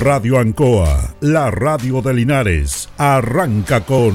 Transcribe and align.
Radio 0.00 0.38
Ancoa, 0.38 1.14
la 1.20 1.50
radio 1.50 2.02
de 2.02 2.12
Linares, 2.12 2.90
arranca 2.98 3.80
con 3.80 4.14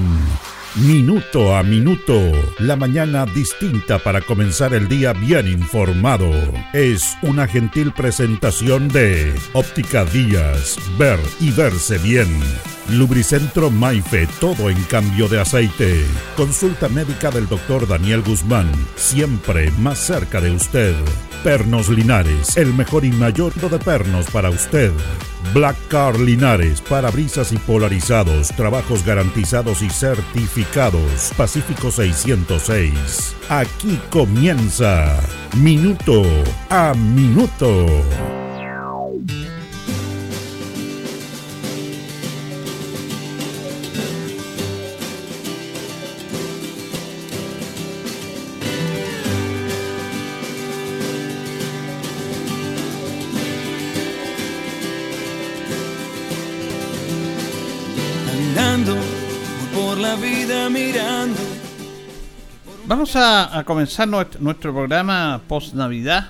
Minuto 0.75 1.55
a 1.55 1.63
Minuto, 1.63 2.13
la 2.59 2.75
mañana 2.75 3.25
distinta 3.25 3.97
para 3.97 4.21
comenzar 4.21 4.75
el 4.75 4.87
día 4.87 5.13
bien 5.13 5.47
informado. 5.47 6.29
Es 6.71 7.17
una 7.23 7.47
gentil 7.47 7.91
presentación 7.93 8.89
de 8.89 9.33
Óptica 9.53 10.05
Díaz, 10.05 10.77
ver 10.99 11.19
y 11.39 11.49
verse 11.49 11.97
bien. 11.97 12.29
Lubricentro 12.91 13.71
Maife, 13.71 14.27
todo 14.39 14.69
en 14.69 14.81
cambio 14.83 15.27
de 15.27 15.41
aceite. 15.41 16.05
Consulta 16.37 16.89
médica 16.89 17.31
del 17.31 17.47
doctor 17.47 17.87
Daniel 17.87 18.21
Guzmán, 18.21 18.69
siempre 18.95 19.71
más 19.79 19.97
cerca 19.97 20.39
de 20.39 20.51
usted. 20.51 20.93
Pernos 21.43 21.89
Linares, 21.89 22.55
el 22.55 22.71
mejor 22.71 23.03
y 23.03 23.11
mayor 23.11 23.53
de 23.55 23.79
pernos 23.79 24.29
para 24.29 24.51
usted. 24.51 24.91
Black 25.53 25.75
Car 25.89 26.19
Linares, 26.19 26.81
parabrisas 26.81 27.51
y 27.51 27.57
polarizados, 27.57 28.49
trabajos 28.49 29.05
garantizados 29.05 29.81
y 29.81 29.89
certificados. 29.89 31.31
Pacífico 31.37 31.91
606. 31.91 33.35
Aquí 33.49 33.99
comienza 34.09 35.19
Minuto 35.57 36.23
a 36.69 36.93
Minuto. 36.93 38.40
Vamos 63.13 63.53
a, 63.53 63.63
comenzar 63.65 64.07
nuestro, 64.07 64.71
programa 64.71 65.41
post-Navidad. 65.45 66.29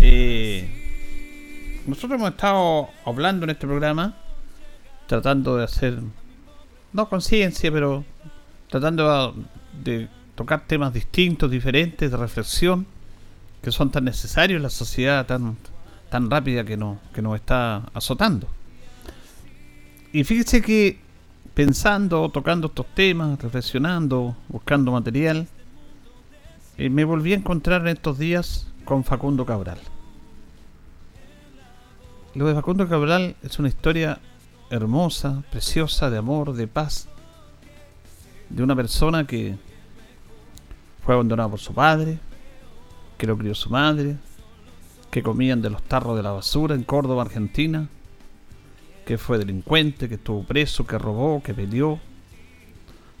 Eh, 0.00 1.80
nosotros 1.86 2.18
hemos 2.18 2.32
estado 2.32 2.90
hablando 3.06 3.44
en 3.44 3.50
este 3.50 3.66
programa, 3.66 4.14
tratando 5.06 5.56
de 5.56 5.64
hacer, 5.64 5.98
no 6.92 7.08
conciencia, 7.08 7.72
pero 7.72 8.04
tratando 8.68 9.34
de 9.82 10.10
tocar 10.34 10.66
temas 10.66 10.92
distintos, 10.92 11.50
diferentes, 11.50 12.10
de 12.10 12.16
reflexión, 12.18 12.86
que 13.62 13.72
son 13.72 13.90
tan 13.90 14.04
necesarios 14.04 14.58
en 14.58 14.64
la 14.64 14.70
sociedad 14.70 15.24
tan, 15.24 15.56
tan 16.10 16.30
rápida 16.30 16.64
que, 16.64 16.76
no, 16.76 16.98
que 17.14 17.22
nos 17.22 17.36
está 17.36 17.84
azotando. 17.94 18.46
Y 20.12 20.22
fíjese 20.24 20.60
que 20.60 20.98
pensando, 21.54 22.28
tocando 22.28 22.66
estos 22.66 22.84
temas, 22.94 23.40
reflexionando, 23.40 24.36
buscando 24.48 24.92
material, 24.92 25.48
eh, 26.78 26.88
me 26.90 27.04
volví 27.04 27.32
a 27.32 27.36
encontrar 27.36 27.82
en 27.82 27.88
estos 27.88 28.18
días 28.18 28.66
con 28.84 29.04
Facundo 29.04 29.44
Cabral. 29.46 29.78
Lo 32.34 32.46
de 32.46 32.54
Facundo 32.54 32.88
Cabral 32.88 33.36
es 33.42 33.58
una 33.58 33.68
historia 33.68 34.20
hermosa, 34.70 35.42
preciosa, 35.50 36.08
de 36.08 36.16
amor, 36.16 36.54
de 36.54 36.66
paz, 36.66 37.08
de 38.48 38.62
una 38.62 38.74
persona 38.74 39.26
que 39.26 39.56
fue 41.04 41.14
abandonada 41.14 41.50
por 41.50 41.60
su 41.60 41.74
padre, 41.74 42.18
que 43.18 43.26
lo 43.26 43.36
crió 43.36 43.54
su 43.54 43.68
madre, 43.68 44.16
que 45.10 45.22
comían 45.22 45.60
de 45.60 45.68
los 45.68 45.82
tarros 45.82 46.16
de 46.16 46.22
la 46.22 46.32
basura 46.32 46.74
en 46.74 46.84
Córdoba, 46.84 47.22
Argentina, 47.22 47.88
que 49.04 49.18
fue 49.18 49.36
delincuente, 49.36 50.08
que 50.08 50.14
estuvo 50.14 50.42
preso, 50.42 50.86
que 50.86 50.96
robó, 50.96 51.42
que 51.42 51.52
peleó, 51.52 52.00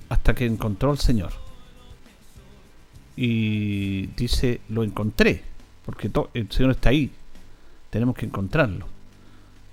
hasta 0.08 0.34
que 0.34 0.46
encontró 0.46 0.90
al 0.90 0.98
Señor. 0.98 1.41
Y 3.16 4.06
dice, 4.16 4.60
lo 4.68 4.84
encontré, 4.84 5.42
porque 5.84 6.10
el 6.34 6.50
Señor 6.50 6.72
está 6.72 6.90
ahí, 6.90 7.10
tenemos 7.90 8.14
que 8.14 8.26
encontrarlo. 8.26 8.86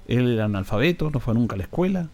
Él 0.08 0.34
era 0.34 0.46
analfabeto, 0.46 1.10
no 1.12 1.20
fue 1.20 1.34
nunca 1.34 1.56
a 1.56 1.58
la 1.58 1.64
escuela, 1.64 2.10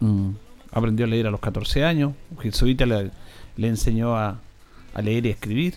mm, 0.00 0.30
aprendió 0.72 1.06
a 1.06 1.08
leer 1.08 1.26
a 1.26 1.30
los 1.30 1.40
14 1.40 1.84
años, 1.84 2.14
un 2.30 2.38
jesuita 2.38 2.86
le, 2.86 3.10
le 3.56 3.68
enseñó 3.68 4.16
a, 4.16 4.40
a 4.94 5.02
leer 5.02 5.26
y 5.26 5.28
a 5.28 5.32
escribir, 5.32 5.74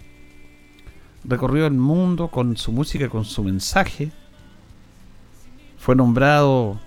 recorrió 1.24 1.68
el 1.68 1.74
mundo 1.74 2.30
con 2.30 2.58
su 2.58 2.72
música, 2.72 3.10
con 3.10 3.26
su 3.26 3.44
mensaje, 3.44 4.12
fue 5.78 5.96
nombrado 5.96 6.80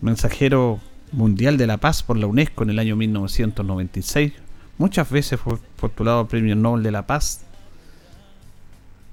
mensajero 0.00 0.80
mundial 1.12 1.56
de 1.56 1.66
la 1.66 1.78
paz 1.78 2.02
por 2.02 2.16
la 2.16 2.26
UNESCO 2.26 2.64
en 2.64 2.70
el 2.70 2.78
año 2.78 2.96
1996. 2.96 4.32
Muchas 4.78 5.10
veces 5.10 5.38
fue 5.40 5.58
postulado 5.80 6.20
al 6.20 6.26
Premio 6.28 6.56
Nobel 6.56 6.82
de 6.82 6.90
la 6.90 7.06
Paz. 7.06 7.42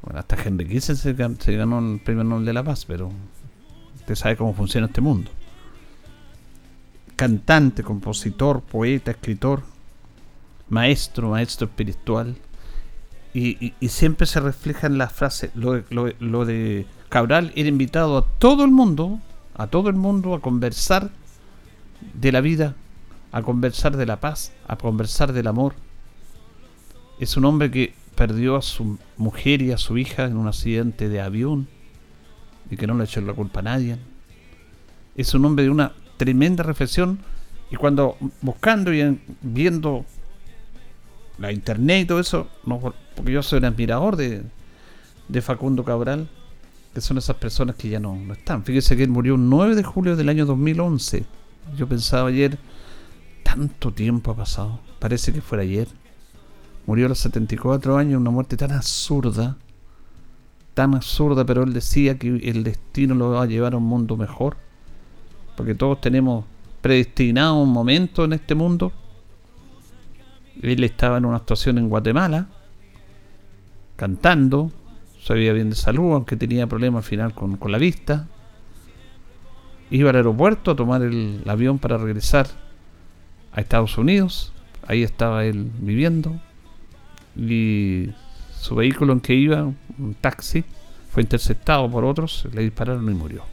Bueno, 0.01 0.19
hasta 0.19 0.41
Henry 0.41 0.67
Kissinger 0.67 1.37
se 1.39 1.55
ganó 1.57 1.79
el 1.79 1.99
Premio 1.99 2.23
Nobel 2.23 2.45
de 2.45 2.53
la 2.53 2.63
Paz, 2.63 2.85
pero 2.85 3.11
usted 3.95 4.15
sabe 4.15 4.37
cómo 4.37 4.53
funciona 4.53 4.87
este 4.87 5.01
mundo. 5.01 5.31
Cantante, 7.15 7.83
compositor, 7.83 8.61
poeta, 8.61 9.11
escritor, 9.11 9.63
maestro, 10.69 11.29
maestro 11.29 11.67
espiritual. 11.67 12.35
Y, 13.33 13.73
siempre 13.89 14.27
se 14.27 14.39
refleja 14.39 14.87
en 14.87 14.97
la 14.97 15.09
frase, 15.09 15.51
lo, 15.55 15.83
lo 15.89 16.45
de 16.45 16.85
Cabral 17.09 17.51
era 17.55 17.67
invitado 17.67 18.17
a 18.17 18.25
todo 18.39 18.63
el 18.63 18.71
mundo 18.71 19.19
a 19.55 19.67
todo 19.67 19.89
el 19.89 19.95
mundo 19.95 20.35
a 20.35 20.41
conversar 20.41 21.09
de 22.13 22.31
la 22.31 22.41
vida, 22.41 22.75
a 23.35 23.41
conversar 23.41 23.97
de 23.97 24.05
la 24.05 24.21
paz, 24.21 24.53
a 24.65 24.77
conversar 24.77 25.33
del 25.33 25.47
amor. 25.47 25.73
Es 27.19 27.35
un 27.35 27.43
hombre 27.43 27.69
que 27.69 27.93
perdió 28.15 28.55
a 28.55 28.61
su 28.61 28.97
mujer 29.17 29.61
y 29.61 29.73
a 29.73 29.77
su 29.77 29.97
hija 29.97 30.23
en 30.23 30.37
un 30.37 30.47
accidente 30.47 31.09
de 31.09 31.19
avión 31.19 31.67
y 32.71 32.77
que 32.77 32.87
no 32.87 32.93
le 32.93 33.03
echó 33.03 33.19
la 33.19 33.33
culpa 33.33 33.59
a 33.59 33.63
nadie. 33.63 33.97
Es 35.17 35.33
un 35.33 35.43
hombre 35.43 35.65
de 35.65 35.69
una 35.69 35.91
tremenda 36.15 36.63
reflexión 36.63 37.19
y 37.69 37.75
cuando 37.75 38.15
buscando 38.39 38.93
y 38.93 39.19
viendo 39.41 40.05
la 41.37 41.51
internet 41.51 42.03
y 42.03 42.05
todo 42.05 42.21
eso, 42.21 42.47
no, 42.65 42.79
porque 42.79 43.33
yo 43.33 43.43
soy 43.43 43.59
un 43.59 43.65
admirador 43.65 44.15
de, 44.15 44.43
de 45.27 45.41
Facundo 45.41 45.83
Cabral, 45.83 46.29
que 46.93 47.01
son 47.01 47.17
esas 47.17 47.35
personas 47.35 47.75
que 47.75 47.89
ya 47.89 47.99
no, 47.99 48.17
están. 48.31 48.63
Fíjese 48.63 48.95
que 48.95 49.03
él 49.03 49.09
murió 49.09 49.35
el 49.35 49.49
9 49.49 49.75
de 49.75 49.83
julio 49.83 50.15
del 50.15 50.29
año 50.29 50.45
2011. 50.45 51.25
Yo 51.75 51.85
pensaba 51.85 52.29
ayer, 52.29 52.57
tanto 53.55 53.91
tiempo 53.91 54.31
ha 54.31 54.35
pasado, 54.35 54.79
parece 54.99 55.31
que 55.31 55.39
fuera 55.39 55.63
ayer. 55.63 55.87
Murió 56.85 57.05
a 57.05 57.09
los 57.09 57.19
74 57.19 57.97
años, 57.97 58.19
una 58.19 58.29
muerte 58.29 58.57
tan 58.57 58.71
absurda, 58.73 59.55
tan 60.73 60.93
absurda, 60.93 61.45
pero 61.45 61.63
él 61.63 61.73
decía 61.73 62.17
que 62.19 62.27
el 62.27 62.63
destino 62.63 63.15
lo 63.15 63.31
va 63.31 63.43
a 63.43 63.45
llevar 63.45 63.73
a 63.73 63.77
un 63.77 63.85
mundo 63.85 64.17
mejor, 64.17 64.57
porque 65.55 65.73
todos 65.73 66.01
tenemos 66.01 66.43
predestinado 66.81 67.55
un 67.55 67.69
momento 67.69 68.25
en 68.25 68.33
este 68.33 68.55
mundo. 68.55 68.91
Él 70.61 70.83
estaba 70.83 71.17
en 71.17 71.25
una 71.25 71.37
actuación 71.37 71.77
en 71.77 71.87
Guatemala, 71.87 72.47
cantando, 73.95 74.71
sabía 75.21 75.53
bien 75.53 75.69
de 75.69 75.77
salud, 75.77 76.13
aunque 76.13 76.35
tenía 76.35 76.67
problemas 76.67 77.05
al 77.05 77.09
final 77.09 77.33
con, 77.33 77.57
la 77.71 77.77
vista. 77.77 78.27
Iba 79.89 80.09
al 80.09 80.17
aeropuerto 80.17 80.71
a 80.71 80.75
tomar 80.75 81.01
el, 81.03 81.41
avión 81.47 81.79
para 81.79 81.97
regresar 81.97 82.64
a 83.55 83.61
Estados 83.61 83.97
Unidos. 83.97 84.51
Ahí 84.87 85.01
estaba 85.01 85.45
él 85.45 85.71
viviendo. 85.79 86.39
Y 87.35 88.09
su 88.59 88.75
vehículo 88.75 89.13
en 89.13 89.21
que 89.21 89.33
iba, 89.33 89.63
un 89.63 90.15
taxi, 90.19 90.63
fue 91.11 91.23
interceptado 91.23 91.89
por 91.89 92.03
otros, 92.03 92.47
le 92.53 92.61
dispararon 92.61 93.09
y 93.09 93.13
murió. 93.13 93.43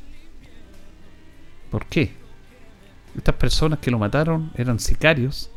¿Por 1.70 1.86
qué? 1.86 2.12
Estas 3.16 3.36
personas 3.36 3.78
que 3.78 3.90
lo 3.90 3.98
mataron 3.98 4.50
eran 4.56 4.78
sicarios, 4.78 5.50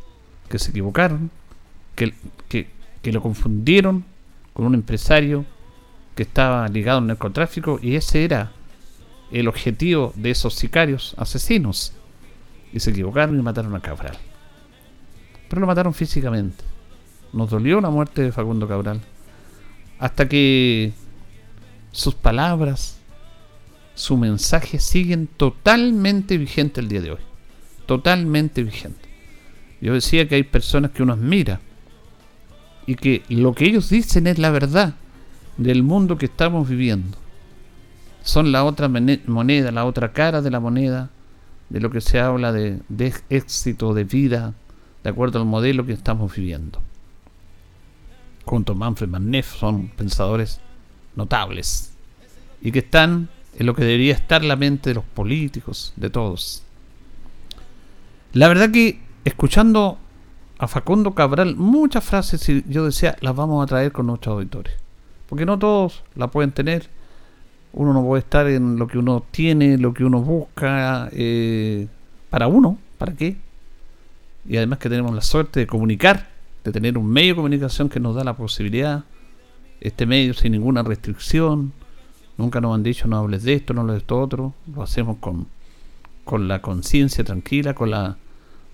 que 0.48 0.58
se 0.58 0.70
equivocaron, 0.70 1.30
que, 1.94 2.14
que, 2.48 2.68
que 3.02 3.12
lo 3.12 3.20
confundieron 3.20 4.04
con 4.52 4.66
un 4.66 4.74
empresario 4.74 5.44
que 6.14 6.22
estaba 6.22 6.66
ligado 6.68 6.98
al 6.98 7.06
narcotráfico 7.06 7.78
y 7.82 7.96
ese 7.96 8.24
era 8.24 8.52
el 9.30 9.48
objetivo 9.48 10.12
de 10.16 10.30
esos 10.30 10.54
sicarios 10.54 11.14
asesinos. 11.18 11.92
Y 12.72 12.80
se 12.80 12.90
equivocaron 12.90 13.38
y 13.38 13.42
mataron 13.42 13.74
a 13.74 13.80
Cabral. 13.80 14.16
Pero 15.48 15.60
lo 15.60 15.66
mataron 15.66 15.94
físicamente. 15.94 16.64
Nos 17.32 17.50
dolió 17.50 17.80
la 17.80 17.90
muerte 17.90 18.22
de 18.22 18.32
Facundo 18.32 18.66
Cabral. 18.66 19.00
Hasta 19.98 20.28
que 20.28 20.92
sus 21.92 22.14
palabras, 22.14 22.98
su 23.94 24.16
mensaje 24.16 24.78
siguen 24.78 25.26
totalmente 25.26 26.38
vigente 26.38 26.80
el 26.80 26.88
día 26.88 27.00
de 27.00 27.12
hoy. 27.12 27.20
Totalmente 27.86 28.62
vigente. 28.62 29.08
Yo 29.80 29.94
decía 29.94 30.26
que 30.28 30.34
hay 30.34 30.42
personas 30.42 30.90
que 30.90 31.02
uno 31.02 31.12
admira 31.12 31.60
y 32.86 32.94
que 32.94 33.22
lo 33.28 33.54
que 33.54 33.66
ellos 33.66 33.90
dicen 33.90 34.26
es 34.26 34.38
la 34.38 34.50
verdad 34.50 34.94
del 35.56 35.82
mundo 35.82 36.18
que 36.18 36.26
estamos 36.26 36.68
viviendo. 36.68 37.16
son 38.22 38.50
la 38.50 38.64
otra 38.64 38.88
moneda, 38.88 39.70
la 39.70 39.84
otra 39.84 40.12
cara 40.12 40.42
de 40.42 40.50
la 40.50 40.58
moneda, 40.58 41.10
de 41.68 41.80
lo 41.80 41.90
que 41.90 42.00
se 42.00 42.18
habla 42.18 42.52
de, 42.52 42.80
de 42.88 43.14
éxito, 43.30 43.94
de 43.94 44.04
vida, 44.04 44.54
de 45.06 45.10
acuerdo 45.10 45.38
al 45.38 45.46
modelo 45.46 45.86
que 45.86 45.92
estamos 45.92 46.34
viviendo. 46.34 46.80
Junto 48.44 48.72
a 48.72 48.74
Manfred 48.74 49.08
Manneff 49.08 49.54
son 49.54 49.86
pensadores 49.86 50.58
notables 51.14 51.92
y 52.60 52.72
que 52.72 52.80
están 52.80 53.28
en 53.56 53.66
lo 53.66 53.74
que 53.76 53.84
debería 53.84 54.14
estar 54.14 54.42
la 54.42 54.56
mente 54.56 54.90
de 54.90 54.94
los 54.94 55.04
políticos, 55.04 55.92
de 55.94 56.10
todos. 56.10 56.64
La 58.32 58.48
verdad 58.48 58.72
que 58.72 59.00
escuchando 59.24 59.96
a 60.58 60.66
Facundo 60.66 61.14
Cabral 61.14 61.54
muchas 61.54 62.02
frases 62.02 62.44
yo 62.66 62.84
decía 62.84 63.16
las 63.20 63.36
vamos 63.36 63.62
a 63.62 63.66
traer 63.68 63.92
con 63.92 64.08
nuestros 64.08 64.32
auditores. 64.32 64.74
Porque 65.28 65.46
no 65.46 65.56
todos 65.56 66.02
la 66.16 66.26
pueden 66.32 66.50
tener. 66.50 66.90
Uno 67.72 67.92
no 67.92 68.02
puede 68.02 68.22
estar 68.22 68.48
en 68.48 68.76
lo 68.76 68.88
que 68.88 68.98
uno 68.98 69.22
tiene, 69.30 69.78
lo 69.78 69.94
que 69.94 70.04
uno 70.04 70.20
busca. 70.20 71.08
Eh, 71.12 71.86
para 72.28 72.48
uno, 72.48 72.76
¿para 72.98 73.14
qué? 73.14 73.45
Y 74.48 74.56
además 74.56 74.78
que 74.78 74.88
tenemos 74.88 75.14
la 75.14 75.22
suerte 75.22 75.60
de 75.60 75.66
comunicar, 75.66 76.28
de 76.64 76.72
tener 76.72 76.98
un 76.98 77.08
medio 77.08 77.30
de 77.30 77.36
comunicación 77.36 77.88
que 77.88 78.00
nos 78.00 78.14
da 78.14 78.24
la 78.24 78.36
posibilidad. 78.36 79.04
Este 79.80 80.06
medio 80.06 80.34
sin 80.34 80.52
ninguna 80.52 80.82
restricción. 80.82 81.72
Nunca 82.38 82.60
nos 82.60 82.74
han 82.74 82.82
dicho 82.82 83.08
no 83.08 83.18
hables 83.18 83.42
de 83.42 83.54
esto, 83.54 83.74
no 83.74 83.82
hables 83.82 83.94
de 83.94 83.98
esto 83.98 84.20
otro. 84.20 84.54
Lo 84.74 84.82
hacemos 84.82 85.16
con, 85.18 85.46
con 86.24 86.48
la 86.48 86.60
conciencia 86.62 87.24
tranquila, 87.24 87.74
con 87.74 87.90
la 87.90 88.16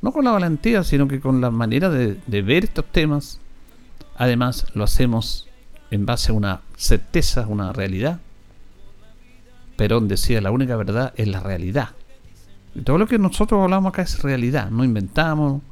no 0.02 0.12
con 0.12 0.24
la 0.24 0.32
valentía, 0.32 0.82
sino 0.82 1.08
que 1.08 1.20
con 1.20 1.40
la 1.40 1.50
manera 1.50 1.88
de, 1.88 2.42
ver 2.42 2.64
estos 2.64 2.84
temas. 2.86 3.38
Además, 4.16 4.66
lo 4.74 4.84
hacemos 4.84 5.48
en 5.90 6.04
base 6.04 6.32
a 6.32 6.34
una 6.34 6.60
certeza, 6.76 7.46
una 7.46 7.72
realidad. 7.72 8.20
Perón 9.76 10.08
decía, 10.08 10.40
la 10.40 10.50
única 10.50 10.76
verdad 10.76 11.14
es 11.16 11.28
la 11.28 11.40
realidad. 11.40 11.90
Y 12.74 12.80
todo 12.80 12.98
lo 12.98 13.06
que 13.06 13.18
nosotros 13.18 13.62
hablamos 13.62 13.90
acá 13.90 14.02
es 14.02 14.22
realidad, 14.22 14.70
no 14.70 14.84
inventamos, 14.84 15.62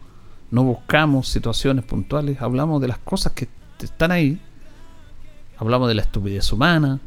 no 0.50 0.64
buscamos 0.64 1.28
situaciones 1.28 1.84
puntuales, 1.84 2.40
hablamos 2.42 2.80
de 2.80 2.88
las 2.88 2.98
cosas 2.98 3.32
que 3.32 3.48
están 3.80 4.12
ahí, 4.12 4.40
hablamos 5.58 5.88
de 5.88 5.94
la 5.94 6.02
estupidez 6.02 6.52
humana. 6.52 7.00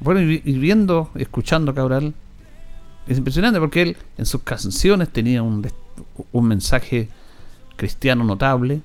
Bueno, 0.00 0.20
y 0.20 0.58
viendo, 0.58 1.10
escuchando 1.14 1.74
Cabral, 1.74 2.12
es 3.06 3.18
impresionante 3.18 3.60
porque 3.60 3.82
él 3.82 3.96
en 4.18 4.26
sus 4.26 4.42
canciones 4.42 5.10
tenía 5.10 5.42
un, 5.42 5.66
un 6.32 6.46
mensaje 6.46 7.08
cristiano 7.76 8.24
notable 8.24 8.82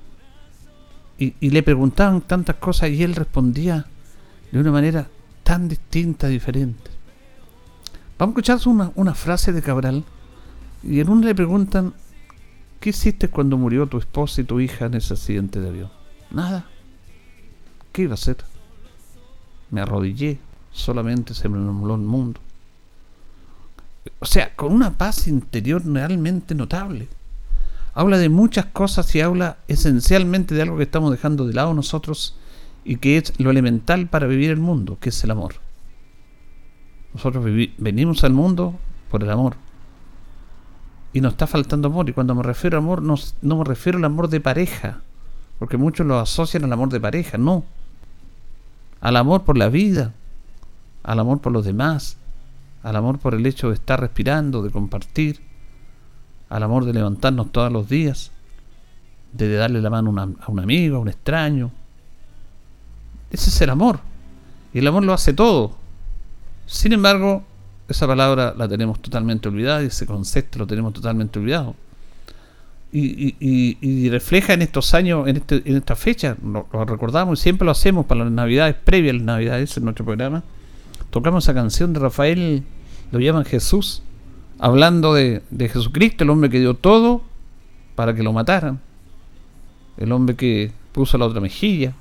y, 1.18 1.50
le 1.50 1.62
preguntaban 1.62 2.20
tantas 2.22 2.56
cosas 2.56 2.90
y 2.90 3.02
él 3.02 3.14
respondía 3.14 3.86
de 4.50 4.58
una 4.58 4.72
manera 4.72 5.08
tan 5.44 5.68
distinta, 5.68 6.26
diferente. 6.26 6.90
Vamos 8.22 8.36
a 8.36 8.54
escuchar 8.54 8.92
una, 8.94 9.14
frase 9.14 9.52
de 9.52 9.62
Cabral 9.62 10.04
y 10.84 11.00
en 11.00 11.08
una 11.08 11.26
le 11.26 11.34
preguntan, 11.34 11.92
¿qué 12.78 12.90
hiciste 12.90 13.26
cuando 13.26 13.58
murió 13.58 13.88
tu 13.88 13.98
esposa 13.98 14.40
y 14.40 14.44
tu 14.44 14.60
hija 14.60 14.86
en 14.86 14.94
ese 14.94 15.14
accidente 15.14 15.60
de 15.60 15.68
avión? 15.68 15.90
Nada. 16.30 16.66
¿Qué 17.90 18.02
iba 18.02 18.12
a 18.12 18.14
hacer? 18.14 18.36
Me 19.72 19.80
arrodillé, 19.80 20.38
solamente 20.70 21.34
se 21.34 21.48
me 21.48 21.58
nubló 21.58 21.96
el 21.96 22.02
mundo 22.02 22.40
o 24.20 24.24
sea, 24.24 24.54
con 24.54 24.72
una 24.72 24.96
paz 24.96 25.26
interior 25.26 25.84
realmente 25.84 26.54
notable. 26.54 27.08
Habla 27.92 28.18
de 28.18 28.28
muchas 28.28 28.66
cosas 28.66 29.12
y 29.16 29.20
habla 29.20 29.56
esencialmente 29.66 30.54
de 30.54 30.62
algo 30.62 30.76
que 30.76 30.84
estamos 30.84 31.10
dejando 31.10 31.44
de 31.44 31.54
lado 31.54 31.74
nosotros 31.74 32.36
y 32.84 32.98
que 32.98 33.16
es 33.16 33.32
lo 33.38 33.50
elemental 33.50 34.06
para 34.06 34.28
vivir 34.28 34.50
el 34.50 34.60
mundo, 34.60 34.96
que 35.00 35.08
es 35.08 35.24
el 35.24 35.32
amor. 35.32 35.61
Nosotros 37.14 37.44
venimos 37.78 38.24
al 38.24 38.32
mundo 38.32 38.74
por 39.10 39.22
el 39.22 39.30
amor. 39.30 39.56
Y 41.12 41.20
nos 41.20 41.32
está 41.32 41.46
faltando 41.46 41.88
amor. 41.88 42.08
Y 42.08 42.12
cuando 42.12 42.34
me 42.34 42.42
refiero 42.42 42.78
a 42.78 42.80
amor, 42.80 43.02
no, 43.02 43.16
no 43.42 43.56
me 43.56 43.64
refiero 43.64 43.98
al 43.98 44.04
amor 44.04 44.28
de 44.28 44.40
pareja. 44.40 45.00
Porque 45.58 45.76
muchos 45.76 46.06
lo 46.06 46.18
asocian 46.18 46.64
al 46.64 46.72
amor 46.72 46.88
de 46.88 47.00
pareja. 47.00 47.38
No. 47.38 47.64
Al 49.00 49.16
amor 49.16 49.42
por 49.42 49.58
la 49.58 49.68
vida. 49.68 50.14
Al 51.02 51.18
amor 51.18 51.40
por 51.40 51.52
los 51.52 51.64
demás 51.64 52.16
al 52.82 52.96
amor 52.96 53.18
por 53.18 53.34
el 53.34 53.46
hecho 53.46 53.68
de 53.68 53.74
estar 53.74 54.00
respirando, 54.00 54.62
de 54.62 54.70
compartir, 54.70 55.40
al 56.48 56.62
amor 56.62 56.84
de 56.84 56.92
levantarnos 56.92 57.52
todos 57.52 57.72
los 57.72 57.88
días, 57.88 58.32
de 59.32 59.54
darle 59.54 59.80
la 59.80 59.90
mano 59.90 60.14
a 60.20 60.50
un 60.50 60.60
amigo, 60.60 60.96
a 60.96 61.00
un 61.00 61.08
extraño. 61.08 61.70
Ese 63.30 63.50
es 63.50 63.60
el 63.62 63.70
amor. 63.70 64.00
Y 64.74 64.80
el 64.80 64.86
amor 64.86 65.04
lo 65.04 65.12
hace 65.12 65.32
todo. 65.32 65.76
Sin 66.66 66.92
embargo, 66.92 67.44
esa 67.88 68.06
palabra 68.06 68.54
la 68.56 68.68
tenemos 68.68 69.00
totalmente 69.00 69.48
olvidada 69.48 69.82
y 69.82 69.86
ese 69.86 70.06
concepto 70.06 70.58
lo 70.58 70.66
tenemos 70.66 70.92
totalmente 70.92 71.38
olvidado. 71.38 71.74
Y, 72.94 74.10
refleja 74.10 74.52
en 74.52 74.60
estos 74.60 74.92
años, 74.92 75.26
en, 75.26 75.38
este, 75.38 75.62
esta 75.64 75.96
fecha, 75.96 76.36
lo, 76.44 76.66
recordamos 76.84 77.38
y 77.38 77.42
siempre 77.42 77.64
lo 77.64 77.70
hacemos 77.70 78.04
para 78.04 78.24
las 78.24 78.32
navidades, 78.32 78.76
previas 78.84 79.14
a 79.14 79.16
las 79.16 79.24
navidades 79.24 79.76
en 79.78 79.84
nuestro 79.84 80.04
programa, 80.04 80.42
tocamos 81.08 81.44
esa 81.44 81.54
canción 81.54 81.94
de 81.94 82.00
Rafael, 82.00 82.64
lo 83.10 83.18
llaman 83.18 83.46
Jesús, 83.46 84.02
hablando 84.58 85.14
de, 85.14 85.42
Jesucristo, 85.58 86.24
el 86.24 86.30
hombre 86.30 86.50
que 86.50 86.60
dio 86.60 86.74
todo 86.74 87.22
para 87.94 88.14
que 88.14 88.22
lo 88.22 88.34
mataran, 88.34 88.80
el 89.96 90.12
hombre 90.12 90.36
que 90.36 90.70
puso 90.92 91.16
la 91.16 91.24
otra 91.24 91.40
mejilla, 91.40 91.94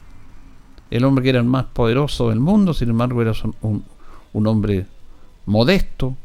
el 0.90 1.06
hombre 1.06 1.24
que 1.24 1.30
era 1.30 1.40
el 1.40 1.46
más 1.46 1.66
poderoso 1.66 2.30
del 2.30 2.42
mundo, 2.42 2.74
sin 2.74 2.90
embargo 2.90 3.22
era 3.22 3.32
un, 3.62 3.86
un 4.34 4.48
hombre 4.48 4.86
modesto, 5.46 6.16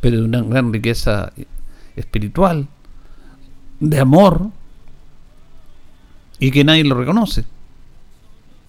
pero 0.00 0.18
de 0.18 0.24
una 0.24 0.42
gran 0.42 0.72
riqueza 0.72 1.32
espiritual, 1.96 2.68
de 3.80 4.00
amor, 4.00 4.50
y 6.38 6.50
que 6.50 6.64
nadie 6.64 6.84
lo 6.84 6.94
reconoce. 6.94 7.44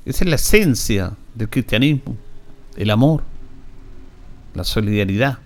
Esa 0.05 0.23
es 0.23 0.29
la 0.29 0.35
esencia 0.35 1.13
del 1.33 1.49
cristianismo 1.49 2.15
el 2.75 2.91
amor, 2.91 3.23
la 4.53 4.63
solidaridad, 4.63 5.39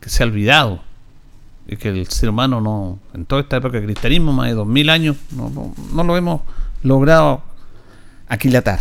que 0.00 0.08
se 0.08 0.22
ha 0.22 0.26
olvidado 0.26 0.80
y 1.66 1.76
que 1.76 1.88
el 1.88 2.06
ser 2.08 2.30
humano 2.30 2.60
no, 2.60 2.98
en 3.14 3.26
toda 3.26 3.42
esta 3.42 3.56
época 3.56 3.78
de 3.78 3.84
cristianismo, 3.84 4.32
más 4.32 4.48
de 4.48 4.54
dos 4.54 4.66
mil 4.66 4.90
años, 4.90 5.16
no, 5.30 5.74
no, 5.92 6.04
lo 6.04 6.16
hemos 6.16 6.42
logrado 6.82 7.42
aquilatar. 8.28 8.80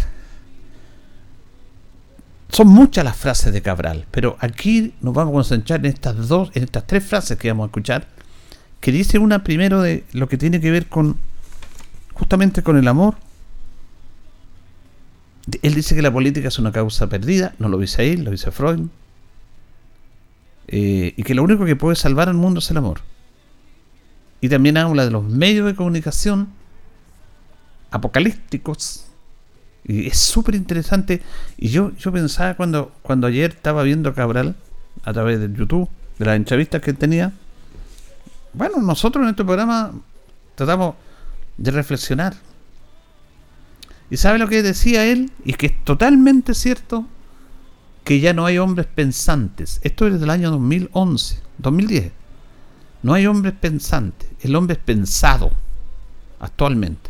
Son 2.50 2.68
muchas 2.68 3.04
las 3.04 3.16
frases 3.16 3.54
de 3.54 3.62
Cabral, 3.62 4.06
pero 4.12 4.36
aquí 4.40 4.94
nos 5.01 5.13
vamos 5.13 5.31
a 5.31 5.34
concentrar 5.34 5.79
en 5.82 5.86
estas 5.88 6.27
dos, 6.27 6.50
en 6.56 6.63
estas 6.63 6.88
tres 6.88 7.03
frases 7.03 7.38
que 7.38 7.50
vamos 7.50 7.65
a 7.65 7.68
escuchar, 7.68 8.08
que 8.82 8.91
dice 8.91 9.20
una 9.20 9.44
primero 9.44 9.82
de 9.82 10.03
lo 10.13 10.27
que 10.27 10.38
tiene 10.38 10.60
que 10.60 10.72
ver 10.72 10.88
con 10.88 11.18
justamente 12.13 12.63
con 12.63 12.77
el 12.77 12.88
amor 12.88 13.15
él 15.62 15.74
dice 15.74 15.96
que 15.96 16.01
la 16.01 16.12
política 16.12 16.48
es 16.48 16.60
una 16.60 16.72
causa 16.72 17.08
perdida, 17.08 17.56
no 17.60 17.70
lo 17.70 17.77
dice 17.77 18.12
él, 18.12 18.24
lo 18.24 18.32
dice 18.32 18.51
Freud, 18.51 18.88
eh, 20.68 21.13
y 21.15 21.24
que 21.24 21.34
lo 21.34 21.44
único 21.44 21.65
que 21.65 21.75
puede 21.75 21.96
salvar 21.96 22.29
al 22.29 22.36
mundo 22.36 22.60
es 22.60 22.70
el 22.70 22.77
amor. 22.77 23.01
Y 24.41 24.50
también 24.50 24.77
habla 24.77 25.06
de 25.06 25.12
los 25.12 25.24
medios 25.24 25.65
de 25.65 25.75
comunicación 25.75 26.50
apocalípticos, 27.91 29.06
y 29.89 30.08
es 30.08 30.17
súper 30.17 30.55
interesante. 30.55 31.22
Y 31.58 31.69
yo, 31.69 31.91
yo 31.98 32.12
pensaba 32.12 32.55
cuando, 32.55 32.93
cuando 33.01 33.27
ayer 33.27 33.51
estaba 33.51 33.84
viendo 33.84 34.13
Cabral 34.13 34.55
a 35.03 35.13
través 35.13 35.39
de 35.39 35.51
YouTube, 35.51 35.89
de 36.17 36.25
las 36.25 36.36
entrevistas 36.36 36.81
que 36.81 36.93
tenía, 36.93 37.34
bueno, 38.53 38.81
nosotros 38.81 39.24
en 39.24 39.29
este 39.29 39.43
programa 39.43 39.91
tratamos 40.55 40.96
de 41.58 41.72
reflexionar 41.72 42.36
¿Y 44.10 44.17
sabe 44.17 44.39
lo 44.39 44.48
que 44.48 44.63
decía 44.63 45.05
él? 45.05 45.31
Y 45.46 45.51
es 45.51 45.58
que 45.58 45.67
es 45.67 45.84
totalmente 45.84 46.53
cierto 46.53 47.05
que 48.03 48.19
ya 48.19 48.34
no 48.34 48.46
hay 48.46 48.58
hombres 48.58 48.88
pensantes. 48.88 49.79
Esto 49.84 50.08
es 50.08 50.19
del 50.19 50.29
año 50.31 50.50
2011, 50.51 51.39
2010. 51.60 52.12
No 53.03 53.13
hay 53.13 53.27
hombres 53.27 53.53
pensantes. 53.53 54.29
El 54.41 54.55
hombre 54.55 54.74
es 54.74 54.79
pensado 54.79 55.51
actualmente. 56.39 57.09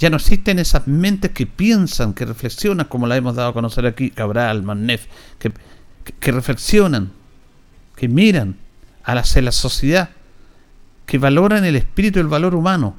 Ya 0.00 0.08
no 0.08 0.16
existen 0.16 0.58
esas 0.58 0.86
mentes 0.86 1.30
que 1.32 1.46
piensan, 1.46 2.14
que 2.14 2.24
reflexionan, 2.24 2.86
como 2.86 3.06
la 3.06 3.16
hemos 3.16 3.36
dado 3.36 3.50
a 3.50 3.52
conocer 3.52 3.84
aquí, 3.84 4.10
Cabral, 4.10 4.62
Manef, 4.62 5.06
que, 5.38 5.52
que, 6.18 6.32
reflexionan, 6.32 7.12
que 7.96 8.08
miran 8.08 8.56
a 9.04 9.14
la, 9.14 9.22
la 9.42 9.52
sociedad, 9.52 10.08
que 11.04 11.18
valoran 11.18 11.66
el 11.66 11.76
espíritu 11.76 12.18
y 12.18 12.22
el 12.22 12.28
valor 12.28 12.54
humano. 12.54 12.96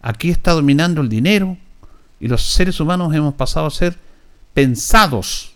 Aquí 0.00 0.30
está 0.30 0.52
dominando 0.52 1.00
el 1.00 1.08
dinero, 1.08 1.58
y 2.20 2.28
los 2.28 2.44
seres 2.44 2.78
humanos 2.78 3.12
hemos 3.12 3.34
pasado 3.34 3.66
a 3.66 3.70
ser 3.70 3.98
pensados. 4.54 5.52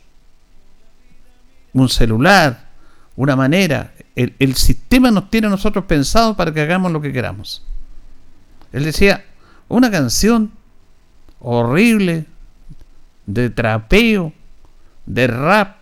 Un 1.73 1.89
celular, 1.89 2.69
una 3.15 3.37
manera. 3.37 3.95
El, 4.17 4.57
sistema 4.57 5.13
nos 5.13 5.31
tiene 5.31 5.47
a 5.47 5.51
nosotros 5.51 5.85
pensados 5.85 6.37
para 6.37 6.53
que 6.53 6.61
hagamos 6.61 6.91
lo 6.91 7.01
que 7.01 7.13
queramos. 7.13 7.65
Él 8.73 8.83
decía, 8.83 9.25
una 9.69 9.91
canción 9.91 10.53
horrible, 11.41 12.27
de 13.27 13.51
trapeo, 13.51 14.33
de 15.07 15.27
rap 15.27 15.77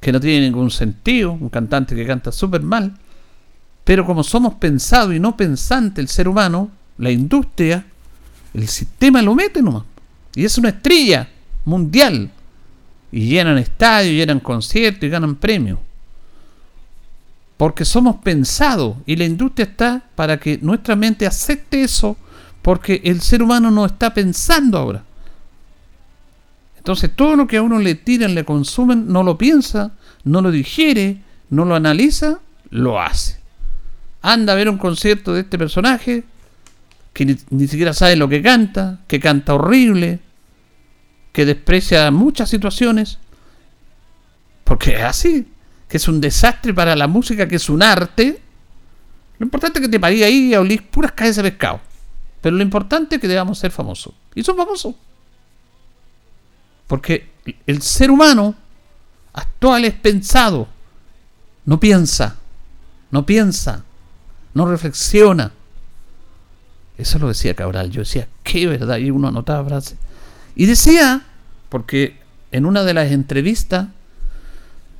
que 0.00 0.12
no 0.12 0.20
tiene 0.20 0.46
ningún 0.46 0.70
sentido, 0.70 1.32
un 1.32 1.48
cantante 1.48 1.94
que 1.94 2.06
canta 2.06 2.30
súper 2.30 2.62
mal, 2.62 2.94
pero 3.84 4.04
como 4.04 4.22
somos 4.22 4.54
pensados 4.54 5.14
y 5.14 5.20
no 5.20 5.36
pensante 5.36 6.00
el 6.00 6.08
ser 6.08 6.28
humano, 6.28 6.70
la 6.98 7.10
industria, 7.10 7.84
el 8.54 8.68
sistema 8.68 9.22
lo 9.22 9.34
mete 9.34 9.62
nomás. 9.62 9.84
Y 10.34 10.44
es 10.44 10.58
una 10.58 10.68
estrella 10.68 11.28
mundial. 11.64 12.30
Y 13.10 13.28
llenan 13.28 13.56
estadios, 13.56 14.14
llenan 14.14 14.40
conciertos 14.40 15.04
y 15.04 15.08
ganan 15.08 15.36
premios. 15.36 15.78
Porque 17.56 17.84
somos 17.84 18.16
pensados 18.16 18.96
y 19.06 19.16
la 19.16 19.24
industria 19.24 19.64
está 19.64 20.02
para 20.14 20.38
que 20.38 20.58
nuestra 20.60 20.94
mente 20.94 21.26
acepte 21.26 21.82
eso 21.82 22.16
porque 22.68 23.00
el 23.02 23.22
ser 23.22 23.42
humano 23.42 23.70
no 23.70 23.86
está 23.86 24.12
pensando 24.12 24.76
ahora. 24.76 25.02
Entonces 26.76 27.10
todo 27.16 27.34
lo 27.34 27.46
que 27.46 27.56
a 27.56 27.62
uno 27.62 27.78
le 27.78 27.94
tiran, 27.94 28.34
le 28.34 28.44
consumen, 28.44 29.10
no 29.10 29.22
lo 29.22 29.38
piensa, 29.38 29.92
no 30.24 30.42
lo 30.42 30.50
digiere, 30.50 31.22
no 31.48 31.64
lo 31.64 31.76
analiza, 31.76 32.40
lo 32.68 33.00
hace. 33.00 33.40
Anda 34.20 34.52
a 34.52 34.56
ver 34.56 34.68
un 34.68 34.76
concierto 34.76 35.32
de 35.32 35.40
este 35.40 35.56
personaje 35.56 36.24
que 37.14 37.38
ni, 37.48 37.68
siquiera 37.68 37.94
sabe 37.94 38.16
lo 38.16 38.28
que 38.28 38.42
canta, 38.42 39.00
que 39.06 39.18
canta 39.18 39.54
horrible, 39.54 40.20
que 41.32 41.46
desprecia 41.46 42.10
muchas 42.10 42.50
situaciones, 42.50 43.16
porque 44.64 44.96
es 44.96 45.04
así, 45.04 45.48
que 45.88 45.96
es 45.96 46.06
un 46.06 46.20
desastre 46.20 46.74
para 46.74 46.94
la 46.96 47.06
música, 47.06 47.48
que 47.48 47.56
es 47.56 47.70
un 47.70 47.82
arte. 47.82 48.42
Lo 49.38 49.46
importante 49.46 49.78
es 49.78 49.86
que 49.86 49.90
te 49.90 49.98
parí 49.98 50.22
ahí 50.22 50.50
y 50.50 50.54
olís 50.54 50.82
puras 50.82 51.12
calles 51.12 51.36
de 51.36 51.44
pescado. 51.44 51.87
Pero 52.40 52.56
lo 52.56 52.62
importante 52.62 53.16
es 53.16 53.20
que 53.20 53.28
debamos 53.28 53.58
ser 53.58 53.70
famosos. 53.70 54.14
Y 54.34 54.42
son 54.42 54.56
famosos. 54.56 54.94
Porque 56.86 57.30
el 57.66 57.82
ser 57.82 58.10
humano 58.10 58.54
actual 59.32 59.84
es 59.84 59.94
pensado. 59.94 60.68
No 61.64 61.80
piensa. 61.80 62.36
No 63.10 63.26
piensa. 63.26 63.84
No 64.54 64.66
reflexiona. 64.66 65.52
Eso 66.96 67.18
lo 67.18 67.28
decía 67.28 67.54
Cabral. 67.54 67.90
Yo 67.90 68.00
decía, 68.00 68.28
qué 68.42 68.66
verdad. 68.66 68.98
Y 68.98 69.10
uno 69.10 69.28
anotaba 69.28 69.68
frases. 69.68 69.98
Y 70.54 70.66
decía, 70.66 71.22
porque 71.68 72.18
en 72.50 72.66
una 72.66 72.82
de 72.84 72.94
las 72.94 73.12
entrevistas, 73.12 73.88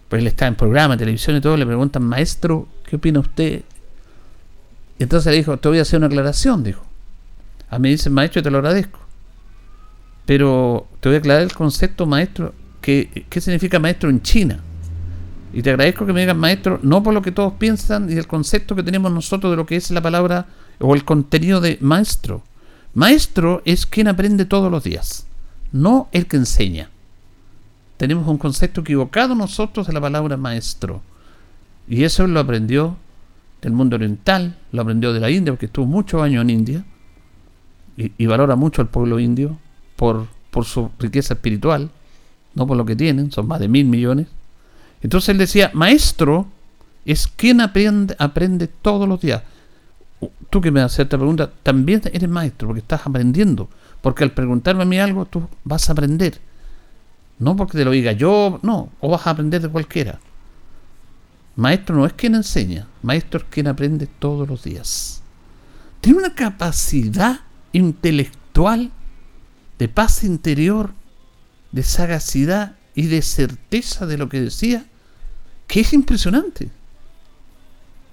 pues 0.08 0.20
él 0.20 0.26
está 0.26 0.46
en 0.46 0.54
programa, 0.54 0.94
en 0.94 0.98
televisión 1.00 1.36
y 1.36 1.40
todo, 1.40 1.56
le 1.56 1.66
preguntan, 1.66 2.02
maestro, 2.02 2.68
¿qué 2.84 2.96
opina 2.96 3.20
usted? 3.20 3.62
Y 4.98 5.02
entonces 5.02 5.30
le 5.30 5.38
dijo, 5.38 5.56
te 5.58 5.68
voy 5.68 5.78
a 5.78 5.82
hacer 5.82 5.98
una 5.98 6.06
aclaración, 6.06 6.62
dijo. 6.62 6.87
A 7.70 7.78
mí 7.78 7.90
dicen 7.90 8.12
maestro 8.12 8.42
te 8.42 8.50
lo 8.50 8.58
agradezco. 8.58 9.00
Pero 10.26 10.86
te 11.00 11.08
voy 11.08 11.16
a 11.16 11.18
aclarar 11.18 11.42
el 11.42 11.52
concepto 11.52 12.06
maestro. 12.06 12.54
Que, 12.80 13.26
¿Qué 13.28 13.40
significa 13.40 13.78
maestro 13.78 14.10
en 14.10 14.22
China? 14.22 14.60
Y 15.52 15.62
te 15.62 15.70
agradezco 15.70 16.06
que 16.06 16.12
me 16.12 16.20
digas 16.20 16.36
maestro, 16.36 16.78
no 16.82 17.02
por 17.02 17.14
lo 17.14 17.22
que 17.22 17.32
todos 17.32 17.54
piensan 17.54 18.10
y 18.10 18.14
el 18.14 18.26
concepto 18.26 18.76
que 18.76 18.82
tenemos 18.82 19.10
nosotros 19.10 19.50
de 19.50 19.56
lo 19.56 19.64
que 19.64 19.76
es 19.76 19.90
la 19.90 20.02
palabra 20.02 20.46
o 20.78 20.94
el 20.94 21.04
contenido 21.04 21.60
de 21.60 21.78
maestro. 21.80 22.42
Maestro 22.94 23.62
es 23.64 23.86
quien 23.86 24.08
aprende 24.08 24.44
todos 24.44 24.70
los 24.70 24.84
días, 24.84 25.26
no 25.72 26.08
el 26.12 26.26
que 26.26 26.36
enseña. 26.36 26.90
Tenemos 27.96 28.28
un 28.28 28.38
concepto 28.38 28.82
equivocado 28.82 29.34
nosotros 29.34 29.86
de 29.86 29.92
la 29.92 30.00
palabra 30.00 30.36
maestro. 30.36 31.02
Y 31.88 32.04
eso 32.04 32.26
lo 32.26 32.40
aprendió 32.40 32.96
del 33.62 33.72
mundo 33.72 33.96
oriental, 33.96 34.58
lo 34.72 34.82
aprendió 34.82 35.12
de 35.12 35.20
la 35.20 35.30
India, 35.30 35.52
porque 35.52 35.66
estuvo 35.66 35.86
muchos 35.86 36.22
años 36.22 36.42
en 36.42 36.50
India 36.50 36.84
y, 37.98 38.26
valora 38.26 38.54
mucho 38.54 38.80
al 38.80 38.88
pueblo 38.88 39.18
indio 39.18 39.58
por, 39.96 40.28
por 40.50 40.64
su 40.64 40.90
riqueza 41.00 41.34
espiritual, 41.34 41.90
no 42.54 42.66
por 42.66 42.76
lo 42.76 42.84
que 42.84 42.94
tienen, 42.94 43.32
son 43.32 43.48
más 43.48 43.58
de 43.58 43.66
mil 43.66 43.86
millones. 43.86 44.28
Entonces 45.02 45.30
él 45.30 45.38
decía, 45.38 45.72
maestro 45.74 46.46
es 47.04 47.26
quien 47.26 47.60
aprende, 47.60 48.14
aprende 48.18 48.68
todos 48.68 49.08
los 49.08 49.20
días. 49.20 49.42
Tú 50.48 50.60
que 50.60 50.70
me 50.70 50.80
haces 50.80 51.00
esta 51.00 51.18
pregunta, 51.18 51.50
también 51.62 52.00
eres 52.04 52.28
maestro 52.28 52.68
porque 52.68 52.80
estás 52.80 53.04
aprendiendo. 53.04 53.68
Porque 54.00 54.22
al 54.22 54.30
preguntarme 54.30 54.82
a 54.82 54.86
mí 54.86 54.98
algo, 54.98 55.24
tú 55.24 55.48
vas 55.64 55.88
a 55.88 55.92
aprender. 55.92 56.40
No 57.40 57.56
porque 57.56 57.78
te 57.78 57.84
lo 57.84 57.90
diga 57.90 58.12
yo, 58.12 58.60
no, 58.62 58.90
o 59.00 59.10
vas 59.10 59.26
a 59.26 59.30
aprender 59.30 59.60
de 59.60 59.68
cualquiera. 59.68 60.20
Maestro 61.56 61.96
no 61.96 62.06
es 62.06 62.12
quien 62.12 62.36
enseña, 62.36 62.86
maestro 63.02 63.40
es 63.40 63.46
quien 63.50 63.66
aprende 63.66 64.06
todos 64.06 64.48
los 64.48 64.62
días. 64.62 65.20
Tiene 66.00 66.20
una 66.20 66.34
capacidad 66.34 67.40
intelectual, 67.78 68.90
de 69.78 69.88
paz 69.88 70.24
interior, 70.24 70.92
de 71.72 71.82
sagacidad 71.82 72.76
y 72.94 73.06
de 73.06 73.22
certeza 73.22 74.06
de 74.06 74.18
lo 74.18 74.28
que 74.28 74.40
decía, 74.40 74.84
que 75.66 75.80
es 75.80 75.92
impresionante. 75.92 76.70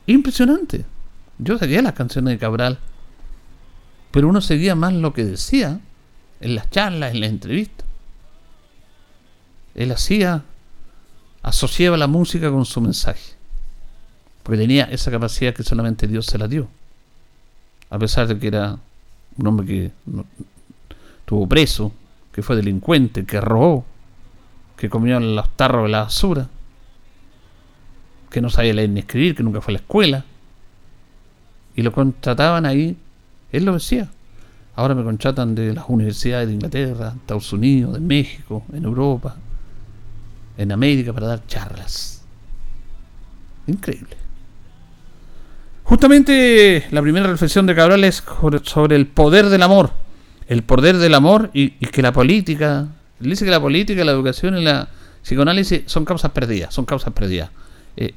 Impresionante. 0.06 0.86
Yo 1.40 1.58
seguía 1.58 1.82
las 1.82 1.94
canciones 1.94 2.34
de 2.34 2.38
Cabral, 2.38 2.80
pero 4.12 4.30
uno 4.30 4.40
seguía 4.42 4.76
más 4.76 4.94
lo 4.94 5.14
que 5.14 5.26
decía 5.26 5.80
en 6.40 6.56
las 6.56 6.70
charlas, 6.70 7.14
en 7.14 7.22
las 7.22 7.30
entrevistas. 7.30 7.86
Él 9.74 9.92
hacía, 9.92 10.44
asociaba 11.42 11.98
la 11.98 12.08
música 12.08 12.52
con 12.52 12.66
su 12.66 12.80
mensaje, 12.80 13.34
porque 14.44 14.60
tenía 14.60 14.86
esa 14.86 15.12
capacidad 15.12 15.54
que 15.54 15.64
solamente 15.64 16.08
Dios 16.08 16.28
se 16.28 16.38
la 16.38 16.48
dio, 16.48 16.70
a 17.90 17.98
pesar 17.98 18.28
de 18.28 18.38
que 18.38 18.48
era 18.48 18.78
un 19.38 19.48
hombre 19.48 19.66
que 19.66 19.92
estuvo 21.20 21.48
preso, 21.48 21.92
que 22.32 22.42
fue 22.42 22.56
delincuente, 22.56 23.26
que 23.26 23.40
robó, 23.42 23.86
que 24.78 24.90
comió 24.90 25.18
en 25.18 25.36
los 25.36 25.50
tarros 25.56 25.84
de 25.84 25.90
la 25.90 26.04
basura, 26.04 26.50
que 28.30 28.42
no 28.42 28.50
sabía 28.50 28.74
leer 28.74 28.90
ni 28.90 29.00
escribir, 29.00 29.36
que 29.36 29.44
nunca 29.44 29.62
fue 29.62 29.72
a 29.72 29.76
la 29.76 29.80
escuela, 29.80 30.26
y 31.76 31.82
lo 31.82 31.92
contrataban 31.92 32.66
ahí, 32.66 32.98
él 33.52 33.66
lo 33.66 33.74
decía. 33.74 34.10
Ahora 34.76 34.94
me 34.94 35.04
contratan 35.04 35.56
de 35.56 35.74
las 35.74 35.86
universidades 35.88 36.48
de 36.50 36.54
Inglaterra, 36.56 37.14
Estados 37.16 37.52
Unidos, 37.54 37.94
de 37.94 38.02
México, 38.02 38.64
en 38.74 38.84
Europa, 38.84 39.38
en 40.58 40.72
América 40.72 41.14
para 41.14 41.28
dar 41.28 41.48
charlas. 41.48 42.22
Increíble. 43.68 44.25
Justamente 45.86 46.88
la 46.90 47.02
primera 47.04 47.28
reflexión 47.28 47.68
de 47.68 47.76
Cabral 47.76 48.04
es 48.04 48.24
sobre 48.64 48.96
el 48.96 49.06
poder 49.06 49.50
del 49.50 49.62
amor. 49.62 49.92
El 50.48 50.64
poder 50.64 50.98
del 50.98 51.14
amor 51.14 51.52
y, 51.54 51.70
que 51.70 52.02
la 52.02 52.12
política, 52.12 52.88
dice 53.20 53.46
que 53.46 53.52
la 53.52 53.62
política, 53.62 54.04
la 54.04 54.12
educación 54.12 54.58
y 54.58 54.64
la 54.64 54.90
psicoanálisis 55.22 55.84
son 55.86 56.04
causas 56.04 56.32
perdidas, 56.32 56.74
son 56.74 56.86
causas 56.86 57.14
perdidas. 57.14 57.52
Eh, 57.98 58.14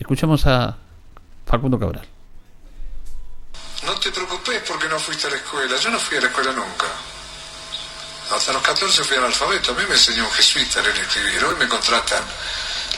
a 0.46 0.76
Facundo 1.46 1.78
Cabral. 1.78 2.06
No 3.84 3.94
te 4.00 4.10
preocupes 4.12 4.62
porque 4.66 4.88
no 4.88 4.98
fuiste 4.98 5.26
a 5.26 5.30
la 5.30 5.37
escuela. 5.37 5.76
Yo 5.76 5.90
no 5.90 5.98
fui 5.98 6.16
a 6.16 6.20
la 6.22 6.26
escuela 6.26 6.52
nunca. 6.52 6.87
Hasta 8.34 8.52
los 8.54 8.62
14 8.62 9.04
fui 9.04 9.16
alfabeto. 9.18 9.72
A 9.72 9.75
mí 9.75 9.82
me 9.87 9.94
enseñó 9.94 10.25
un 10.25 10.30
jesuita 10.30 10.80
a 10.80 10.82
leer 10.82 10.96
escribir. 10.96 11.44
Hoy 11.44 11.54
me 11.58 11.68
contratan 11.68 12.25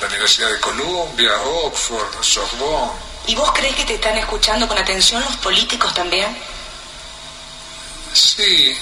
la 0.01 0.07
Universidad 0.07 0.51
de 0.53 0.61
Columbia, 0.61 1.33
Oxford, 1.65 2.23
Sorbonne, 2.23 3.10
¿Y 3.31 3.35
vos 3.37 3.53
crees 3.53 3.77
que 3.77 3.85
te 3.85 3.95
están 3.95 4.19
escuchando 4.19 4.67
con 4.67 4.77
atención 4.77 5.23
los 5.23 5.37
políticos 5.37 5.95
también? 5.95 6.37
Sí, 8.13 8.77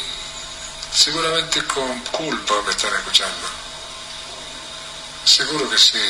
seguramente 0.90 1.62
con 1.64 2.00
culpa 2.04 2.54
me 2.64 2.70
están 2.70 2.94
escuchando. 2.94 3.46
Seguro 5.22 5.68
que 5.68 5.76
sí. 5.76 6.00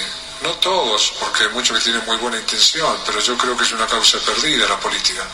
No 0.41 0.51
todos, 0.51 1.15
porque 1.19 1.43
hay 1.43 1.49
muchos 1.49 1.77
que 1.79 1.83
tienen 1.83 2.07
muy 2.07 2.17
buena 2.19 2.39
intención, 2.39 2.97
pero 3.05 3.19
yo 3.19 3.37
creo 3.37 3.57
que 3.57 3.65
es 3.65 3.73
una 3.73 3.89
causa 3.89 4.19
perdida 4.21 4.69
la 4.69 4.79
política. 4.79 5.27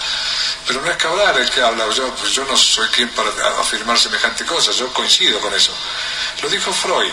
Pero 0.66 0.80
no 0.80 0.90
es 0.90 0.96
Cabral 0.96 1.37
el 1.37 1.50
que 1.50 1.61
habla, 1.61 1.87
yo, 1.90 2.08
pues 2.14 2.32
yo 2.32 2.46
no 2.46 2.56
soy 2.56 2.88
quien 2.88 3.11
para 3.11 3.28
afirmar 3.61 3.99
semejante 3.99 4.46
cosa, 4.46 4.73
yo 4.73 4.90
coincido 4.94 5.38
con 5.40 5.52
eso. 5.52 5.73
Lo 6.40 6.49
dijo 6.49 6.73
Freud. 6.73 7.12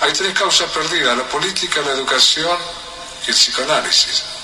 Hay 0.00 0.14
tres 0.14 0.32
causas 0.32 0.70
perdidas, 0.70 1.18
la 1.18 1.28
política, 1.28 1.82
la 1.82 1.90
educación 1.90 2.56
y 3.26 3.28
el 3.28 3.36
psicoanálisis 3.36 4.35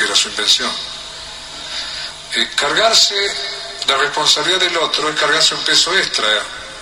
que 0.00 0.06
era 0.06 0.16
su 0.16 0.28
intención. 0.30 0.70
Eh, 2.34 2.48
cargarse 2.56 3.14
la 3.86 3.98
responsabilidad 3.98 4.60
del 4.60 4.76
otro 4.78 5.10
es 5.10 5.20
cargarse 5.20 5.54
un 5.54 5.62
peso 5.62 5.94
extra 5.94 6.26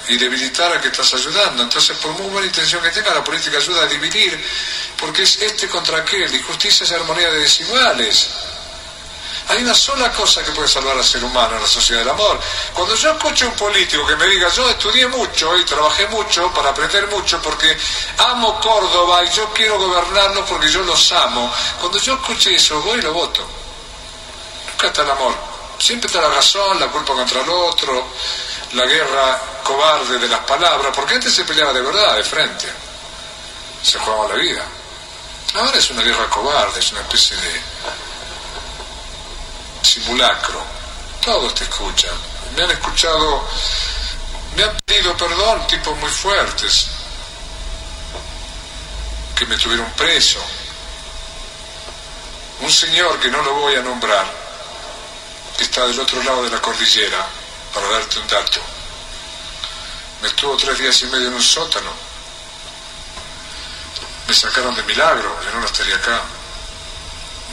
y 0.06 0.16
debilitar 0.16 0.72
a 0.72 0.80
que 0.80 0.86
estás 0.86 1.12
ayudando. 1.14 1.64
Entonces, 1.64 1.96
por 1.98 2.12
muy 2.12 2.30
buena 2.30 2.46
intención 2.46 2.80
que 2.80 2.90
tenga, 2.90 3.12
la 3.12 3.24
política 3.24 3.58
ayuda 3.58 3.82
a 3.82 3.86
dividir, 3.86 4.40
porque 4.96 5.24
es 5.24 5.42
este 5.42 5.68
contra 5.68 5.98
aquel, 5.98 6.32
y 6.32 6.40
justicia 6.42 6.84
es 6.84 6.92
armonía 6.92 7.28
de 7.30 7.40
desiguales. 7.40 8.28
Hay 9.48 9.62
una 9.62 9.74
sola 9.74 10.12
cosa 10.12 10.44
que 10.44 10.52
puede 10.52 10.68
salvar 10.68 10.96
al 10.96 11.04
ser 11.04 11.24
humano 11.24 11.56
en 11.56 11.62
la 11.62 11.68
sociedad 11.68 12.00
del 12.00 12.10
amor. 12.10 12.38
Cuando 12.74 12.94
yo 12.94 13.12
escucho 13.12 13.46
a 13.46 13.48
un 13.48 13.54
político 13.54 14.06
que 14.06 14.16
me 14.16 14.26
diga, 14.26 14.48
yo 14.50 14.68
estudié 14.68 15.06
mucho 15.08 15.56
y 15.56 15.64
trabajé 15.64 16.06
mucho 16.08 16.52
para 16.52 16.68
aprender 16.68 17.08
mucho 17.08 17.40
porque 17.40 17.76
amo 18.18 18.60
Córdoba 18.60 19.24
y 19.24 19.30
yo 19.30 19.48
quiero 19.54 19.78
gobernarlo 19.78 20.44
porque 20.44 20.68
yo 20.68 20.82
los 20.82 21.12
amo, 21.12 21.50
cuando 21.80 21.98
yo 21.98 22.14
escuche 22.14 22.54
eso, 22.54 22.80
voy 22.82 22.98
y 22.98 23.02
lo 23.02 23.12
voto. 23.14 23.42
Nunca 24.72 24.88
está 24.88 25.02
el 25.02 25.10
amor. 25.10 25.34
Siempre 25.78 26.08
está 26.08 26.20
la 26.20 26.28
razón, 26.28 26.78
la 26.78 26.88
culpa 26.88 27.14
contra 27.14 27.40
el 27.40 27.48
otro, 27.48 28.06
la 28.74 28.84
guerra 28.84 29.40
cobarde 29.62 30.18
de 30.18 30.28
las 30.28 30.40
palabras, 30.40 30.92
porque 30.94 31.14
antes 31.14 31.32
se 31.32 31.44
peleaba 31.44 31.72
de 31.72 31.80
verdad, 31.80 32.16
de 32.16 32.24
frente. 32.24 32.66
se 33.82 33.98
jugaba 33.98 34.28
la 34.28 34.34
vida. 34.34 34.64
Ahora 35.54 35.78
es 35.78 35.90
una 35.90 36.02
guerra 36.02 36.28
cobarde, 36.28 36.80
es 36.80 36.92
una 36.92 37.00
especie 37.00 37.36
de 37.36 37.62
simulacro. 39.82 40.62
Todos 41.24 41.54
te 41.54 41.64
escuchan. 41.64 42.14
Me 42.56 42.62
han 42.62 42.70
escuchado, 42.70 43.46
me 44.56 44.64
han 44.64 44.76
pedido 44.84 45.16
perdón 45.16 45.66
tipos 45.66 45.96
muy 45.98 46.10
fuertes 46.10 46.88
que 49.36 49.46
me 49.46 49.56
tuvieron 49.56 49.90
preso. 49.92 50.40
Un 52.60 52.72
señor 52.72 53.20
que 53.20 53.30
no 53.30 53.40
lo 53.42 53.54
voy 53.54 53.76
a 53.76 53.82
nombrar, 53.82 54.26
que 55.56 55.64
está 55.64 55.86
del 55.86 56.00
otro 56.00 56.22
lado 56.22 56.42
de 56.42 56.50
la 56.50 56.60
cordillera, 56.60 57.24
para 57.72 57.88
darte 57.88 58.18
un 58.18 58.26
dato. 58.26 58.60
Me 60.22 60.28
estuvo 60.28 60.56
tres 60.56 60.78
días 60.78 61.00
y 61.02 61.06
medio 61.06 61.28
en 61.28 61.34
un 61.34 61.42
sótano. 61.42 61.90
Me 64.26 64.34
sacaron 64.34 64.74
de 64.74 64.82
milagro, 64.82 65.38
yo 65.44 65.60
no 65.60 65.66
estaría 65.66 65.94
acá. 65.94 66.20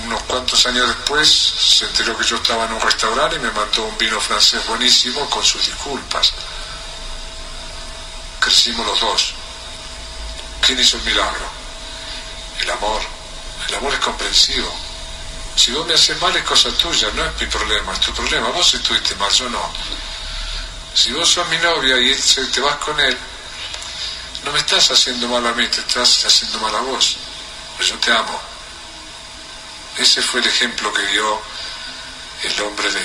Unos 0.03 0.21
cuantos 0.23 0.65
años 0.65 0.87
después 0.87 1.29
se 1.29 1.85
enteró 1.85 2.17
que 2.17 2.25
yo 2.25 2.35
estaba 2.35 2.65
en 2.65 2.73
un 2.73 2.81
restaurante 2.81 3.37
y 3.37 3.39
me 3.39 3.51
mandó 3.51 3.83
un 3.83 3.97
vino 3.97 4.19
francés 4.19 4.65
buenísimo 4.67 5.29
con 5.29 5.43
sus 5.43 5.65
disculpas. 5.65 6.33
Crecimos 8.39 8.85
los 8.85 8.99
dos. 8.99 9.33
¿Quién 10.61 10.79
hizo 10.79 10.97
el 10.97 11.03
milagro? 11.03 11.45
El 12.59 12.69
amor. 12.71 13.01
El 13.67 13.75
amor 13.75 13.93
es 13.93 13.99
comprensivo. 13.99 14.71
Si 15.55 15.71
vos 15.71 15.87
me 15.87 15.93
haces 15.93 16.19
mal 16.21 16.35
es 16.35 16.43
cosa 16.43 16.69
tuya, 16.71 17.09
no 17.15 17.23
es 17.23 17.39
mi 17.39 17.47
problema, 17.47 17.93
es 17.93 17.99
tu 18.01 18.13
problema. 18.13 18.49
Vos 18.49 18.73
estuviste 18.73 19.15
mal, 19.15 19.31
yo 19.31 19.49
no. 19.49 19.71
Si 20.93 21.11
vos 21.13 21.29
sos 21.29 21.47
mi 21.49 21.57
novia 21.57 21.97
y 21.99 22.13
te 22.13 22.61
vas 22.61 22.75
con 22.77 22.99
él, 22.99 23.17
no 24.43 24.51
me 24.51 24.59
estás 24.59 24.91
haciendo 24.91 25.27
mal 25.27 25.45
a 25.47 25.53
mí, 25.53 25.67
te 25.67 25.79
estás 25.79 26.25
haciendo 26.25 26.59
mal 26.59 26.75
a 26.75 26.79
vos. 26.81 27.17
Pues 27.77 27.89
yo 27.89 27.97
te 27.97 28.11
amo. 28.11 28.54
Ese 29.97 30.21
fue 30.21 30.41
el 30.41 30.47
ejemplo 30.47 30.91
que 30.93 31.05
dio 31.07 31.41
el 32.43 32.61
hombre 32.61 32.91
de, 32.91 32.99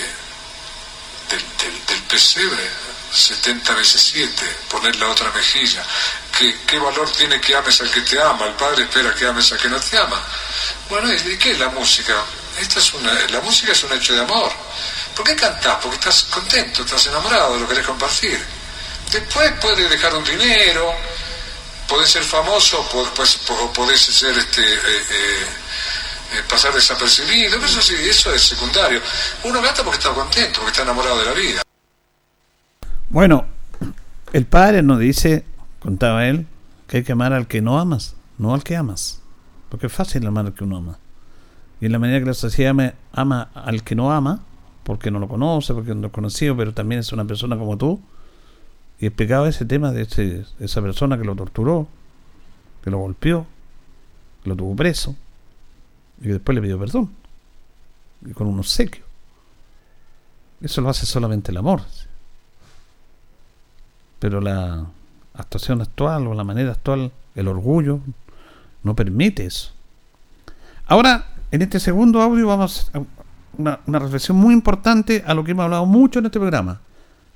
del, 1.30 1.86
del, 1.86 2.02
pesebre, 2.08 2.68
70 3.12 3.74
veces 3.74 4.02
7, 4.12 4.56
poner 4.68 4.96
la 4.96 5.08
otra 5.08 5.30
mejilla. 5.30 5.84
¿Qué, 6.36 6.56
¿Qué 6.66 6.78
valor 6.78 7.10
tiene 7.12 7.40
que 7.40 7.54
ames 7.54 7.80
al 7.80 7.90
que 7.90 8.00
te 8.00 8.20
ama? 8.20 8.46
El 8.46 8.54
padre 8.54 8.84
espera 8.84 9.14
que 9.14 9.26
ames 9.26 9.52
al 9.52 9.58
que 9.58 9.68
no 9.68 9.80
te 9.80 9.98
ama. 9.98 10.20
Bueno, 10.88 11.12
¿y 11.12 11.36
qué 11.36 11.52
es 11.52 11.58
la 11.58 11.68
música? 11.68 12.24
Esta 12.58 12.80
es 12.80 12.92
una, 12.94 13.12
la 13.28 13.40
música 13.40 13.72
es 13.72 13.82
un 13.84 13.92
hecho 13.92 14.14
de 14.14 14.22
amor. 14.22 14.52
¿Por 15.14 15.24
qué 15.24 15.36
cantás? 15.36 15.76
Porque 15.80 15.96
estás 15.96 16.24
contento, 16.24 16.82
estás 16.82 17.06
enamorado, 17.06 17.58
lo 17.58 17.68
querés 17.68 17.86
compartir. 17.86 18.44
Después 19.10 19.52
puedes 19.60 19.88
dejar 19.90 20.14
un 20.14 20.24
dinero, 20.24 20.94
podés 21.88 22.10
ser 22.10 22.24
famoso, 22.24 22.88
pues, 23.14 23.38
podés 23.74 24.00
ser 24.00 24.36
este, 24.38 24.62
eh, 24.62 25.06
eh, 25.10 25.46
eh, 26.32 26.42
pasar 26.48 26.72
desapercibido, 26.72 27.58
eso 27.64 27.80
sí, 27.80 27.94
eso 28.08 28.32
es 28.32 28.42
secundario. 28.42 29.00
Uno 29.44 29.60
canta 29.60 29.82
porque 29.82 29.98
está 29.98 30.14
contento, 30.14 30.60
porque 30.60 30.70
está 30.70 30.82
enamorado 30.82 31.18
de 31.18 31.24
la 31.24 31.32
vida. 31.32 31.62
Bueno, 33.08 33.46
el 34.32 34.46
padre 34.46 34.82
nos 34.82 35.00
dice, 35.00 35.44
contaba 35.80 36.28
él, 36.28 36.46
que 36.86 36.98
hay 36.98 37.02
que 37.02 37.12
amar 37.12 37.32
al 37.32 37.46
que 37.46 37.60
no 37.60 37.78
amas, 37.78 38.14
no 38.38 38.54
al 38.54 38.62
que 38.62 38.76
amas. 38.76 39.20
Porque 39.68 39.86
es 39.86 39.92
fácil 39.92 40.26
amar 40.26 40.46
al 40.46 40.54
que 40.54 40.64
uno 40.64 40.76
ama. 40.76 40.98
Y 41.80 41.86
en 41.86 41.92
la 41.92 41.98
medida 41.98 42.20
que 42.20 42.26
la 42.26 42.34
sociedad 42.34 42.94
ama 43.12 43.50
al 43.54 43.82
que 43.82 43.94
no 43.94 44.12
ama, 44.12 44.44
porque 44.84 45.10
no 45.10 45.18
lo 45.18 45.28
conoce, 45.28 45.74
porque 45.74 45.94
no 45.94 46.02
lo 46.02 46.12
conocido, 46.12 46.56
pero 46.56 46.74
también 46.74 47.00
es 47.00 47.12
una 47.12 47.24
persona 47.24 47.56
como 47.56 47.76
tú. 47.76 48.00
Y 48.98 49.06
explicaba 49.06 49.48
ese 49.48 49.64
tema 49.64 49.92
de, 49.92 50.44
esa 50.60 50.82
persona 50.82 51.18
que 51.18 51.24
lo 51.24 51.34
torturó, 51.34 51.88
que 52.84 52.90
lo 52.90 52.98
golpeó, 52.98 53.46
que 54.42 54.50
lo 54.50 54.56
tuvo 54.56 54.76
preso, 54.76 55.16
y 56.20 56.28
después 56.28 56.54
le 56.54 56.62
pidió 56.62 56.78
perdón, 56.78 57.10
y 58.24 58.32
con 58.32 58.46
un 58.46 58.58
obsequio. 58.58 59.04
Eso 60.60 60.80
lo 60.80 60.90
hace 60.90 61.06
solamente 61.06 61.50
el 61.50 61.56
amor. 61.56 61.82
Pero 64.18 64.40
la 64.40 64.86
actuación 65.34 65.80
actual 65.80 66.26
o 66.26 66.34
la 66.34 66.44
manera 66.44 66.72
actual, 66.72 67.10
el 67.34 67.48
orgullo, 67.48 68.00
no 68.82 68.94
permite 68.94 69.46
eso. 69.46 69.72
Ahora, 70.86 71.28
en 71.50 71.62
este 71.62 71.80
segundo 71.80 72.20
audio 72.20 72.46
vamos 72.46 72.90
a 72.92 73.02
una, 73.58 73.98
reflexión 73.98 74.36
muy 74.36 74.54
importante 74.54 75.22
a 75.26 75.34
lo 75.34 75.44
que 75.44 75.52
hemos 75.52 75.64
hablado 75.64 75.86
mucho 75.86 76.18
en 76.18 76.26
este 76.26 76.38
programa. 76.38 76.80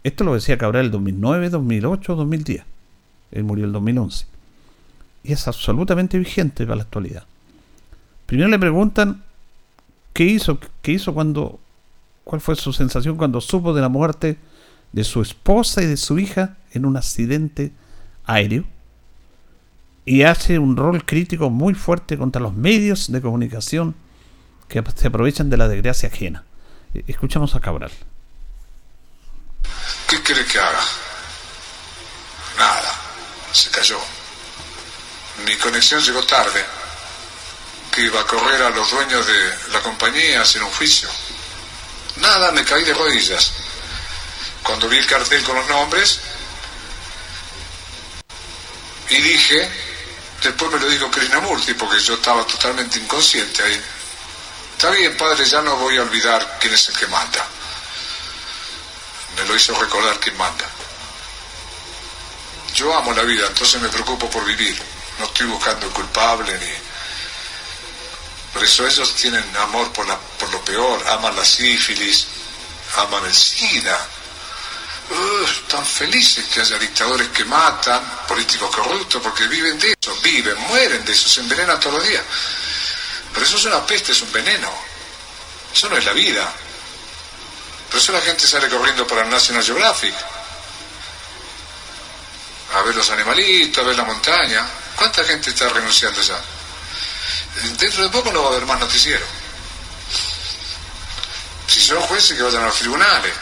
Esto 0.02 0.24
lo 0.24 0.35
decía 0.35 0.59
Cabral 0.59 0.87
el 0.87 0.90
2009, 0.90 1.50
2008, 1.50 2.14
2010. 2.14 2.62
Él 3.32 3.44
murió 3.44 3.64
el 3.64 3.72
2011. 3.72 4.26
Y 5.24 5.32
es 5.32 5.48
absolutamente 5.48 6.18
vigente 6.18 6.64
para 6.64 6.76
la 6.76 6.82
actualidad. 6.82 7.24
Primero 8.26 8.48
le 8.48 8.58
preguntan 8.58 9.22
qué 10.12 10.24
hizo, 10.24 10.58
qué 10.82 10.92
hizo 10.92 11.14
cuando, 11.14 11.60
cuál 12.24 12.40
fue 12.40 12.56
su 12.56 12.72
sensación 12.72 13.16
cuando 13.16 13.40
supo 13.40 13.74
de 13.74 13.82
la 13.82 13.88
muerte 13.88 14.38
de 14.92 15.04
su 15.04 15.20
esposa 15.22 15.82
y 15.82 15.87
de 15.87 15.96
su 15.96 16.18
hija 16.18 16.56
en 16.72 16.87
un 16.87 16.96
accidente 16.96 17.72
aéreo. 18.24 18.64
Y 20.06 20.22
hace 20.22 20.58
un 20.58 20.76
rol 20.76 21.04
crítico 21.04 21.50
muy 21.50 21.74
fuerte 21.74 22.16
contra 22.16 22.40
los 22.40 22.54
medios 22.54 23.10
de 23.10 23.20
comunicación 23.20 23.94
que 24.68 24.82
se 24.94 25.08
aprovechan 25.08 25.50
de 25.50 25.56
la 25.56 25.68
desgracia 25.68 26.08
ajena. 26.08 26.44
Eh, 26.94 27.04
escuchamos 27.06 27.54
a 27.54 27.60
Cabral. 27.60 27.90
¿Qué 30.08 30.22
quiere 30.22 30.44
que 30.44 30.58
haga? 30.58 30.80
Nada, 32.58 32.92
se 33.52 33.70
cayó. 33.70 33.98
Mi 35.46 35.56
conexión 35.56 36.00
llegó 36.00 36.22
tarde, 36.22 36.60
que 37.94 38.02
iba 38.02 38.20
a 38.20 38.26
correr 38.26 38.61
a 38.62 38.70
los 38.70 38.90
dueños 38.90 39.24
de 39.26 39.59
la 39.70 39.80
compañía 39.80 40.40
a 40.40 40.42
hacer 40.42 40.62
un 40.62 40.70
juicio. 40.72 41.09
Nada, 42.16 42.50
me 42.50 42.64
caí 42.64 42.83
de 42.83 42.92
rodillas. 42.92 43.52
Cuando 44.64 44.88
vi 44.88 44.98
el 44.98 45.07
cartel 45.07 45.42
con 45.44 45.54
los 45.54 45.68
nombres, 45.68 46.18
y 49.11 49.16
dije, 49.16 49.70
después 50.42 50.72
me 50.72 50.80
lo 50.80 50.88
dijo 50.88 51.11
Krishnamurti, 51.11 51.74
porque 51.74 52.00
yo 52.00 52.14
estaba 52.14 52.44
totalmente 52.44 52.98
inconsciente 52.98 53.62
ahí. 53.62 53.80
Está 54.72 54.90
bien, 54.90 55.16
padre, 55.16 55.44
ya 55.44 55.62
no 55.62 55.76
voy 55.76 55.96
a 55.96 56.02
olvidar 56.02 56.59
quién 56.61 56.74
es 56.74 56.88
el 56.88 56.96
que 56.96 57.07
manda. 57.07 57.46
Me 59.37 59.44
lo 59.44 59.54
hizo 59.54 59.72
recordar 59.78 60.18
quién 60.18 60.37
manda. 60.37 60.64
Yo 62.74 62.96
amo 62.96 63.12
la 63.12 63.22
vida, 63.22 63.46
entonces 63.46 63.80
me 63.80 63.88
preocupo 63.88 64.28
por 64.28 64.44
vivir. 64.44 64.76
No 65.20 65.26
estoy 65.26 65.46
buscando 65.46 65.88
culpable 65.90 66.59
ni... 66.59 66.93
Por 68.54 68.62
eso 68.62 68.86
ellos 68.86 69.14
tienen 69.16 69.44
amor 69.56 69.92
por, 69.92 70.06
la, 70.06 70.16
por 70.16 70.48
lo 70.52 70.64
peor, 70.64 71.04
aman 71.08 71.34
la 71.34 71.44
sífilis, 71.44 72.26
aman 72.96 73.26
el 73.26 73.34
SIDA. 73.34 73.98
están 75.44 75.84
felices 75.84 76.46
que 76.46 76.60
haya 76.60 76.78
dictadores 76.78 77.28
que 77.28 77.44
matan, 77.44 78.00
políticos 78.28 78.74
corruptos, 78.74 79.20
porque 79.20 79.48
viven 79.48 79.76
de 79.80 79.96
eso, 80.00 80.16
viven, 80.22 80.56
mueren 80.68 81.04
de 81.04 81.12
eso, 81.12 81.28
se 81.28 81.40
envenenan 81.40 81.80
todos 81.80 81.98
los 81.98 82.08
días. 82.08 82.22
Pero 83.32 83.44
eso 83.44 83.56
es 83.56 83.64
una 83.64 83.84
peste, 83.84 84.12
es 84.12 84.22
un 84.22 84.30
veneno. 84.30 84.72
Eso 85.74 85.88
no 85.88 85.96
es 85.96 86.04
la 86.04 86.12
vida. 86.12 86.52
Por 87.90 87.98
eso 87.98 88.12
la 88.12 88.20
gente 88.20 88.46
sale 88.46 88.68
corriendo 88.68 89.04
para 89.04 89.22
el 89.22 89.30
National 89.30 89.64
Geographic. 89.64 90.14
A 92.76 92.82
ver 92.82 92.94
los 92.94 93.10
animalitos, 93.10 93.84
a 93.84 93.86
ver 93.88 93.96
la 93.96 94.04
montaña. 94.04 94.64
¿Cuánta 94.94 95.24
gente 95.24 95.50
está 95.50 95.68
renunciando 95.68 96.22
ya? 96.22 96.40
Dentro 97.78 98.02
de 98.04 98.08
poco 98.10 98.32
no 98.32 98.42
va 98.42 98.48
a 98.48 98.52
haber 98.52 98.66
más 98.66 98.80
noticiero. 98.80 99.24
Si 101.66 101.80
son 101.80 102.00
jueces, 102.02 102.37
que 102.37 102.42
vayan 102.42 102.62
a 102.62 102.66
los 102.66 102.76
tribunales. 102.76 103.32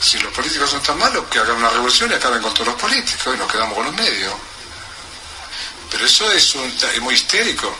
Si 0.00 0.18
los 0.18 0.32
políticos 0.32 0.70
son 0.70 0.82
tan 0.82 0.98
malos, 0.98 1.24
que 1.30 1.38
hagan 1.38 1.56
una 1.56 1.70
revolución 1.70 2.10
y 2.10 2.14
acaben 2.14 2.42
con 2.42 2.52
todos 2.54 2.68
los 2.68 2.76
políticos 2.76 3.34
y 3.34 3.38
nos 3.38 3.50
quedamos 3.50 3.74
con 3.74 3.86
los 3.86 3.94
medios. 3.94 4.32
Pero 5.90 6.04
eso 6.04 6.30
es, 6.32 6.54
un, 6.54 6.64
es 6.66 7.00
muy 7.00 7.14
histérico. 7.14 7.74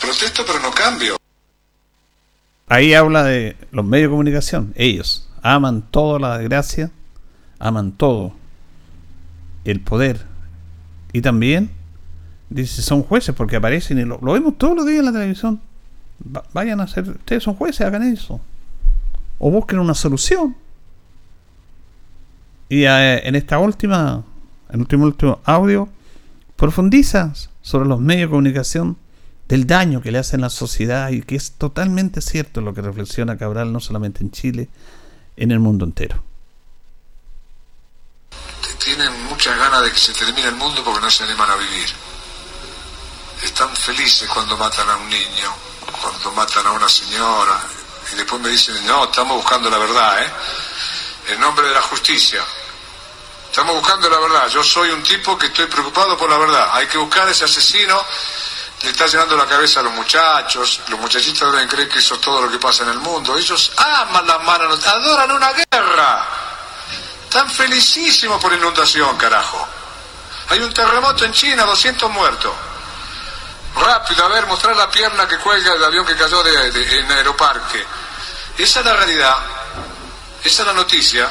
Protesto 0.00 0.44
pero 0.44 0.60
no 0.60 0.70
cambio. 0.72 1.16
Ahí 2.68 2.94
habla 2.94 3.22
de 3.24 3.56
los 3.70 3.84
medios 3.84 4.08
de 4.08 4.10
comunicación. 4.10 4.72
Ellos 4.76 5.28
aman 5.42 5.82
toda 5.90 6.18
la 6.18 6.38
desgracia, 6.38 6.90
aman 7.58 7.92
todo 7.92 8.34
el 9.64 9.80
poder. 9.80 10.26
Y 11.12 11.20
también 11.20 11.73
dice, 12.54 12.82
son 12.82 13.02
jueces 13.02 13.34
porque 13.34 13.56
aparecen 13.56 13.98
y 13.98 14.04
lo, 14.04 14.18
vemos 14.20 14.56
todos 14.56 14.76
los 14.76 14.86
días 14.86 15.00
en 15.00 15.06
la 15.06 15.12
televisión. 15.12 15.60
vayan 16.52 16.80
a 16.80 16.86
ser, 16.86 17.08
ustedes 17.08 17.42
son 17.42 17.54
jueces, 17.54 17.80
hagan 17.86 18.02
eso. 18.04 18.40
O 19.38 19.50
busquen 19.50 19.80
una 19.80 19.94
solución. 19.94 20.56
Y 22.68 22.84
eh, 22.84 23.26
en 23.26 23.34
esta 23.34 23.58
última, 23.58 24.22
en 24.70 24.80
último, 24.80 25.04
último 25.06 25.40
audio, 25.44 25.88
profundizas 26.56 27.50
sobre 27.60 27.88
los 27.88 28.00
medios 28.00 28.28
de 28.28 28.30
comunicación 28.30 28.96
del 29.48 29.66
daño 29.66 30.00
que 30.00 30.12
le 30.12 30.18
hacen 30.18 30.40
a 30.40 30.46
la 30.46 30.50
sociedad 30.50 31.10
y 31.10 31.22
que 31.22 31.34
es 31.34 31.52
totalmente 31.52 32.20
cierto 32.20 32.60
lo 32.60 32.72
que 32.72 32.82
reflexiona 32.82 33.36
Cabral 33.36 33.72
no 33.72 33.80
solamente 33.80 34.22
en 34.22 34.30
Chile, 34.30 34.68
en 35.36 35.50
el 35.50 35.58
mundo 35.58 35.84
entero. 35.84 36.22
Tienen 38.82 39.10
muchas 39.28 39.58
ganas 39.58 39.82
de 39.82 39.90
que 39.90 39.98
se 39.98 40.12
termine 40.12 40.48
el 40.48 40.54
mundo 40.54 40.82
porque 40.84 41.00
no 41.00 41.10
se 41.10 41.24
animan 41.24 41.50
a 41.50 41.56
vivir. 41.56 42.13
Están 43.46 43.74
felices 43.76 44.28
cuando 44.28 44.56
matan 44.56 44.88
a 44.90 44.96
un 44.96 45.08
niño, 45.08 45.54
cuando 46.00 46.32
matan 46.32 46.66
a 46.66 46.72
una 46.72 46.88
señora, 46.88 47.60
y 48.12 48.16
después 48.16 48.40
me 48.40 48.48
dicen, 48.48 48.86
no, 48.86 49.04
estamos 49.04 49.36
buscando 49.36 49.70
la 49.70 49.78
verdad, 49.78 50.22
¿eh? 50.22 50.32
En 51.28 51.40
nombre 51.40 51.66
de 51.68 51.74
la 51.74 51.82
justicia. 51.82 52.44
Estamos 53.46 53.76
buscando 53.76 54.10
la 54.10 54.18
verdad. 54.18 54.48
Yo 54.48 54.64
soy 54.64 54.90
un 54.90 55.02
tipo 55.02 55.38
que 55.38 55.46
estoy 55.46 55.66
preocupado 55.66 56.18
por 56.18 56.28
la 56.28 56.36
verdad. 56.36 56.70
Hay 56.72 56.86
que 56.86 56.98
buscar 56.98 57.28
a 57.28 57.30
ese 57.30 57.44
asesino. 57.44 58.04
Le 58.82 58.90
está 58.90 59.06
llenando 59.06 59.36
la 59.36 59.46
cabeza 59.46 59.80
a 59.80 59.84
los 59.84 59.92
muchachos. 59.92 60.80
Los 60.88 60.98
muchachitos 60.98 61.52
deben 61.52 61.68
creer 61.68 61.88
que 61.88 62.00
eso 62.00 62.16
es 62.16 62.20
todo 62.20 62.42
lo 62.42 62.50
que 62.50 62.58
pasa 62.58 62.82
en 62.82 62.90
el 62.90 62.98
mundo. 62.98 63.38
Ellos 63.38 63.72
aman 63.76 64.26
las 64.26 64.42
manos, 64.42 64.84
adoran 64.84 65.30
una 65.30 65.52
guerra. 65.52 66.26
Están 67.22 67.48
felicísimos 67.48 68.42
por 68.42 68.52
inundación, 68.52 69.16
carajo. 69.16 69.66
Hay 70.48 70.58
un 70.58 70.74
terremoto 70.74 71.24
en 71.24 71.32
China, 71.32 71.64
200 71.64 72.10
muertos. 72.10 72.52
Rápido, 73.76 74.24
a 74.24 74.28
ver, 74.28 74.46
mostrar 74.46 74.76
la 74.76 74.88
pierna 74.90 75.26
que 75.26 75.38
cuelga 75.38 75.72
del 75.72 75.84
avión 75.84 76.06
que 76.06 76.14
cayó 76.14 76.42
de, 76.42 77.06
Aeroparque. 77.10 77.84
Esa 78.58 78.80
es 78.80 78.86
la 78.86 78.94
realidad. 78.94 79.36
Esa 80.44 80.62
es 80.62 80.66
la 80.66 80.74
noticia. 80.74 81.30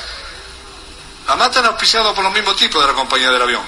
A 1.27 1.35
matan 1.35 1.65
auspiciado 1.65 2.13
por 2.13 2.23
los 2.23 2.33
mismos 2.33 2.57
tipos 2.57 2.81
de 2.81 2.87
la 2.89 2.93
compañía 2.93 3.31
del 3.31 3.41
avión. 3.41 3.63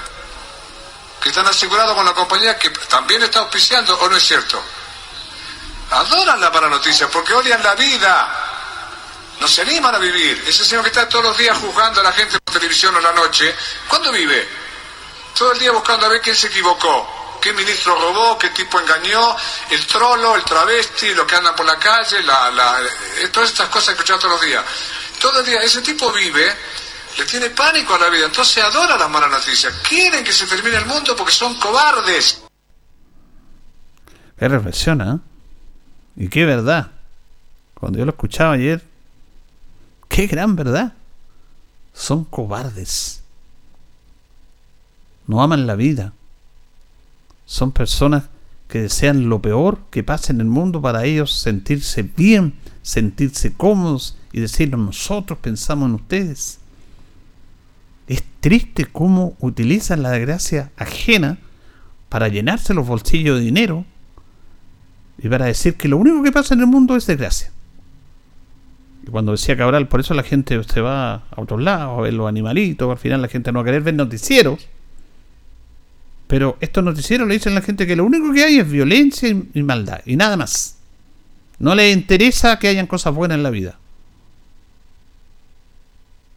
Que 1.21 1.29
están 1.29 1.47
asegurados 1.47 1.95
con 1.95 2.05
la 2.05 2.13
compañía 2.13 2.59
que 2.59 2.69
también 2.69 3.23
está 3.23 3.39
auspiciando, 3.39 3.97
¿o 3.97 4.09
no 4.09 4.17
es 4.17 4.23
cierto? 4.23 4.61
Adoran 5.91 6.41
la 6.41 6.49
mala 6.49 6.67
noticia 6.67 7.07
porque 7.09 7.33
odian 7.33 7.63
la 7.63 7.75
vida. 7.75 8.45
No 9.39 9.47
se 9.47 9.61
animan 9.61 9.95
a 9.95 9.99
vivir. 9.99 10.43
Ese 10.47 10.65
señor 10.65 10.83
que 10.83 10.89
está 10.89 11.07
todos 11.07 11.25
los 11.25 11.37
días 11.37 11.57
juzgando 11.57 12.01
a 12.01 12.03
la 12.03 12.11
gente 12.11 12.37
por 12.39 12.53
televisión 12.53 12.93
o 12.95 12.99
la 12.99 13.13
noche, 13.13 13.55
¿cuándo 13.87 14.11
vive? 14.11 14.47
Todo 15.37 15.53
el 15.53 15.59
día 15.59 15.71
buscando 15.71 16.05
a 16.05 16.09
ver 16.09 16.21
quién 16.21 16.35
se 16.35 16.47
equivocó, 16.47 17.24
qué 17.45 17.53
ministro 17.53 17.93
robó, 17.93 18.39
qué 18.39 18.49
tipo 18.49 18.79
engañó, 18.79 19.35
el 19.69 19.85
trolo, 19.85 20.35
el 20.35 20.43
travesti, 20.43 21.13
lo 21.13 21.27
que 21.27 21.35
andan 21.35 21.55
por 21.55 21.63
la 21.63 21.77
calle, 21.77 22.23
la, 22.23 22.49
la, 22.49 22.81
eh, 22.81 23.27
todas 23.31 23.51
estas 23.51 23.69
cosas 23.69 23.89
que 23.89 23.93
escuchamos 23.93 24.23
todos 24.23 24.41
los 24.41 24.49
días. 24.49 24.65
Todo 25.21 25.41
el 25.41 25.45
día, 25.45 25.61
ese 25.61 25.83
tipo 25.83 26.11
vive, 26.11 26.51
le 27.19 27.25
tiene 27.25 27.51
pánico 27.51 27.93
a 27.93 27.99
la 27.99 28.09
vida, 28.09 28.25
entonces 28.25 28.63
adora 28.63 28.97
las 28.97 29.07
malas 29.11 29.29
noticias. 29.29 29.71
Quieren 29.87 30.23
que 30.23 30.33
se 30.33 30.47
termine 30.47 30.77
el 30.77 30.87
mundo 30.87 31.15
porque 31.15 31.31
son 31.31 31.53
cobardes. 31.59 32.41
Qué 34.39 34.47
reflexiona, 34.47 35.13
¿eh? 35.13 36.23
Y 36.25 36.29
qué 36.29 36.45
verdad. 36.45 36.93
Cuando 37.75 37.99
yo 37.99 38.05
lo 38.05 38.11
escuchaba 38.11 38.53
ayer, 38.53 38.83
qué 40.09 40.25
gran 40.25 40.55
verdad. 40.55 40.93
Son 41.93 42.25
cobardes 42.25 43.21
no 45.27 45.41
aman 45.41 45.67
la 45.67 45.75
vida. 45.75 46.13
Son 47.55 47.71
personas 47.71 48.25
que 48.67 48.81
desean 48.81 49.29
lo 49.29 49.41
peor 49.41 49.79
que 49.89 50.03
pase 50.03 50.33
en 50.33 50.41
el 50.41 50.47
mundo 50.47 50.81
para 50.81 51.05
ellos 51.05 51.31
sentirse 51.31 52.03
bien, 52.03 52.55
sentirse 52.81 53.53
cómodos 53.53 54.17
y 54.33 54.41
decir 54.41 54.77
nosotros 54.77 55.39
pensamos 55.39 55.87
en 55.87 55.95
ustedes. 55.95 56.59
Es 58.09 58.25
triste 58.41 58.83
cómo 58.83 59.37
utilizan 59.39 60.03
la 60.03 60.11
desgracia 60.11 60.73
ajena 60.75 61.37
para 62.09 62.27
llenarse 62.27 62.73
los 62.73 62.85
bolsillos 62.85 63.39
de 63.39 63.45
dinero 63.45 63.85
y 65.17 65.29
para 65.29 65.45
decir 65.45 65.75
que 65.75 65.87
lo 65.87 65.95
único 65.95 66.23
que 66.23 66.33
pasa 66.33 66.55
en 66.55 66.59
el 66.59 66.67
mundo 66.67 66.97
es 66.97 67.07
desgracia. 67.07 67.51
Y 69.07 69.11
cuando 69.11 69.31
decía 69.31 69.55
Cabral, 69.55 69.87
por 69.87 70.01
eso 70.01 70.13
la 70.13 70.23
gente 70.23 70.61
se 70.61 70.81
va 70.81 71.13
a 71.13 71.23
otros 71.37 71.61
lados 71.61 71.97
a 71.97 72.01
ver 72.01 72.15
los 72.15 72.27
animalitos, 72.27 72.91
al 72.91 72.97
final 72.97 73.21
la 73.21 73.29
gente 73.29 73.53
no 73.53 73.59
va 73.59 73.61
a 73.61 73.65
querer 73.65 73.81
ver 73.81 73.93
noticieros 73.93 74.67
pero 76.27 76.57
estos 76.59 76.83
noticieros 76.83 77.27
le 77.27 77.35
dicen 77.35 77.53
a 77.53 77.55
la 77.55 77.61
gente 77.61 77.85
que 77.85 77.95
lo 77.95 78.05
único 78.05 78.33
que 78.33 78.43
hay 78.43 78.57
es 78.57 78.69
violencia 78.69 79.29
y, 79.29 79.63
maldad, 79.63 80.01
y 80.05 80.15
nada 80.15 80.37
más. 80.37 80.77
No 81.59 81.75
les 81.75 81.95
interesa 81.95 82.57
que 82.57 82.67
hayan 82.67 82.87
cosas 82.87 83.13
buenas 83.13 83.37
en 83.37 83.43
la 83.43 83.51
vida. 83.51 83.77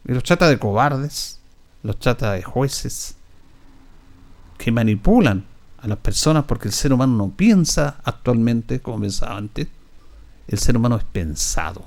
Y 0.06 0.12
los 0.12 0.22
trata 0.22 0.48
de 0.48 0.58
cobardes, 0.58 1.40
los 1.82 1.98
trata 1.98 2.32
de 2.32 2.42
jueces, 2.42 3.16
que 4.58 4.70
manipulan 4.72 5.44
a 5.78 5.88
las 5.88 5.98
personas 5.98 6.44
porque 6.44 6.68
el 6.68 6.74
ser 6.74 6.92
humano 6.92 7.16
no 7.16 7.30
piensa 7.30 8.00
actualmente 8.04 8.80
como 8.80 9.00
pensaba 9.00 9.36
antes. 9.36 9.68
El 10.46 10.58
ser 10.58 10.76
humano 10.76 10.96
es 10.96 11.04
pensado. 11.04 11.84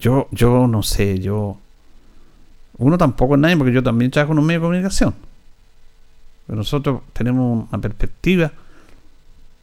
Yo, 0.00 0.28
yo 0.30 0.66
no 0.66 0.82
sé, 0.82 1.20
yo 1.20 1.58
uno 2.82 2.98
tampoco 2.98 3.34
es 3.34 3.40
nadie, 3.40 3.56
porque 3.56 3.72
yo 3.72 3.82
también 3.82 4.10
trabajo 4.10 4.32
en 4.32 4.38
un 4.38 4.46
medio 4.46 4.60
de 4.60 4.64
comunicación. 4.64 5.14
Pero 6.46 6.56
nosotros 6.56 7.02
tenemos 7.12 7.68
una 7.70 7.80
perspectiva. 7.80 8.52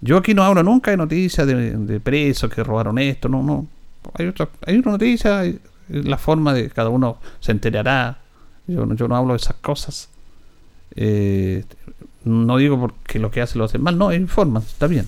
Yo 0.02 0.18
aquí 0.18 0.34
no 0.34 0.44
hablo 0.44 0.64
nunca 0.64 0.92
de 0.92 0.98
noticias 0.98 1.46
de, 1.46 2.00
presos 2.00 2.52
que 2.52 2.64
robaron 2.64 2.98
esto, 3.00 3.28
no, 3.28 3.44
no. 3.44 3.68
Hay, 4.14 4.28
otra, 4.28 4.48
hay 4.66 4.78
una 4.78 4.92
noticia, 4.92 5.44
la 5.90 6.18
forma 6.18 6.54
de 6.54 6.70
cada 6.70 6.90
uno 6.90 7.18
se 7.40 7.52
enterará. 7.52 8.20
Yo, 8.68 8.86
no 8.86 9.16
hablo 9.16 9.34
de 9.34 9.38
esas 9.38 9.56
cosas. 9.56 10.10
Eh, 10.96 11.66
no 12.24 12.58
digo 12.58 12.80
porque 12.80 13.20
lo 13.20 13.32
que 13.32 13.42
hacen 13.42 13.60
lo 13.60 13.66
hacen 13.66 13.82
mal, 13.82 13.98
no, 13.98 14.14
informan, 14.14 14.64
está 14.64 14.88
bien. 14.88 15.08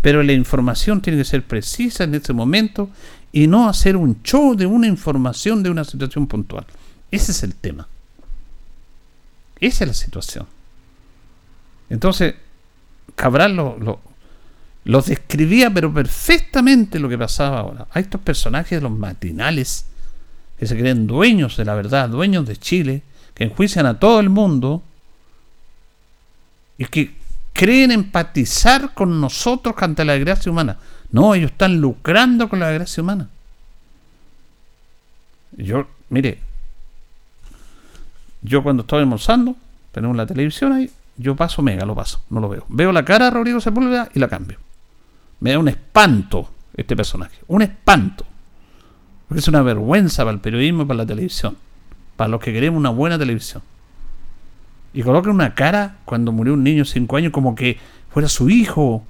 Pero 0.00 0.22
la 0.22 0.32
información 0.32 1.00
tiene 1.00 1.18
que 1.18 1.24
ser 1.24 1.42
precisa 1.42 2.04
en 2.04 2.14
este 2.14 2.32
momento 2.32 2.90
y 3.32 3.46
no 3.46 3.68
hacer 3.68 3.96
un 3.96 4.22
show 4.22 4.54
de 4.54 4.66
una 4.66 4.86
información 4.86 5.62
de 5.62 5.70
una 5.70 5.84
situación 5.84 6.26
puntual. 6.26 6.66
Ese 7.10 7.32
es 7.32 7.42
el 7.42 7.54
tema. 7.54 7.88
Esa 9.60 9.84
es 9.84 9.88
la 9.88 9.94
situación. 9.94 10.46
Entonces, 11.90 12.34
Cabral 13.14 13.56
lo, 13.56 15.02
describía, 15.02 15.70
pero 15.70 15.92
perfectamente 15.92 16.98
lo 16.98 17.08
que 17.08 17.18
pasaba 17.18 17.60
ahora. 17.60 17.86
Hay 17.90 18.02
estos 18.02 18.20
personajes 18.20 18.78
de 18.78 18.80
los 18.80 18.96
matinales 18.96 19.86
que 20.58 20.66
se 20.66 20.78
creen 20.78 21.06
dueños 21.06 21.56
de 21.56 21.64
la 21.64 21.74
verdad, 21.74 22.08
dueños 22.08 22.46
de 22.46 22.56
Chile, 22.56 23.02
que 23.34 23.44
enjuician 23.44 23.86
a 23.86 23.98
todo 23.98 24.20
el 24.20 24.28
mundo 24.28 24.82
y 26.76 26.84
que 26.86 27.16
creen 27.52 27.90
empatizar 27.90 28.94
con 28.94 29.20
nosotros 29.20 29.74
ante 29.78 30.04
la 30.04 30.12
desgracia 30.12 30.50
humana. 30.50 30.78
No, 31.10 31.34
ellos 31.34 31.50
están 31.52 31.80
lucrando 31.80 32.48
con 32.48 32.60
la 32.60 32.68
desgracia 32.68 33.02
humana. 33.02 33.28
Yo, 35.56 35.88
mire, 36.10 36.38
yo 38.48 38.62
cuando 38.62 38.82
estoy 38.82 39.00
almorzando, 39.00 39.56
tenemos 39.92 40.16
la 40.16 40.26
televisión 40.26 40.72
ahí, 40.72 40.90
yo 41.16 41.36
paso 41.36 41.62
mega, 41.62 41.84
lo 41.84 41.94
paso, 41.94 42.22
no 42.30 42.40
lo 42.40 42.48
veo. 42.48 42.64
Veo 42.68 42.92
la 42.92 43.04
cara 43.04 43.26
de 43.26 43.30
Rodrigo 43.32 43.60
Sepúlveda 43.60 44.08
y 44.14 44.18
la 44.18 44.28
cambio. 44.28 44.58
Me 45.40 45.52
da 45.52 45.58
un 45.58 45.68
espanto 45.68 46.50
este 46.74 46.96
personaje, 46.96 47.36
un 47.48 47.62
espanto. 47.62 48.24
Porque 49.26 49.40
es 49.40 49.48
una 49.48 49.62
vergüenza 49.62 50.24
para 50.24 50.34
el 50.34 50.40
periodismo 50.40 50.82
y 50.82 50.86
para 50.86 50.98
la 50.98 51.06
televisión, 51.06 51.56
para 52.16 52.28
los 52.28 52.40
que 52.40 52.52
queremos 52.52 52.78
una 52.78 52.90
buena 52.90 53.18
televisión. 53.18 53.62
Y 54.94 55.02
coloca 55.02 55.30
una 55.30 55.54
cara 55.54 55.96
cuando 56.04 56.32
murió 56.32 56.54
un 56.54 56.64
niño 56.64 56.84
de 56.84 56.90
5 56.90 57.16
años 57.16 57.32
como 57.32 57.54
que 57.54 57.78
fuera 58.10 58.28
su 58.28 58.48
hijo. 58.48 59.04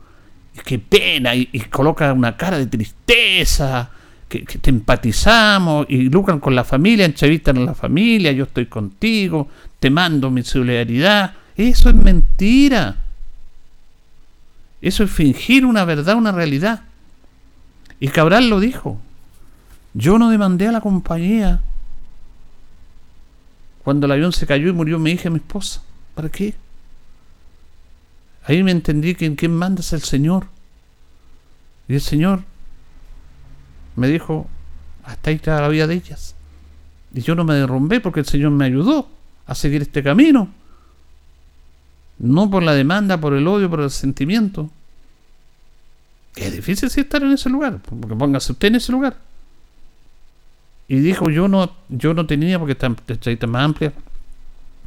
Qué 0.65 0.79
pena, 0.81 1.37
y, 1.37 1.49
y 1.53 1.61
coloca 1.61 2.13
una 2.13 2.37
cara 2.37 2.59
de 2.59 2.67
tristeza, 2.67 3.91
que, 4.29 4.41
te 4.41 4.71
empatizamos 4.71 5.87
y 5.89 6.09
lucran 6.11 6.39
con 6.39 6.55
la 6.55 6.65
familia, 6.65 7.07
entrevistan 7.07 7.59
a 7.59 7.61
la 7.61 7.75
familia, 7.75 8.33
yo 8.33 8.45
estoy 8.45 8.67
contigo, 8.67 9.49
te 9.81 9.91
mando 9.91 10.31
mi 10.31 10.43
solidaridad. 10.43 11.35
Eso 11.57 11.89
es 11.89 11.95
mentira. 11.95 12.97
Eso 14.81 15.03
es 15.03 15.11
fingir 15.11 15.65
una 15.65 15.85
verdad, 15.85 16.17
una 16.17 16.33
realidad. 16.33 16.83
Y 18.01 18.09
Cabral 18.09 18.49
lo 18.49 18.61
dijo. 18.61 19.01
Yo 19.95 20.19
no 20.19 20.31
demandé 20.31 20.69
a 20.69 20.73
la 20.73 20.81
compañía 20.81 21.63
cuando 23.83 24.07
el 24.07 24.13
avión 24.13 24.33
se 24.33 24.47
cayó 24.47 24.69
y 24.69 24.73
murió 24.73 24.99
mi 24.99 25.13
hija 25.13 25.29
y 25.29 25.33
mi 25.33 25.39
esposa. 25.39 25.83
¿Para 26.15 26.29
qué? 26.29 26.55
Ahí 28.45 28.63
me 28.63 28.71
entendí 28.71 29.15
que 29.15 29.27
en 29.27 29.35
quién 29.35 29.55
manda 29.55 29.81
es 29.81 29.93
el 29.93 30.03
Señor. 30.03 30.47
Y 31.89 31.95
el 31.95 32.01
Señor 32.01 32.45
me 33.99 34.09
dijo, 34.09 34.47
hasta 35.05 35.31
ahí 35.31 35.37
está 35.37 35.61
la 35.61 35.69
vida 35.69 35.87
de 35.87 35.95
ellas. 35.95 36.35
Y 37.13 37.21
yo 37.23 37.35
no 37.35 37.45
me 37.45 37.55
derrumbé 37.55 38.01
porque 38.01 38.21
el 38.21 38.27
Señor 38.27 38.51
me 38.53 38.67
ayudó 38.67 39.09
a 39.47 39.55
seguir 39.55 39.83
este 39.83 40.03
camino. 40.03 40.49
No 42.19 42.51
por 42.51 42.63
la 42.63 42.75
demanda, 42.75 43.19
por 43.19 43.35
el 43.35 43.47
odio, 43.47 43.71
por 43.71 43.81
el 43.81 43.91
sentimiento. 43.91 44.71
Es 46.37 46.53
difícil 46.53 46.91
si 46.91 47.01
estar 47.01 47.23
en 47.23 47.33
ese 47.33 47.49
lugar, 47.49 47.81
porque 47.81 48.15
póngase 48.15 48.53
usted 48.53 48.69
en 48.69 48.75
ese 48.77 48.93
lugar. 48.93 49.17
Y 50.87 51.01
dijo, 51.01 51.31
yo 51.31 51.49
no, 51.49 51.73
yo 51.89 52.15
no 52.15 52.27
tenía, 52.27 52.59
porque 52.59 52.73
esta 52.73 53.31
está 53.31 53.47
más 53.47 53.65
amplia, 53.65 53.93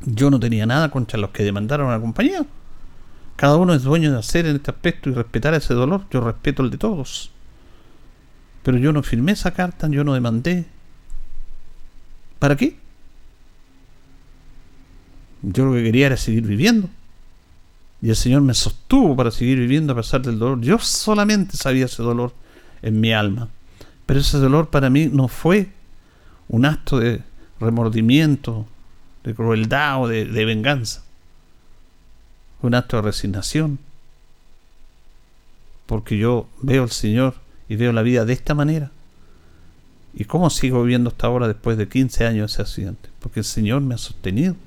yo 0.06 0.32
no 0.32 0.39
tenía 0.39 0.65
nada 0.65 0.89
contra 0.89 1.19
los 1.19 1.32
que 1.32 1.43
demandaron 1.43 1.91
la 1.91 2.00
compañía. 2.00 2.45
Cada 3.36 3.58
uno 3.58 3.74
es 3.74 3.84
dueño 3.84 4.12
de 4.12 4.19
hacer 4.19 4.45
en 4.45 4.58
este 4.58 4.71
aspecto 4.71 5.10
y 5.10 5.13
respetar 5.13 5.54
ese 5.54 5.74
dolor. 5.74 6.06
Yo 6.12 6.21
respeto 6.21 6.63
el 6.63 6.69
de 6.69 6.78
todos. 6.78 7.32
Pero 8.63 8.78
yo 8.78 8.93
no 8.93 9.04
firmé 9.04 9.32
esa 9.32 9.52
carta, 9.52 9.88
yo 9.88 10.04
no 10.04 10.13
demandé. 10.13 10.65
¿Para 12.39 12.56
qué? 12.56 12.78
Yo 15.41 15.65
lo 15.65 15.74
que 15.74 15.84
quería 15.84 16.08
era 16.08 16.17
seguir 16.17 16.45
viviendo. 16.45 16.89
Y 18.02 18.10
el 18.10 18.15
Señor 18.15 18.41
me 18.41 18.54
sostuvo 18.54 19.15
para 19.15 19.32
seguir 19.32 19.60
viviendo 19.60 19.93
a 19.93 19.95
pesar 19.95 20.21
del 20.21 20.39
dolor. 20.39 20.62
Yo 20.62 20.80
solamente 20.80 21.58
sabía 21.58 21.86
ese 21.86 22.04
dolor 22.04 22.34
en 22.82 23.00
mi 23.00 23.13
alma. 23.13 23.50
Pero 24.06 24.19
ese 24.19 24.38
dolor 24.38 24.69
para 24.69 24.89
mí 24.89 25.08
no 25.12 25.28
fue 25.28 25.69
un 26.47 26.65
acto 26.65 27.00
de 27.00 27.21
remordimiento, 27.60 28.65
de 29.24 29.36
crueldad 29.36 30.02
o 30.02 30.08
de, 30.08 30.26
de 30.26 30.45
venganza. 30.45 31.04
Fue 32.60 32.67
un 32.67 32.76
acto 32.76 32.97
de 32.97 33.04
resignación. 33.04 33.80
Porque 35.86 36.17
yo 36.17 36.47
veo 36.62 36.84
al 36.84 36.91
Señor 36.91 37.36
y 37.72 37.78
veo 37.78 37.94
la 37.94 38.02
vida 38.02 38.26
de 38.26 38.34
esta 38.34 38.54
manera. 38.54 38.92
¿Y 40.14 40.26
cómo 40.26 40.50
sigo 40.50 40.84
viviendo 40.84 41.10
hasta 41.10 41.28
ahora 41.28 41.48
después 41.48 41.78
de 41.78 41.88
15 41.88 42.28
años 42.28 42.52
ese 42.52 42.64
accidente? 42.64 43.08
Porque 43.22 43.40
el 43.40 43.46
Señor 43.46 43.80
me 43.80 43.96
ha 43.96 43.98
sostenido 43.98 44.58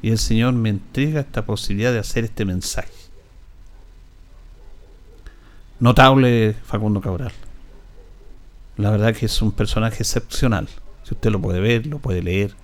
y 0.00 0.12
el 0.12 0.18
Señor 0.18 0.54
me 0.54 0.70
entrega 0.70 1.20
esta 1.20 1.44
posibilidad 1.44 1.92
de 1.92 1.98
hacer 1.98 2.24
este 2.24 2.46
mensaje. 2.46 2.88
Notable 5.78 6.56
Facundo 6.64 7.02
Cabral. 7.02 7.32
La 8.78 8.92
verdad 8.92 9.14
que 9.14 9.26
es 9.26 9.42
un 9.42 9.52
personaje 9.52 9.98
excepcional. 9.98 10.70
Si 11.04 11.12
usted 11.12 11.30
lo 11.30 11.42
puede 11.42 11.60
ver, 11.60 11.86
lo 11.86 11.98
puede 11.98 12.22
leer. 12.22 12.54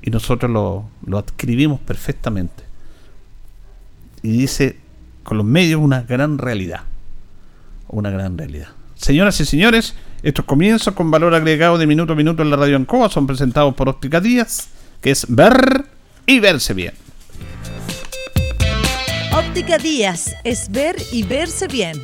Y 0.00 0.10
nosotros 0.12 0.48
lo, 0.48 0.88
lo 1.04 1.18
adquirimos 1.18 1.80
perfectamente. 1.80 2.62
Y 4.22 4.30
dice 4.30 4.78
con 5.24 5.38
los 5.38 5.46
medios 5.46 5.80
una 5.80 6.02
gran 6.02 6.38
realidad. 6.38 6.84
Una 7.92 8.10
gran 8.10 8.36
realidad. 8.36 8.68
Señoras 8.96 9.38
y 9.40 9.44
señores, 9.44 9.94
estos 10.22 10.44
comienzos 10.44 10.94
con 10.94 11.10
valor 11.10 11.34
agregado 11.34 11.76
de 11.76 11.86
minuto 11.86 12.14
a 12.14 12.16
minuto 12.16 12.42
en 12.42 12.50
la 12.50 12.56
radio 12.56 12.76
Ancoa 12.76 13.10
son 13.10 13.26
presentados 13.26 13.74
por 13.74 13.88
Óptica 13.88 14.20
Díaz, 14.20 14.68
que 15.00 15.10
es 15.10 15.26
ver 15.28 15.84
y 16.26 16.40
verse 16.40 16.72
bien. 16.72 16.94
Óptica 19.36 19.76
Díaz 19.76 20.34
es 20.42 20.70
ver 20.70 20.96
y 21.12 21.22
verse 21.22 21.68
bien. 21.68 21.96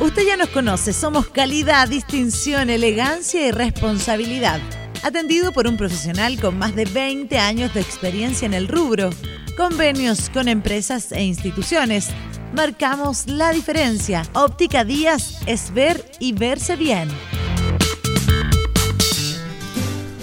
Usted 0.00 0.26
ya 0.26 0.36
nos 0.36 0.48
conoce, 0.48 0.92
somos 0.92 1.28
calidad, 1.28 1.88
distinción, 1.88 2.68
elegancia 2.68 3.46
y 3.46 3.50
responsabilidad. 3.52 4.60
Atendido 5.04 5.52
por 5.52 5.68
un 5.68 5.76
profesional 5.76 6.40
con 6.40 6.58
más 6.58 6.74
de 6.74 6.86
20 6.86 7.38
años 7.38 7.72
de 7.72 7.80
experiencia 7.80 8.46
en 8.46 8.54
el 8.54 8.66
rubro, 8.66 9.10
convenios 9.56 10.28
con 10.30 10.48
empresas 10.48 11.12
e 11.12 11.22
instituciones. 11.22 12.08
Marcamos 12.54 13.26
la 13.26 13.52
diferencia. 13.52 14.22
Óptica 14.32 14.84
Díaz 14.84 15.40
es 15.46 15.72
ver 15.74 16.04
y 16.20 16.32
verse 16.32 16.76
bien. 16.76 17.08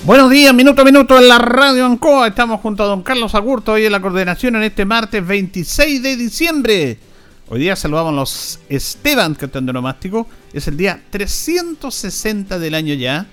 Buenos 0.05 0.29
días, 0.31 0.53
minuto 0.53 0.81
a 0.81 0.85
minuto 0.85 1.17
en 1.17 1.27
la 1.27 1.37
radio 1.37 1.85
Ancoa. 1.85 2.27
Estamos 2.27 2.59
junto 2.61 2.83
a 2.83 2.87
don 2.87 3.03
Carlos 3.03 3.35
Agurto 3.35 3.73
hoy 3.73 3.85
en 3.85 3.91
la 3.91 4.01
coordinación 4.01 4.55
en 4.55 4.63
este 4.63 4.83
martes 4.83 5.25
26 5.25 6.03
de 6.03 6.17
diciembre. 6.17 6.97
Hoy 7.49 7.59
día 7.59 7.75
saludamos 7.75 8.11
a 8.11 8.15
los 8.15 8.59
Esteban, 8.67 9.35
que 9.35 9.45
están 9.45 9.65
nomástico. 9.65 10.27
Es 10.53 10.67
el 10.67 10.75
día 10.75 11.01
360 11.09 12.57
del 12.59 12.73
año 12.73 12.93
ya. 12.95 13.27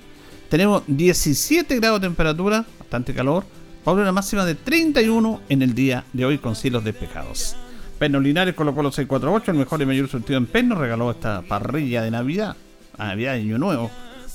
Tenemos 0.49 0.83
17 0.87 1.77
grados 1.77 2.01
de 2.01 2.07
temperatura, 2.09 2.65
bastante 2.79 3.15
calor. 3.15 3.45
Para 3.85 4.03
una 4.03 4.13
máxima 4.13 4.45
de 4.45 4.57
31 4.57 5.41
en 5.49 5.63
el 5.63 5.75
día 5.75 6.05
de 6.13 6.25
hoy 6.25 6.39
con 6.39 6.55
cielos 6.55 6.85
despejados. 6.85 7.57
Pernos 8.01 8.23
Linares 8.23 8.55
colocó 8.55 8.83
los 8.83 8.95
648, 8.95 9.51
el 9.51 9.59
mejor 9.59 9.83
y 9.83 9.85
mayor 9.85 10.09
surtido 10.09 10.39
en 10.39 10.47
Pernos. 10.47 10.79
Regaló 10.79 11.11
esta 11.11 11.43
parrilla 11.43 12.01
de 12.01 12.11
Navidad, 12.11 12.57
Navidad 12.97 13.35
y 13.35 13.41
Año 13.41 13.59
Nuevo 13.59 13.91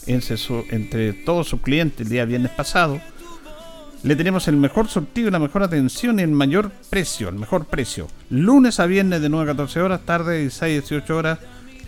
entre, 0.05 0.35
entre 0.69 1.13
todos 1.13 1.47
sus 1.47 1.61
clientes 1.61 2.01
el 2.01 2.09
día 2.09 2.25
viernes 2.25 2.51
pasado. 2.51 3.01
Le 4.03 4.15
tenemos 4.15 4.47
el 4.47 4.57
mejor 4.57 4.87
surtido, 4.87 5.31
la 5.31 5.39
mejor 5.39 5.63
atención 5.63 6.19
y 6.19 6.21
el 6.21 6.29
mayor 6.29 6.69
precio, 6.91 7.27
el 7.27 7.37
mejor 7.37 7.65
precio. 7.65 8.07
Lunes 8.29 8.79
a 8.79 8.85
viernes 8.85 9.19
de 9.19 9.29
9 9.29 9.49
a 9.49 9.55
14 9.55 9.81
horas, 9.81 10.01
tarde 10.05 10.33
de 10.33 10.41
16 10.41 10.61
a 10.61 10.81
18 10.81 11.17
horas, 11.17 11.39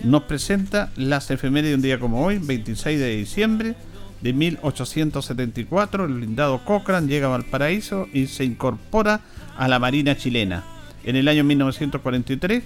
nos 0.04 0.24
presenta 0.24 0.92
las 0.96 1.30
efemérides 1.30 1.74
de 1.74 1.76
un 1.76 1.82
día 1.84 2.00
como 2.00 2.26
hoy, 2.26 2.40
26 2.40 3.00
de 3.00 3.18
diciembre 3.18 3.76
de 4.22 4.34
1874. 4.34 6.06
El 6.06 6.14
blindado 6.16 6.66
Cochrane 6.66 7.08
llega 7.08 7.28
a 7.28 7.30
Valparaíso 7.30 8.08
y 8.12 8.26
se 8.26 8.46
incorpora 8.46 9.22
a 9.56 9.68
la 9.68 9.78
Marina 9.78 10.18
chilena. 10.18 10.77
En 11.08 11.16
el 11.16 11.30
año 11.30 11.46
1943, 11.46 12.66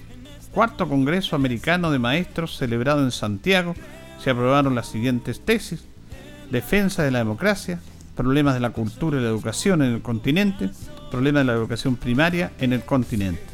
cuarto 0.52 0.88
Congreso 0.88 1.36
Americano 1.36 1.92
de 1.92 2.00
Maestros 2.00 2.56
celebrado 2.56 3.04
en 3.04 3.12
Santiago, 3.12 3.76
se 4.18 4.30
aprobaron 4.30 4.74
las 4.74 4.88
siguientes 4.88 5.44
tesis. 5.44 5.84
Defensa 6.50 7.04
de 7.04 7.12
la 7.12 7.20
democracia, 7.20 7.78
problemas 8.16 8.54
de 8.54 8.60
la 8.60 8.70
cultura 8.70 9.20
y 9.20 9.22
la 9.22 9.28
educación 9.28 9.80
en 9.82 9.92
el 9.92 10.02
continente, 10.02 10.70
problemas 11.12 11.42
de 11.42 11.52
la 11.52 11.52
educación 11.52 11.94
primaria 11.94 12.50
en 12.58 12.72
el 12.72 12.82
continente. 12.82 13.44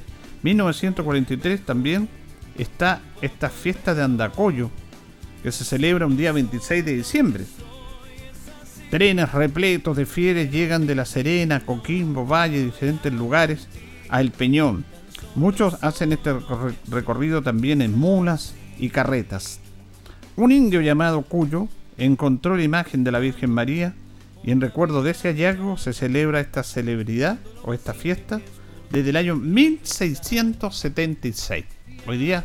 1943 0.43 1.67
también 1.67 2.09
está 2.57 3.03
esta 3.21 3.51
fiesta 3.51 3.95
de 3.95 4.03
Andacoyo, 4.03 4.71
que 5.43 5.53
se 5.53 5.67
celebra 5.67 6.07
un 6.07 6.17
día 6.17 6.33
26 6.33 6.83
de 6.83 6.97
diciembre. 6.97 7.45
Trenes 8.89 9.33
repletos 9.33 9.99
de 9.99 10.07
fieles 10.07 10.51
llegan 10.51 10.87
de 10.87 10.95
La 10.95 11.05
Serena, 11.05 11.61
Coquimbo, 11.61 12.25
Valle, 12.25 12.65
diferentes 12.65 13.13
lugares 13.13 13.69
a 14.09 14.21
El 14.21 14.31
Peñón. 14.31 14.85
Muchos 15.35 15.83
hacen 15.83 16.13
este 16.13 16.33
recorrido 16.89 17.43
también 17.43 17.83
en 17.83 17.99
mulas 17.99 18.55
y 18.79 18.91
carretas. 18.91 19.59
Un 20.37 20.53
indio 20.53 20.81
llamado 20.81 21.23
Cuyo 21.23 21.67
encontró 21.97 22.57
la 22.57 22.63
imagen 22.63 23.03
de 23.05 23.13
la 23.13 23.19
Virgen 23.19 23.51
María 23.51 23.95
y 24.45 24.53
en 24.53 24.61
recuerdo 24.61 25.03
de 25.03 25.11
ese 25.11 25.29
hallazgo 25.29 25.77
se 25.77 25.93
celebra 25.93 26.41
esta 26.41 26.63
celebridad 26.63 27.39
o 27.65 27.75
esta 27.75 27.95
fiesta 27.95 28.41
desde 28.91 29.11
el 29.11 29.17
año 29.17 29.37
1676. 29.37 31.65
Hoy 32.07 32.19
día 32.19 32.45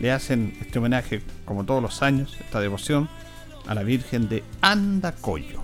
le 0.00 0.12
hacen 0.12 0.56
este 0.60 0.78
homenaje, 0.78 1.22
como 1.44 1.64
todos 1.64 1.82
los 1.82 2.02
años, 2.02 2.36
esta 2.40 2.60
devoción 2.60 3.08
a 3.66 3.74
la 3.74 3.82
Virgen 3.82 4.28
de 4.28 4.44
Andacoyo. 4.60 5.60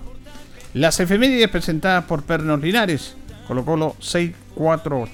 Las 0.73 0.99
efemérides 0.99 1.49
presentadas 1.49 2.03
por 2.05 2.23
Pernos 2.23 2.59
Linares, 2.61 3.15
Colo 3.49 3.65
Colo 3.65 3.95
648. 3.99 5.11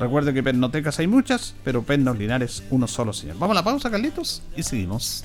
Recuerde 0.00 0.34
que 0.34 0.42
pernotecas 0.42 0.98
hay 0.98 1.06
muchas, 1.06 1.54
pero 1.62 1.84
Pernos 1.84 2.18
Linares 2.18 2.64
uno 2.70 2.88
solo, 2.88 3.12
señor. 3.12 3.38
Vamos 3.38 3.56
a 3.56 3.60
la 3.60 3.62
pausa, 3.62 3.88
Carlitos, 3.88 4.42
y 4.56 4.64
seguimos. 4.64 5.24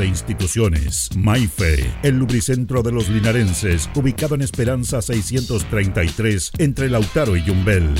e 0.00 0.06
instituciones. 0.06 1.10
Maife, 1.16 1.90
el 2.02 2.18
lubricentro 2.18 2.82
de 2.82 2.92
los 2.92 3.08
linarenses, 3.08 3.88
ubicado 3.94 4.34
en 4.34 4.42
Esperanza 4.42 5.02
633, 5.02 6.52
entre 6.58 6.88
Lautaro 6.88 7.36
y 7.36 7.44
Yumbel. 7.44 7.94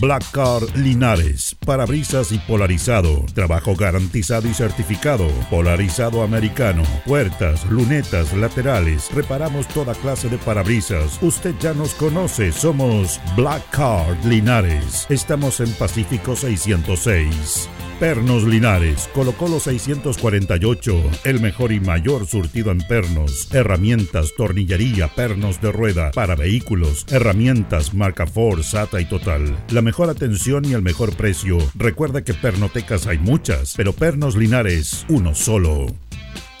Black 0.00 0.24
Car 0.30 0.62
Linares, 0.76 1.54
parabrisas 1.66 2.32
y 2.32 2.38
polarizado, 2.38 3.26
trabajo 3.34 3.76
garantizado 3.76 4.48
y 4.48 4.54
certificado, 4.54 5.28
polarizado 5.50 6.22
americano, 6.22 6.82
puertas, 7.04 7.64
lunetas, 7.70 8.32
laterales, 8.32 9.10
reparamos 9.14 9.68
toda 9.68 9.94
clase 9.94 10.28
de 10.28 10.38
parabrisas. 10.38 11.18
Usted 11.22 11.54
ya 11.60 11.74
nos 11.74 11.92
conoce, 11.94 12.52
somos 12.52 13.20
Black 13.36 13.62
Card 13.70 14.24
Linares. 14.24 15.06
Estamos 15.10 15.60
en 15.60 15.70
Pacífico 15.74 16.36
606. 16.36 17.68
Pernos 18.02 18.42
Linares, 18.42 19.08
colocó 19.14 19.46
los 19.46 19.62
648, 19.62 21.02
el 21.22 21.40
mejor 21.40 21.70
y 21.70 21.78
mayor 21.78 22.26
surtido 22.26 22.72
en 22.72 22.78
pernos, 22.78 23.54
herramientas, 23.54 24.32
tornillería, 24.36 25.06
pernos 25.06 25.60
de 25.60 25.70
rueda, 25.70 26.10
para 26.10 26.34
vehículos, 26.34 27.06
herramientas, 27.12 27.94
marca 27.94 28.26
Ford, 28.26 28.64
SATA 28.64 29.00
y 29.00 29.04
Total. 29.04 29.56
La 29.70 29.82
mejor 29.82 30.10
atención 30.10 30.64
y 30.64 30.72
el 30.72 30.82
mejor 30.82 31.14
precio. 31.14 31.58
Recuerda 31.76 32.24
que 32.24 32.34
pernotecas 32.34 33.06
hay 33.06 33.18
muchas, 33.18 33.74
pero 33.76 33.92
Pernos 33.92 34.34
Linares, 34.34 35.06
uno 35.08 35.36
solo. 35.36 35.86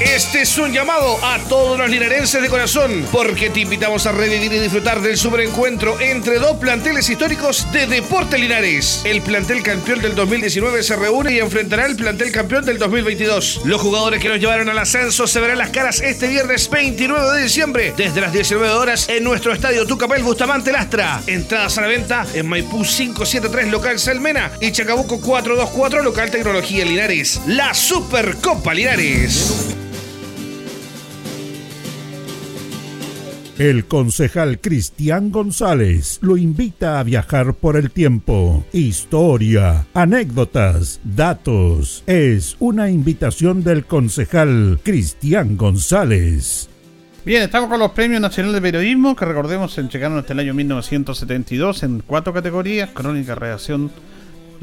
Este 0.00 0.42
es 0.42 0.58
un 0.58 0.72
llamado 0.72 1.24
a 1.24 1.38
todos 1.48 1.78
los 1.78 1.88
linarenses 1.88 2.42
de 2.42 2.48
corazón, 2.48 3.06
porque 3.12 3.48
te 3.48 3.60
invitamos 3.60 4.06
a 4.06 4.12
revivir 4.12 4.52
y 4.52 4.58
disfrutar 4.58 5.00
del 5.00 5.16
superencuentro 5.16 6.00
entre 6.00 6.40
dos 6.40 6.56
planteles 6.56 7.08
históricos 7.08 7.70
de 7.72 7.86
Deporte 7.86 8.36
Linares. 8.36 9.02
El 9.04 9.22
plantel 9.22 9.62
campeón 9.62 10.02
del 10.02 10.16
2019 10.16 10.82
se 10.82 10.96
reúne 10.96 11.34
y 11.34 11.38
enfrentará 11.38 11.84
al 11.84 11.94
plantel 11.94 12.32
campeón 12.32 12.64
del 12.64 12.78
2022. 12.78 13.60
Los 13.64 13.80
jugadores 13.80 14.20
que 14.20 14.28
nos 14.28 14.40
llevaron 14.40 14.68
al 14.68 14.78
ascenso 14.78 15.28
se 15.28 15.40
verán 15.40 15.58
las 15.58 15.70
caras 15.70 16.00
este 16.00 16.26
viernes 16.26 16.68
29 16.68 17.36
de 17.36 17.42
diciembre, 17.44 17.94
desde 17.96 18.20
las 18.20 18.32
19 18.32 18.68
horas, 18.70 19.08
en 19.08 19.22
nuestro 19.22 19.52
estadio 19.52 19.86
Tucapel 19.86 20.24
Bustamante 20.24 20.72
Lastra. 20.72 21.22
Entradas 21.28 21.78
a 21.78 21.82
la 21.82 21.86
venta 21.86 22.26
en 22.34 22.48
Maipú 22.48 22.82
573 22.82 23.68
local 23.68 24.00
Salmena 24.00 24.50
y 24.60 24.72
Chacabuco 24.72 25.20
424 25.20 26.02
local 26.02 26.30
Tecnología 26.32 26.84
Linares. 26.84 27.40
La 27.46 27.72
Supercopa 27.74 28.74
Linares. 28.74 29.74
El 33.58 33.84
concejal 33.84 34.58
Cristian 34.60 35.30
González 35.30 36.18
lo 36.22 36.36
invita 36.36 36.98
a 36.98 37.04
viajar 37.04 37.54
por 37.54 37.76
el 37.76 37.92
tiempo. 37.92 38.64
Historia, 38.72 39.86
anécdotas, 39.94 40.98
datos. 41.04 42.02
Es 42.08 42.56
una 42.58 42.90
invitación 42.90 43.62
del 43.62 43.84
concejal 43.84 44.80
Cristian 44.82 45.56
González. 45.56 46.68
Bien, 47.24 47.44
estamos 47.44 47.70
con 47.70 47.78
los 47.78 47.92
premios 47.92 48.20
nacionales 48.20 48.56
de 48.56 48.60
periodismo 48.60 49.14
que 49.14 49.24
recordemos 49.24 49.72
se 49.72 49.84
llegaron 49.84 50.18
hasta 50.18 50.32
el 50.32 50.40
año 50.40 50.52
1972 50.52 51.84
en 51.84 52.02
cuatro 52.04 52.32
categorías: 52.32 52.90
crónica, 52.90 53.36
redacción, 53.36 53.88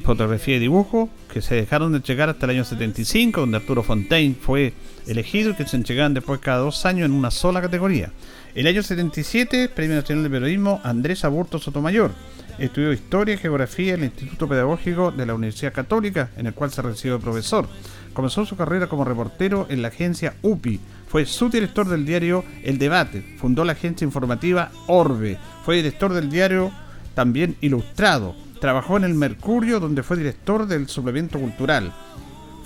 fotografía 0.04 0.58
y 0.58 0.60
dibujo, 0.60 1.10
que 1.32 1.42
se 1.42 1.56
dejaron 1.56 1.94
de 1.94 2.02
llegar 2.02 2.28
hasta 2.28 2.46
el 2.46 2.58
año 2.58 2.66
75, 2.66 3.40
donde 3.40 3.56
Arturo 3.56 3.84
Fontaine 3.84 4.36
fue 4.36 4.74
elegido 5.08 5.52
y 5.52 5.54
que 5.54 5.66
se 5.66 5.78
entregaban 5.78 6.14
después 6.14 6.42
cada 6.42 6.58
dos 6.58 6.86
años 6.86 7.06
en 7.06 7.14
una 7.14 7.32
sola 7.32 7.62
categoría. 7.62 8.12
El 8.54 8.68
año 8.68 8.84
77, 8.84 9.70
Premio 9.70 9.96
Nacional 9.96 10.26
de 10.26 10.30
Periodismo, 10.30 10.82
Andrés 10.84 11.24
Aburto 11.24 11.58
Sotomayor. 11.58 12.12
Estudió 12.60 12.92
Historia 12.92 13.36
y 13.36 13.38
Geografía 13.38 13.94
en 13.94 14.02
el 14.02 14.06
Instituto 14.08 14.50
Pedagógico 14.50 15.12
de 15.12 15.26
la 15.26 15.36
Universidad 15.36 15.72
Católica, 15.72 16.32
en 16.36 16.48
el 16.48 16.54
cual 16.54 16.70
se 16.70 16.82
recibió 16.82 17.18
de 17.18 17.24
profesor. 17.24 17.70
Comenzó 18.12 18.46
su 18.46 18.58
carrera 18.58 18.88
como 18.88 19.06
reportero 19.06 19.68
en 19.70 19.82
la 19.82 19.88
agencia 19.88 20.34
UPI. 20.42 20.82
Fue 21.08 21.26
subdirector 21.26 21.88
del 21.88 22.06
diario 22.06 22.44
El 22.62 22.78
Debate. 22.78 23.24
Fundó 23.40 23.64
la 23.64 23.72
agencia 23.72 24.04
informativa 24.04 24.70
Orbe. 24.88 25.38
Fue 25.64 25.78
director 25.78 26.14
del 26.14 26.30
diario 26.30 26.74
también 27.16 27.56
Ilustrado. 27.62 28.36
Trabajó 28.60 28.98
en 28.98 29.06
el 29.06 29.14
Mercurio, 29.14 29.80
donde 29.80 30.04
fue 30.04 30.18
director 30.18 30.68
del 30.68 30.90
suplemento 30.90 31.40
cultural. 31.40 31.94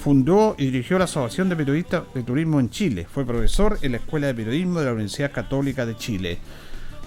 Fundó 0.05 0.55
y 0.59 0.65
dirigió 0.65 0.99
la 0.99 1.05
Asociación 1.05 1.49
de 1.49 1.55
Periodistas 1.55 2.03
de 2.13 2.21
Turismo 2.21 2.59
en 2.59 2.69
Chile. 2.69 3.07
Fue 3.11 3.25
profesor 3.25 3.79
en 3.81 3.93
la 3.93 3.97
Escuela 3.97 4.27
de 4.27 4.35
Periodismo 4.35 4.79
de 4.79 4.85
la 4.85 4.91
Universidad 4.91 5.31
Católica 5.31 5.87
de 5.87 5.97
Chile. 5.97 6.37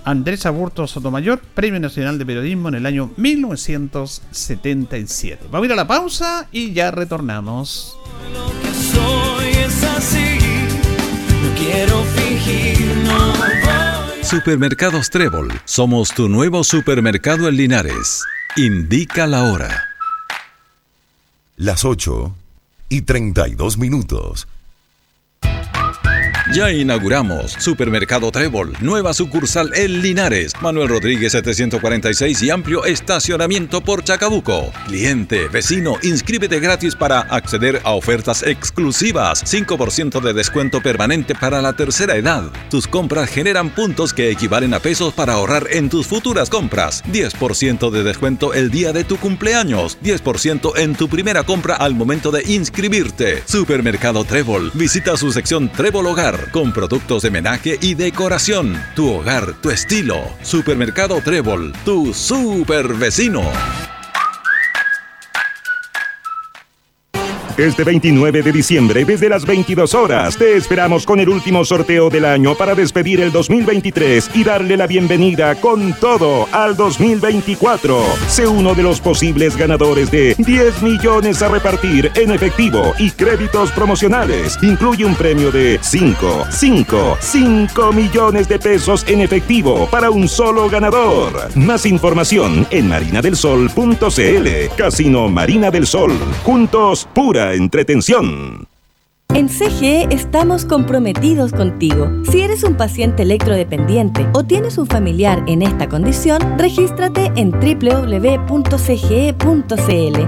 Andrés 0.05 0.45
Aburto 0.47 0.85
Sotomayor, 0.89 1.39
Premio 1.39 1.79
Nacional 1.79 2.19
de 2.19 2.27
Periodismo 2.27 2.71
en 2.71 2.75
el 2.75 2.87
año 2.87 3.13
1977. 3.17 5.45
Vamos 5.45 5.63
a 5.63 5.67
ir 5.67 5.73
a 5.75 5.77
la 5.77 5.87
pausa 5.87 6.49
y 6.51 6.73
ya 6.73 6.91
retornamos. 6.91 7.97
Supermercados 14.23 15.11
Trébol. 15.11 15.53
Somos 15.67 16.13
tu 16.13 16.29
nuevo 16.29 16.65
supermercado 16.65 17.47
en 17.47 17.59
Linares. 17.59 18.25
Indica 18.57 19.29
la 19.29 19.45
hora. 19.45 19.85
Las 21.55 21.85
8 21.85 22.35
y 22.89 23.03
32 23.03 23.79
minutos. 23.79 24.49
Ya 26.51 26.73
inauguramos 26.73 27.53
Supermercado 27.59 28.33
Trébol, 28.33 28.73
nueva 28.81 29.13
sucursal 29.13 29.71
en 29.75 30.01
Linares, 30.01 30.55
Manuel 30.63 30.89
Rodríguez 30.89 31.33
746 31.33 32.43
y 32.43 32.49
amplio 32.49 32.87
estacionamiento 32.87 33.83
por 33.83 34.03
Chacabuco. 34.03 34.73
Cliente, 34.87 35.49
vecino, 35.49 35.97
inscríbete 36.03 36.59
gratis 36.59 36.97
para 36.97 37.21
acceder 37.21 37.83
a 37.85 37.93
ofertas 37.93 38.43
exclusivas, 38.45 39.45
5% 39.45 40.23
de 40.23 40.33
descuento 40.33 40.81
permanente 40.83 41.35
para 41.35 41.61
la 41.61 41.75
tercera 41.75 42.17
edad. 42.17 42.45
Tus 42.71 42.87
compras 42.87 43.29
generan 43.29 43.69
puntos 43.69 44.15
que 44.15 44.31
equivalen 44.31 44.73
a 44.73 44.79
pesos 44.79 45.13
para 45.13 45.35
ahorrar 45.35 45.67
en 45.71 45.91
tus 45.91 46.07
futuras 46.07 46.49
compras. 46.49 47.05
10% 47.13 47.91
de 47.91 48.03
descuento 48.03 48.55
el 48.55 48.71
día 48.71 48.95
de 48.95 49.05
tu 49.05 49.19
cumpleaños, 49.19 49.99
10% 50.03 50.79
en 50.79 50.95
tu 50.95 51.11
primera 51.11 51.43
compra 51.43 51.75
al 51.75 51.95
momento 51.95 52.31
de 52.31 52.43
inscribirte. 52.51 53.43
Supermercado 53.45 54.25
Trébol, 54.25 54.71
visita 54.73 55.15
su 55.19 55.31
sección 55.31 55.71
Trébol 55.71 56.07
Hogar 56.07 56.39
con 56.51 56.73
productos 56.73 57.23
de 57.23 57.31
menaje 57.31 57.79
y 57.81 57.95
decoración. 57.95 58.81
Tu 58.95 59.11
hogar, 59.11 59.55
tu 59.61 59.71
estilo. 59.71 60.17
Supermercado 60.43 61.21
Trébol, 61.21 61.73
tu 61.85 62.15
super 62.15 62.95
vecino. 62.95 63.43
Este 67.59 67.83
29 67.83 68.43
de 68.45 68.53
diciembre, 68.53 69.05
desde 69.05 69.29
las 69.29 69.45
22 69.45 69.93
horas, 69.93 70.37
te 70.37 70.57
esperamos 70.57 71.05
con 71.05 71.19
el 71.19 71.29
último 71.29 71.65
sorteo 71.65 72.09
del 72.09 72.25
año 72.25 72.55
para 72.55 72.77
despedir 72.77 73.21
el 73.21 73.33
2023 73.33 74.31
y 74.33 74.45
darle 74.45 74.77
la 74.77 74.87
bienvenida 74.87 75.57
con 75.57 75.93
todo 75.95 76.47
al 76.53 76.77
2024. 76.77 78.01
Sé 78.29 78.47
uno 78.47 78.75
de 78.77 78.85
los 78.85 79.01
posibles 79.01 79.57
ganadores 79.57 80.09
de 80.13 80.37
10 80.39 80.83
millones 80.83 81.43
a 81.43 81.49
repartir 81.49 82.13
en 82.15 82.31
efectivo 82.31 82.95
y 82.97 83.11
créditos 83.11 83.73
promocionales. 83.73 84.57
Incluye 84.63 85.05
un 85.05 85.17
premio 85.17 85.51
de 85.51 85.81
5, 85.83 86.47
5, 86.53 87.17
5 87.19 87.93
millones 87.93 88.49
de 88.49 88.61
pesos 88.61 89.05
en 89.09 89.21
efectivo 89.21 89.89
para 89.91 90.13
un 90.13 90.29
solo 90.29 90.69
ganador. 90.69 91.49
Más 91.57 91.87
información 91.87 92.69
en 92.71 92.87
marinadelsol.cl. 92.87 94.77
Casino 94.77 95.29
Marina 95.29 95.73
del 95.73 95.89
Sol. 95.89 96.13
Juntos, 96.45 97.09
pura 97.13 97.48
entretención. 97.55 98.68
En 99.39 99.49
CGE 99.49 100.09
estamos 100.11 100.65
comprometidos 100.65 101.53
contigo. 101.53 102.11
Si 102.29 102.41
eres 102.41 102.65
un 102.65 102.77
paciente 102.77 103.23
electrodependiente 103.23 104.27
o 104.33 104.43
tienes 104.43 104.79
un 104.79 104.89
familiar 104.89 105.45
en 105.47 105.63
esta 105.63 105.89
condición, 105.89 106.59
regístrate 106.59 107.31
en 107.37 107.53
www.cge.cl. 107.53 108.57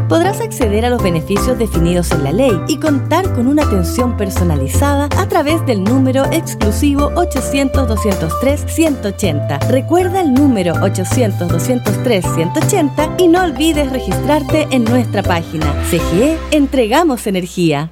Podrás 0.08 0.40
acceder 0.40 0.84
a 0.84 0.90
los 0.90 1.02
beneficios 1.02 1.58
definidos 1.58 2.12
en 2.12 2.22
la 2.22 2.30
ley 2.30 2.52
y 2.68 2.76
contar 2.76 3.34
con 3.34 3.48
una 3.48 3.64
atención 3.64 4.16
personalizada 4.16 5.08
a 5.16 5.28
través 5.28 5.66
del 5.66 5.82
número 5.82 6.26
exclusivo 6.26 7.10
800-203-180. 7.10 9.66
Recuerda 9.70 10.20
el 10.20 10.34
número 10.34 10.74
800-203-180 10.74 13.16
y 13.18 13.26
no 13.26 13.42
olvides 13.42 13.90
registrarte 13.90 14.68
en 14.70 14.84
nuestra 14.84 15.24
página. 15.24 15.66
CGE, 15.90 16.38
entregamos 16.52 17.26
energía. 17.26 17.90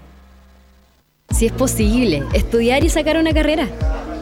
Si 1.30 1.44
es 1.46 1.52
posible, 1.52 2.24
estudiar 2.32 2.84
y 2.84 2.88
sacar 2.88 3.18
una 3.18 3.32
carrera. 3.32 3.68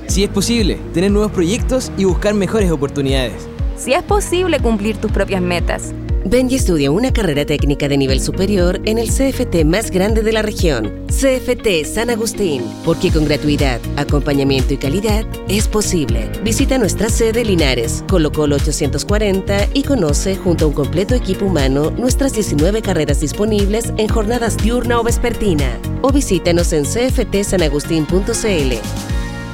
Si 0.09 0.25
es 0.25 0.29
posible, 0.29 0.79
tener 0.93 1.11
nuevos 1.13 1.31
proyectos 1.31 1.93
y 1.97 2.05
buscar 2.05 2.35
mejores 2.35 2.71
oportunidades. 2.71 3.49
Si 3.77 3.93
es 3.93 4.03
posible 4.03 4.59
cumplir 4.59 4.97
tus 4.97 5.13
propias 5.13 5.41
metas. 5.41 5.95
Ven 6.29 6.51
y 6.51 6.57
estudia 6.57 6.91
una 6.91 7.13
carrera 7.13 7.47
técnica 7.47 7.87
de 7.87 7.97
nivel 7.97 8.21
superior 8.21 8.81
en 8.85 8.99
el 8.99 9.11
CFT 9.11 9.65
más 9.65 9.93
grande 9.93 10.25
de 10.25 10.33
la 10.33 10.43
región, 10.43 11.07
CFT 11.07 11.85
San 11.85 12.11
Agustín, 12.11 12.65
porque 12.85 13.13
con 13.13 13.27
gratuidad, 13.27 13.81
acompañamiento 13.97 14.75
y 14.75 14.77
calidad 14.77 15.25
es 15.49 15.69
posible. 15.69 16.29
Visita 16.43 16.79
nuestra 16.79 17.11
sede 17.11 17.45
Linares, 17.45 18.03
Colo 18.09 18.33
Colo 18.33 18.57
840 18.57 19.69
y 19.73 19.85
conoce 19.85 20.35
junto 20.35 20.65
a 20.65 20.69
un 20.69 20.75
completo 20.75 21.15
equipo 21.15 21.45
humano 21.45 21.93
nuestras 21.93 22.33
19 22.33 22.83
carreras 22.83 23.21
disponibles 23.21 23.93
en 23.97 24.09
jornadas 24.09 24.57
diurna 24.57 24.99
o 24.99 25.05
vespertina. 25.05 25.79
O 26.03 26.11
visítanos 26.11 26.73
en 26.73 26.87
cftsanagustin.cl. 26.87 28.73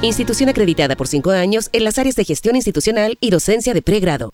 Institución 0.01 0.49
acreditada 0.49 0.95
por 0.95 1.07
cinco 1.07 1.29
años 1.29 1.69
en 1.71 1.83
las 1.83 1.99
áreas 1.99 2.15
de 2.15 2.25
gestión 2.25 2.55
institucional 2.55 3.19
y 3.21 3.29
docencia 3.29 3.75
de 3.75 3.83
pregrado. 3.83 4.33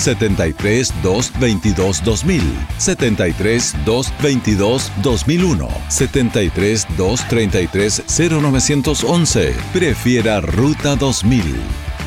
73 0.00 0.92
222 1.02 2.02
2000, 2.02 2.66
73 2.78 3.74
222 3.84 4.90
2001, 5.02 5.68
73 5.88 6.86
233 6.96 8.02
0911. 8.08 9.54
Prefiera 9.72 10.40
Ruta 10.40 10.96
2000. 10.96 11.60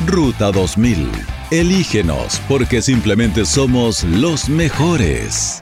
Ruta 0.06 0.50
2000. 0.50 1.08
Elígenos 1.50 2.40
porque 2.48 2.82
simplemente 2.82 3.46
somos 3.46 4.02
los 4.04 4.48
mejores. 4.48 5.60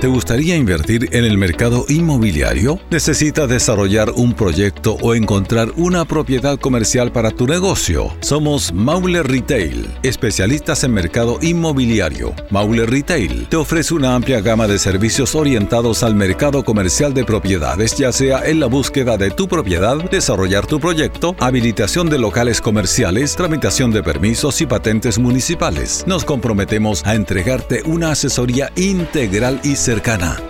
¿Te 0.00 0.06
gustaría 0.06 0.54
invertir 0.54 1.08
en 1.10 1.24
el 1.24 1.36
mercado 1.36 1.84
inmobiliario? 1.88 2.78
¿Necesitas 2.88 3.48
desarrollar 3.48 4.12
un 4.14 4.32
proyecto 4.32 4.92
o 5.02 5.12
encontrar 5.12 5.72
una 5.74 6.04
propiedad 6.04 6.56
comercial 6.56 7.10
para 7.10 7.32
tu 7.32 7.48
negocio? 7.48 8.14
Somos 8.20 8.72
Maule 8.72 9.24
Retail, 9.24 9.88
especialistas 10.04 10.84
en 10.84 10.92
mercado 10.92 11.40
inmobiliario. 11.42 12.32
Maule 12.48 12.86
Retail 12.86 13.48
te 13.48 13.56
ofrece 13.56 13.92
una 13.92 14.14
amplia 14.14 14.40
gama 14.40 14.68
de 14.68 14.78
servicios 14.78 15.34
orientados 15.34 16.04
al 16.04 16.14
mercado 16.14 16.64
comercial 16.64 17.12
de 17.12 17.24
propiedades, 17.24 17.96
ya 17.96 18.12
sea 18.12 18.46
en 18.46 18.60
la 18.60 18.66
búsqueda 18.66 19.16
de 19.16 19.32
tu 19.32 19.48
propiedad, 19.48 19.96
desarrollar 19.96 20.64
tu 20.64 20.78
proyecto, 20.78 21.34
habilitación 21.40 22.08
de 22.08 22.20
locales 22.20 22.60
comerciales, 22.60 23.34
tramitación 23.34 23.90
de 23.90 24.04
permisos 24.04 24.60
y 24.60 24.66
patentes 24.66 25.18
municipales. 25.18 26.04
Nos 26.06 26.24
comprometemos 26.24 27.04
a 27.04 27.16
entregarte 27.16 27.82
una 27.84 28.12
asesoría 28.12 28.70
integral 28.76 29.60
y 29.64 29.74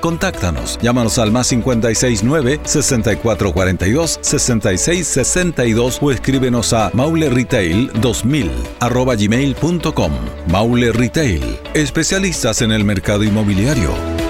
Contáctanos. 0.00 0.78
Llámanos 0.82 1.18
al 1.18 1.30
más 1.30 1.48
569 1.48 2.60
6442 2.64 4.18
6662 4.20 5.98
o 6.02 6.10
escríbenos 6.10 6.72
a 6.72 6.90
mauleretail2000 6.92 8.50
arroba 8.80 9.14
gmail.com. 9.14 10.12
Maule 10.48 10.92
Retail, 10.92 11.58
especialistas 11.74 12.62
en 12.62 12.72
el 12.72 12.84
mercado 12.84 13.22
inmobiliario. 13.22 14.27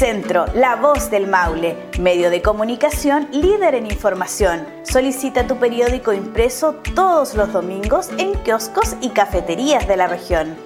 Centro, 0.00 0.46
la 0.54 0.76
voz 0.76 1.10
del 1.10 1.26
Maule, 1.26 1.76
medio 1.98 2.30
de 2.30 2.40
comunicación 2.40 3.28
líder 3.32 3.74
en 3.74 3.84
información. 3.84 4.66
Solicita 4.82 5.46
tu 5.46 5.58
periódico 5.58 6.14
impreso 6.14 6.76
todos 6.94 7.34
los 7.34 7.52
domingos 7.52 8.08
en 8.16 8.32
kioscos 8.42 8.96
y 9.02 9.10
cafeterías 9.10 9.86
de 9.86 9.98
la 9.98 10.06
región. 10.06 10.56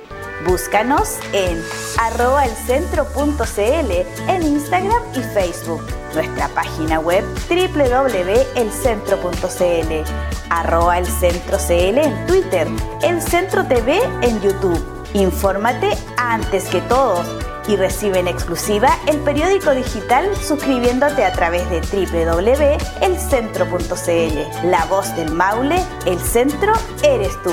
Búscanos 0.47 1.19
en 1.33 1.61
arroba 1.99 2.45
elcentro.cl 2.45 3.93
en 4.29 4.43
Instagram 4.45 5.03
y 5.17 5.21
Facebook. 5.35 5.83
Nuestra 6.15 6.47
página 6.51 7.01
web 7.01 7.25
www.elcentro.cl 7.49 10.11
arroba 10.51 10.99
en 10.99 12.27
Twitter, 12.29 12.69
El 13.03 13.21
Centro 13.21 13.67
TV 13.67 14.01
en 14.23 14.41
YouTube. 14.41 14.81
Infórmate 15.13 15.99
antes 16.19 16.67
que 16.67 16.81
todos 16.83 17.27
y 17.69 17.77
recibe 17.77 18.19
en 18.19 18.27
exclusiva 18.29 18.99
el 19.07 19.19
periódico 19.19 19.73
digital 19.73 20.35
suscribiéndote 20.37 21.25
a 21.25 21.33
través 21.33 21.69
de 21.71 21.81
www.elcentro.cl. 21.81 24.69
La 24.69 24.85
voz 24.87 25.15
del 25.17 25.33
Maule, 25.33 25.85
el 26.07 26.21
centro 26.21 26.73
eres 27.03 27.33
tú. 27.43 27.53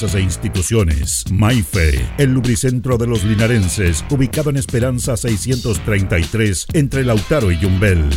e 0.01 0.21
instituciones. 0.21 1.23
Maife, 1.31 2.03
el 2.17 2.33
lubricentro 2.33 2.97
de 2.97 3.05
los 3.05 3.23
linarenses, 3.23 4.03
ubicado 4.09 4.49
en 4.49 4.57
Esperanza 4.57 5.15
633, 5.15 6.65
entre 6.73 7.05
Lautaro 7.05 7.51
y 7.51 7.59
Yumbel. 7.59 8.09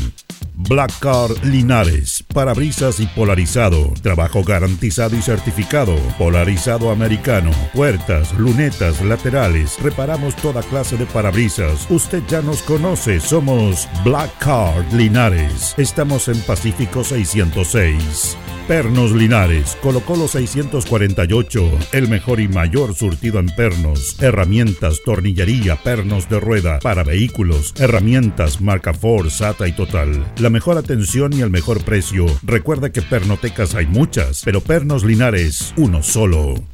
Black 0.57 0.99
Car 1.01 1.31
Linares, 1.45 2.25
parabrisas 2.33 3.01
y 3.01 3.07
polarizado, 3.07 3.93
trabajo 4.03 4.45
garantizado 4.45 5.17
y 5.17 5.21
certificado, 5.21 5.97
polarizado 6.17 6.91
americano, 6.91 7.51
puertas, 7.75 8.33
lunetas, 8.39 9.03
laterales, 9.03 9.77
reparamos 9.83 10.37
toda 10.37 10.63
clase 10.63 10.97
de 10.97 11.07
parabrisas. 11.07 11.87
Usted 11.91 12.23
ya 12.29 12.41
nos 12.41 12.63
conoce, 12.63 13.21
somos 13.21 13.89
Black 14.05 14.31
Card 14.39 14.91
Linares. 14.93 15.75
Estamos 15.77 16.29
en 16.29 16.41
Pacífico 16.43 17.03
606. 17.03 18.37
Pernos 18.69 19.13
Linares, 19.13 19.77
colocó 19.83 20.17
los 20.17 20.31
648, 20.31 21.71
el 21.93 22.09
mejor 22.09 22.41
y 22.41 22.49
mayor 22.49 22.95
surtido 22.95 23.39
en 23.39 23.47
pernos, 23.47 24.17
herramientas, 24.23 25.03
tornillería, 25.05 25.77
pernos 25.77 26.31
de 26.31 26.41
rueda, 26.41 26.79
para 26.79 27.05
vehículos, 27.05 27.75
herramientas, 27.77 28.63
marca 28.63 28.95
Ford, 28.95 29.29
SATA 29.29 29.69
y 29.69 29.73
Total. 29.73 30.33
La 30.39 30.49
mejor 30.49 30.79
atención 30.79 31.35
y 31.35 31.43
el 31.43 31.51
mejor 31.51 31.85
precio. 31.85 32.25
Recuerda 32.43 32.91
que 32.91 33.03
pernotecas 33.03 33.75
hay 33.75 33.85
muchas, 33.85 34.41
pero 34.47 34.63
Pernos 34.63 35.05
Linares, 35.05 35.75
uno 35.77 36.03
solo. 36.03 36.74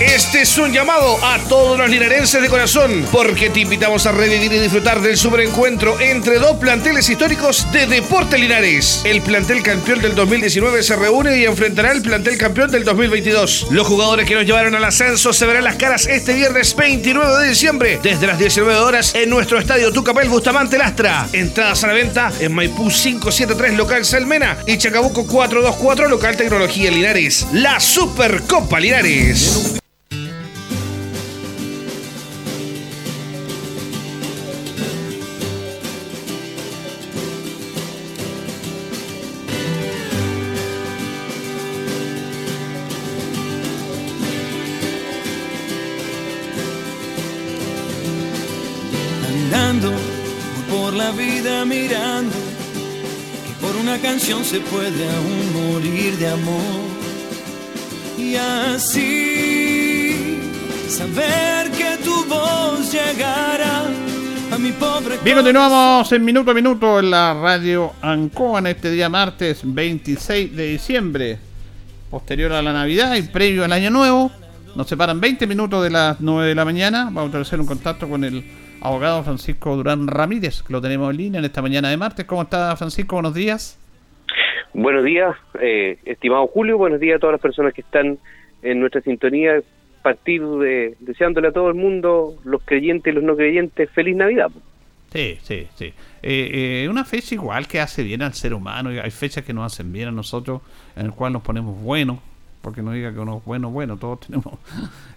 Este 0.00 0.40
es 0.40 0.56
un 0.56 0.72
llamado 0.72 1.22
a 1.22 1.38
todos 1.40 1.76
los 1.76 1.90
linarenses 1.90 2.40
de 2.40 2.48
corazón, 2.48 3.06
porque 3.12 3.50
te 3.50 3.60
invitamos 3.60 4.06
a 4.06 4.12
revivir 4.12 4.50
y 4.50 4.58
disfrutar 4.58 5.02
del 5.02 5.18
superencuentro 5.18 6.00
entre 6.00 6.38
dos 6.38 6.56
planteles 6.56 7.06
históricos 7.10 7.70
de 7.70 7.86
Deporte 7.86 8.38
Linares. 8.38 9.02
El 9.04 9.20
plantel 9.20 9.62
campeón 9.62 10.00
del 10.00 10.14
2019 10.14 10.82
se 10.82 10.96
reúne 10.96 11.36
y 11.36 11.44
enfrentará 11.44 11.90
al 11.90 12.00
plantel 12.00 12.38
campeón 12.38 12.70
del 12.70 12.84
2022. 12.84 13.66
Los 13.72 13.86
jugadores 13.86 14.26
que 14.26 14.34
nos 14.36 14.46
llevaron 14.46 14.74
al 14.74 14.84
ascenso 14.84 15.34
se 15.34 15.44
verán 15.44 15.64
las 15.64 15.76
caras 15.76 16.06
este 16.06 16.32
viernes 16.32 16.74
29 16.74 17.42
de 17.42 17.48
diciembre, 17.50 18.00
desde 18.02 18.26
las 18.26 18.38
19 18.38 18.74
horas, 18.76 19.14
en 19.14 19.28
nuestro 19.28 19.58
estadio 19.58 19.92
Tucapel 19.92 20.30
Bustamante 20.30 20.78
Lastra. 20.78 21.28
Entradas 21.34 21.84
a 21.84 21.88
la 21.88 21.92
venta 21.92 22.32
en 22.40 22.54
Maipú 22.54 22.88
573 22.88 23.74
local 23.74 24.06
Salmena 24.06 24.56
y 24.66 24.78
Chacabuco 24.78 25.26
424 25.26 26.08
local 26.08 26.38
Tecnología 26.38 26.90
Linares. 26.90 27.46
La 27.52 27.78
Supercopa 27.78 28.80
Linares. 28.80 29.76
La 51.00 51.10
vida 51.12 51.64
mirando 51.64 52.32
que 52.32 53.66
por 53.66 53.74
una 53.76 53.96
canción 53.98 54.44
se 54.44 54.60
puede 54.60 55.08
aún 55.08 55.72
morir 55.72 56.16
de 56.18 56.28
amor. 56.28 56.80
Y 58.18 58.36
así 58.36 60.38
saber 60.88 61.70
que 61.70 61.96
tu 62.04 62.24
voz 62.26 62.92
llegará 62.92 63.86
a 64.52 64.58
mi 64.58 64.72
pobre 64.72 65.18
Bien, 65.24 65.36
continuamos 65.36 66.12
en 66.12 66.24
minuto 66.24 66.50
a 66.50 66.54
minuto 66.54 66.98
en 66.98 67.10
la 67.10 67.34
radio 67.34 67.92
Ancoa 68.02 68.58
en 68.58 68.66
este 68.66 68.90
día 68.90 69.08
martes 69.08 69.60
26 69.62 70.54
de 70.54 70.72
diciembre, 70.72 71.38
posterior 72.10 72.52
a 72.52 72.60
la 72.60 72.72
Navidad 72.72 73.14
y 73.14 73.22
previo 73.22 73.64
al 73.64 73.72
Año 73.72 73.90
Nuevo. 73.90 74.30
Nos 74.74 74.86
separan 74.86 75.20
20 75.20 75.46
minutos 75.46 75.82
de 75.82 75.90
las 75.90 76.20
9 76.20 76.48
de 76.48 76.54
la 76.54 76.64
mañana. 76.64 77.08
Vamos 77.10 77.34
a 77.34 77.38
hacer 77.38 77.58
un 77.58 77.66
contacto 77.66 78.08
con 78.08 78.22
el 78.22 78.44
abogado 78.80 79.22
Francisco 79.22 79.76
Durán 79.76 80.06
Ramírez, 80.06 80.62
que 80.62 80.72
lo 80.72 80.80
tenemos 80.80 81.10
en 81.10 81.16
línea 81.16 81.38
en 81.38 81.44
esta 81.44 81.62
mañana 81.62 81.90
de 81.90 81.96
martes. 81.96 82.24
¿Cómo 82.24 82.42
está 82.42 82.74
Francisco? 82.76 83.16
Buenos 83.16 83.34
días. 83.34 83.78
Buenos 84.72 85.04
días, 85.04 85.36
eh, 85.60 85.98
estimado 86.04 86.46
Julio. 86.46 86.78
Buenos 86.78 87.00
días 87.00 87.16
a 87.16 87.18
todas 87.18 87.32
las 87.32 87.40
personas 87.40 87.74
que 87.74 87.80
están 87.80 88.18
en 88.62 88.80
nuestra 88.80 89.00
sintonía. 89.00 89.60
Partir 90.02 90.42
de, 90.42 90.96
deseándole 91.00 91.48
a 91.48 91.52
todo 91.52 91.68
el 91.68 91.74
mundo, 91.74 92.34
los 92.44 92.62
creyentes 92.62 93.12
y 93.12 93.14
los 93.14 93.24
no 93.24 93.36
creyentes, 93.36 93.90
feliz 93.90 94.16
Navidad. 94.16 94.50
Sí, 95.12 95.38
sí, 95.42 95.66
sí. 95.74 95.92
Eh, 96.22 96.84
eh, 96.84 96.88
una 96.88 97.04
fecha 97.04 97.34
igual 97.34 97.66
que 97.66 97.80
hace 97.80 98.02
bien 98.02 98.22
al 98.22 98.32
ser 98.32 98.54
humano. 98.54 98.90
Hay 98.90 99.10
fechas 99.10 99.44
que 99.44 99.52
nos 99.52 99.72
hacen 99.72 99.92
bien 99.92 100.08
a 100.08 100.12
nosotros, 100.12 100.62
en 100.96 101.06
el 101.06 101.12
cual 101.12 101.32
nos 101.32 101.42
ponemos 101.42 101.78
buenos, 101.82 102.18
porque 102.62 102.82
no 102.82 102.92
diga 102.92 103.12
que 103.12 103.18
uno 103.18 103.38
es 103.38 103.44
bueno, 103.44 103.70
bueno, 103.70 103.96
todos 103.96 104.20
tenemos. 104.26 104.58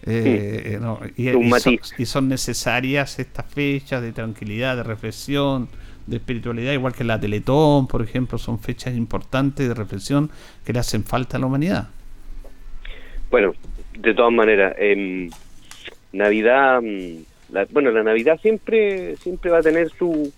Eh, 0.06 0.78
no, 0.82 1.00
y, 1.16 1.30
y, 1.30 1.60
son, 1.60 1.80
y, 1.98 2.06
son, 2.06 2.28
necesarias 2.28 3.20
estas 3.20 3.46
fechas 3.46 4.02
de 4.02 4.12
tranquilidad, 4.12 4.76
de 4.76 4.84
reflexión, 4.84 5.68
de 6.08 6.18
espiritualidad, 6.18 6.74
igual 6.74 6.94
que 6.94 7.04
la 7.04 7.20
Teletón, 7.20 7.88
por 7.88 8.02
ejemplo, 8.02 8.38
son 8.38 8.60
fechas 8.60 8.96
importantes 8.96 9.68
de 9.68 9.74
reflexión 9.74 10.30
que 10.66 10.74
le 10.74 10.80
hacen 10.80 11.04
falta 11.04 11.38
a 11.38 11.40
la 11.40 11.46
humanidad. 11.46 11.90
Bueno, 13.32 13.54
de 13.98 14.14
todas 14.14 14.32
maneras, 14.32 14.76
eh, 14.78 15.30
Navidad, 16.12 16.82
la, 17.52 17.66
bueno, 17.72 17.92
la 17.92 18.04
Navidad 18.04 18.40
siempre, 18.42 19.16
siempre 19.18 19.50
va 19.50 19.60
a 19.60 19.64
tener 19.64 19.90
su, 19.90 20.32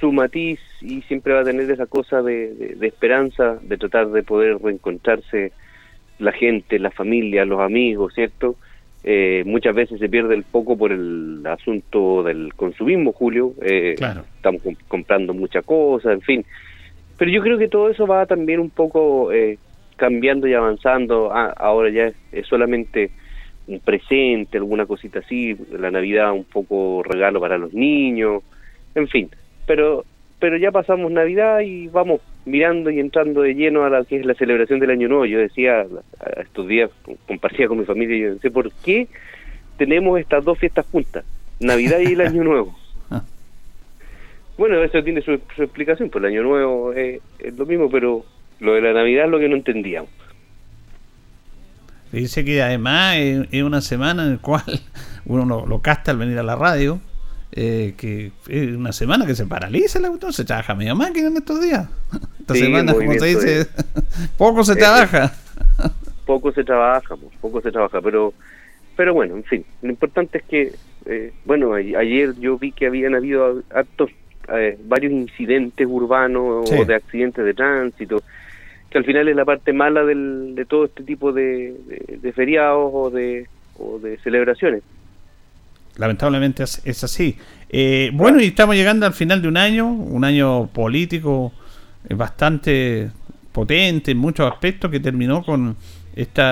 su 0.00 0.12
matiz 0.12 0.58
y 0.80 1.02
siempre 1.02 1.34
va 1.34 1.40
a 1.40 1.44
tener 1.44 1.70
esa 1.70 1.86
cosa 1.86 2.22
de, 2.22 2.54
de, 2.54 2.74
de 2.76 2.86
esperanza, 2.86 3.58
de 3.62 3.76
tratar 3.76 4.08
de 4.08 4.22
poder 4.22 4.58
reencontrarse 4.58 5.52
la 6.18 6.32
gente, 6.32 6.78
la 6.78 6.90
familia, 6.90 7.44
los 7.44 7.60
amigos, 7.60 8.14
¿cierto? 8.14 8.56
Eh, 9.04 9.44
muchas 9.46 9.74
veces 9.74 10.00
se 10.00 10.08
pierde 10.08 10.34
el 10.34 10.42
foco 10.42 10.76
por 10.76 10.90
el 10.90 11.40
asunto 11.46 12.24
del 12.24 12.54
consumismo, 12.54 13.12
Julio. 13.12 13.54
Eh, 13.62 13.94
claro. 13.96 14.24
Estamos 14.34 14.62
comp 14.62 14.78
comprando 14.88 15.32
muchas 15.32 15.64
cosas, 15.64 16.14
en 16.14 16.22
fin. 16.22 16.44
Pero 17.16 17.30
yo 17.30 17.40
creo 17.40 17.56
que 17.56 17.68
todo 17.68 17.88
eso 17.88 18.06
va 18.06 18.26
también 18.26 18.58
un 18.58 18.70
poco 18.70 19.32
eh, 19.32 19.58
cambiando 19.96 20.48
y 20.48 20.54
avanzando. 20.54 21.30
Ah, 21.32 21.54
ahora 21.56 21.90
ya 21.90 22.06
es, 22.06 22.16
es, 22.32 22.46
solamente 22.48 23.10
un 23.68 23.78
presente, 23.78 24.58
alguna 24.58 24.86
cosita 24.86 25.20
así. 25.20 25.56
La 25.78 25.90
Navidad 25.90 26.32
un 26.32 26.44
poco 26.44 27.02
regalo 27.04 27.40
para 27.40 27.58
los 27.58 27.72
niños, 27.72 28.42
en 28.94 29.06
fin. 29.06 29.30
Pero 29.66 30.04
pero 30.38 30.56
ya 30.56 30.70
pasamos 30.70 31.10
Navidad 31.10 31.60
y 31.60 31.88
vamos 31.88 32.20
mirando 32.44 32.90
y 32.90 33.00
entrando 33.00 33.42
de 33.42 33.54
lleno 33.54 33.84
a 33.84 33.90
la 33.90 34.04
que 34.04 34.16
es 34.16 34.26
la 34.26 34.34
celebración 34.34 34.78
del 34.80 34.90
Año 34.90 35.08
Nuevo. 35.08 35.24
Yo 35.24 35.38
decía, 35.38 35.86
estos 36.40 36.68
días 36.68 36.90
compartía 37.26 37.68
con 37.68 37.78
mi 37.78 37.84
familia 37.84 38.16
y 38.16 38.20
yo 38.20 38.34
decía, 38.34 38.50
¿por 38.50 38.70
qué 38.84 39.08
tenemos 39.78 40.18
estas 40.20 40.44
dos 40.44 40.58
fiestas 40.58 40.86
juntas? 40.90 41.24
Navidad 41.58 41.98
y 42.00 42.12
el 42.12 42.20
Año 42.20 42.44
Nuevo. 42.44 42.76
bueno, 44.58 44.82
eso 44.82 45.02
tiene 45.02 45.22
su, 45.22 45.40
su, 45.54 45.62
explicación, 45.62 46.10
pues 46.10 46.22
el 46.24 46.30
Año 46.32 46.42
Nuevo 46.42 46.92
es, 46.92 47.20
es, 47.38 47.56
lo 47.56 47.66
mismo, 47.66 47.90
pero 47.90 48.24
lo 48.60 48.74
de 48.74 48.82
la 48.82 48.92
Navidad 48.92 49.24
es 49.24 49.30
lo 49.30 49.38
que 49.38 49.48
no 49.48 49.56
entendíamos. 49.56 50.10
Dice 52.12 52.44
que 52.44 52.62
además 52.62 53.16
es, 53.16 53.48
es 53.50 53.62
una 53.62 53.80
semana 53.80 54.24
en 54.24 54.32
la 54.32 54.38
cual 54.38 54.62
uno 55.24 55.44
lo, 55.44 55.66
lo 55.66 55.80
casta 55.80 56.12
al 56.12 56.18
venir 56.18 56.38
a 56.38 56.42
la 56.42 56.56
radio, 56.56 57.00
eh, 57.58 57.94
que 57.96 58.32
es 58.48 58.76
una 58.76 58.92
semana 58.92 59.24
que 59.24 59.34
se 59.34 59.46
paraliza 59.46 59.98
la 59.98 60.08
cuestión, 60.08 60.30
se 60.30 60.44
trabaja 60.44 60.74
media 60.74 60.94
máquina 60.94 61.28
en 61.28 61.38
estos 61.38 61.58
días. 61.62 61.88
Esta 62.40 62.52
sí, 62.52 62.60
semana, 62.60 62.92
como 62.92 63.12
se 63.14 63.26
dice, 63.26 63.66
poco 64.36 64.62
se 64.62 64.76
trabaja. 64.76 65.32
poco 66.26 66.52
se 66.52 66.62
trabaja, 66.64 67.16
poco 67.40 67.62
se 67.62 67.72
trabaja, 67.72 68.02
pero 68.02 68.34
pero 68.94 69.14
bueno, 69.14 69.36
en 69.36 69.44
fin, 69.44 69.64
lo 69.82 69.90
importante 69.90 70.38
es 70.38 70.44
que, 70.44 70.72
eh, 71.06 71.32
bueno, 71.44 71.74
ayer 71.74 72.34
yo 72.38 72.58
vi 72.58 72.72
que 72.72 72.86
habían 72.86 73.14
habido 73.14 73.62
actos, 73.70 74.10
eh, 74.54 74.78
varios 74.84 75.12
incidentes 75.12 75.86
urbanos 75.86 76.68
sí. 76.68 76.76
o 76.78 76.84
de 76.84 76.94
accidentes 76.94 77.44
de 77.44 77.54
tránsito, 77.54 78.22
que 78.90 78.98
al 78.98 79.04
final 79.04 79.28
es 79.28 79.36
la 79.36 79.44
parte 79.46 79.72
mala 79.72 80.04
del, 80.04 80.54
de 80.54 80.64
todo 80.66 80.86
este 80.86 81.04
tipo 81.04 81.32
de, 81.32 81.74
de, 81.86 82.18
de 82.18 82.32
feriados 82.32 82.90
o 82.92 83.10
de, 83.10 83.48
o 83.78 83.98
de 83.98 84.18
celebraciones 84.18 84.82
lamentablemente 85.96 86.62
es, 86.62 87.04
así. 87.04 87.36
Eh, 87.68 88.10
bueno, 88.14 88.40
y 88.40 88.46
estamos 88.46 88.76
llegando 88.76 89.06
al 89.06 89.12
final 89.12 89.42
de 89.42 89.48
un 89.48 89.56
año, 89.56 89.86
un 89.86 90.24
año 90.24 90.66
político 90.68 91.52
eh, 92.08 92.14
bastante 92.14 93.10
potente 93.52 94.10
en 94.12 94.18
muchos 94.18 94.50
aspectos, 94.50 94.90
que 94.90 95.00
terminó 95.00 95.42
con 95.42 95.76
este 96.14 96.42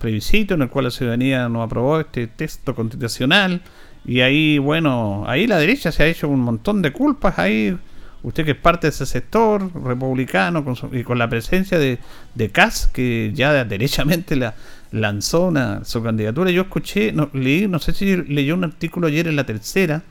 plebiscito 0.00 0.54
en 0.54 0.62
el 0.62 0.68
cual 0.68 0.86
la 0.86 0.90
ciudadanía 0.90 1.48
nos 1.48 1.64
aprobó 1.64 2.00
este 2.00 2.26
texto 2.26 2.74
constitucional. 2.74 3.60
Y 4.04 4.20
ahí, 4.20 4.58
bueno, 4.58 5.24
ahí 5.26 5.46
la 5.46 5.58
derecha 5.58 5.92
se 5.92 6.02
ha 6.02 6.06
hecho 6.06 6.28
un 6.28 6.40
montón 6.40 6.82
de 6.82 6.92
culpas. 6.92 7.38
Ahí, 7.38 7.76
usted 8.22 8.44
que 8.44 8.52
es 8.52 8.56
parte 8.56 8.88
de 8.88 8.90
ese 8.90 9.06
sector 9.06 9.70
republicano 9.84 10.64
con 10.64 10.74
su, 10.74 10.88
y 10.92 11.04
con 11.04 11.18
la 11.18 11.28
presencia 11.28 11.78
de, 11.78 11.98
de 12.34 12.50
Kass, 12.50 12.88
que 12.88 13.30
ya 13.34 13.64
derechamente 13.64 14.34
la, 14.34 14.54
lanzó 14.92 15.46
una, 15.48 15.84
su 15.84 16.02
candidatura. 16.02 16.50
Yo 16.50 16.62
escuché, 16.62 17.12
no, 17.12 17.30
leí, 17.32 17.66
no 17.66 17.78
sé 17.78 17.92
si 17.92 18.16
leyó 18.16 18.54
un 18.54 18.64
artículo 18.64 19.08
ayer 19.08 19.26
en 19.26 19.36
la 19.36 19.44
tercera 19.44 20.02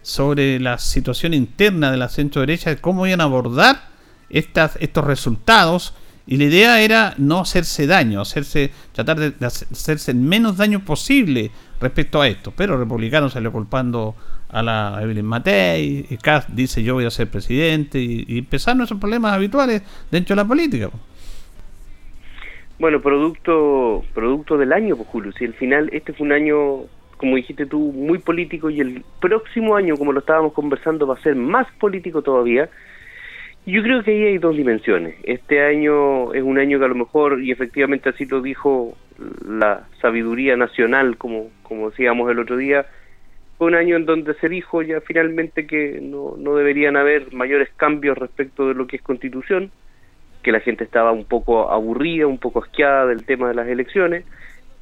sobre 0.00 0.58
la 0.58 0.78
situación 0.78 1.32
interna 1.34 1.92
de 1.92 1.96
la 1.96 2.08
centro 2.08 2.40
derecha, 2.40 2.70
de 2.70 2.78
cómo 2.78 3.06
iban 3.06 3.20
a 3.20 3.24
abordar 3.24 3.88
estas, 4.28 4.76
estos 4.80 5.04
resultados. 5.04 5.94
Y 6.26 6.36
la 6.36 6.44
idea 6.44 6.80
era 6.80 7.14
no 7.18 7.40
hacerse 7.40 7.86
daño, 7.86 8.20
hacerse, 8.20 8.70
tratar 8.92 9.18
de, 9.18 9.46
hacerse 9.46 10.12
el 10.12 10.18
menos 10.18 10.56
daño 10.56 10.84
posible 10.84 11.50
respecto 11.80 12.20
a 12.20 12.28
esto. 12.28 12.52
Pero 12.56 12.78
republicano 12.78 13.28
salió 13.28 13.52
culpando 13.52 14.14
a 14.48 14.62
la 14.62 14.98
Evelyn 15.00 15.24
Matei, 15.24 16.06
y 16.08 16.16
Kass 16.18 16.44
dice 16.48 16.82
yo 16.82 16.94
voy 16.94 17.06
a 17.06 17.10
ser 17.10 17.28
presidente, 17.30 17.98
y, 17.98 18.24
y 18.28 18.38
empezaron 18.38 18.82
esos 18.82 18.98
problemas 18.98 19.32
habituales 19.32 19.82
dentro 20.10 20.36
de 20.36 20.42
la 20.42 20.48
política. 20.48 20.90
Bueno, 22.82 23.00
producto 23.00 24.02
producto 24.12 24.58
del 24.58 24.72
año, 24.72 24.96
pues 24.96 25.08
Julio, 25.08 25.30
si 25.38 25.44
al 25.44 25.54
final 25.54 25.88
este 25.92 26.12
fue 26.12 26.26
un 26.26 26.32
año, 26.32 26.80
como 27.16 27.36
dijiste 27.36 27.64
tú, 27.64 27.78
muy 27.78 28.18
político 28.18 28.70
y 28.70 28.80
el 28.80 29.04
próximo 29.20 29.76
año, 29.76 29.96
como 29.96 30.10
lo 30.10 30.18
estábamos 30.18 30.52
conversando, 30.52 31.06
va 31.06 31.14
a 31.14 31.22
ser 31.22 31.36
más 31.36 31.70
político 31.78 32.22
todavía. 32.22 32.68
Yo 33.66 33.84
creo 33.84 34.02
que 34.02 34.10
ahí 34.10 34.24
hay 34.24 34.38
dos 34.38 34.56
dimensiones. 34.56 35.14
Este 35.22 35.64
año 35.64 36.34
es 36.34 36.42
un 36.42 36.58
año 36.58 36.80
que 36.80 36.84
a 36.84 36.88
lo 36.88 36.96
mejor, 36.96 37.40
y 37.40 37.52
efectivamente 37.52 38.08
así 38.08 38.26
lo 38.26 38.42
dijo 38.42 38.96
la 39.46 39.86
sabiduría 40.00 40.56
nacional, 40.56 41.16
como, 41.18 41.50
como 41.62 41.90
decíamos 41.90 42.32
el 42.32 42.40
otro 42.40 42.56
día, 42.56 42.86
fue 43.58 43.68
un 43.68 43.76
año 43.76 43.94
en 43.94 44.06
donde 44.06 44.34
se 44.34 44.48
dijo 44.48 44.82
ya 44.82 45.00
finalmente 45.02 45.68
que 45.68 46.00
no, 46.02 46.34
no 46.36 46.56
deberían 46.56 46.96
haber 46.96 47.32
mayores 47.32 47.68
cambios 47.76 48.18
respecto 48.18 48.66
de 48.66 48.74
lo 48.74 48.88
que 48.88 48.96
es 48.96 49.02
constitución 49.02 49.70
que 50.42 50.52
la 50.52 50.60
gente 50.60 50.84
estaba 50.84 51.12
un 51.12 51.24
poco 51.24 51.70
aburrida, 51.70 52.26
un 52.26 52.38
poco 52.38 52.62
asqueada 52.62 53.06
del 53.06 53.24
tema 53.24 53.48
de 53.48 53.54
las 53.54 53.68
elecciones, 53.68 54.24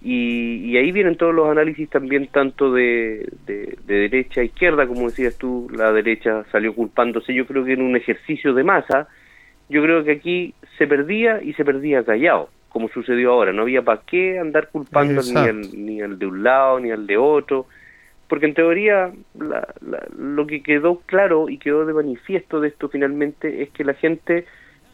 y, 0.02 0.64
y 0.64 0.78
ahí 0.78 0.92
vienen 0.92 1.16
todos 1.16 1.34
los 1.34 1.50
análisis 1.50 1.88
también 1.90 2.28
tanto 2.28 2.72
de, 2.72 3.28
de, 3.46 3.76
de, 3.86 3.94
derecha 3.94 4.40
a 4.40 4.44
izquierda, 4.44 4.86
como 4.86 5.11
decías 5.11 5.36
tú, 5.36 5.68
la 5.74 5.92
derecha 5.92 6.44
salió 6.50 6.74
culpándose, 6.74 7.34
yo 7.34 7.46
creo 7.46 7.64
que 7.64 7.74
en 7.74 7.82
un 7.82 7.96
ejercicio 7.96 8.54
de 8.54 8.64
masa, 8.64 9.08
yo 9.68 9.82
creo 9.82 10.02
que 10.02 10.12
aquí 10.12 10.54
se 10.78 10.86
perdía 10.86 11.42
y 11.42 11.52
se 11.52 11.64
perdía 11.64 12.02
callado, 12.02 12.48
como 12.70 12.88
sucedió 12.88 13.32
ahora, 13.32 13.52
no 13.52 13.62
había 13.62 13.82
para 13.82 14.00
qué 14.06 14.38
andar 14.38 14.70
culpando 14.70 15.20
ni 15.22 15.36
al, 15.36 15.61
ni 15.84 16.00
al 16.00 16.18
de 16.18 16.26
un 16.26 16.42
lado 16.42 16.80
ni 16.80 16.90
al 16.90 17.06
de 17.06 17.18
otro, 17.18 17.66
porque 18.26 18.46
en 18.46 18.54
teoría 18.54 19.12
la, 19.38 19.68
la, 19.86 20.06
lo 20.16 20.46
que 20.46 20.62
quedó 20.62 21.00
claro 21.04 21.50
y 21.50 21.58
quedó 21.58 21.84
de 21.84 21.92
manifiesto 21.92 22.61
de 22.61 22.68
esto 22.68 22.88
finalmente 22.88 23.62
es 23.62 23.70
que 23.70 23.84
la 23.84 23.94
gente 23.94 24.46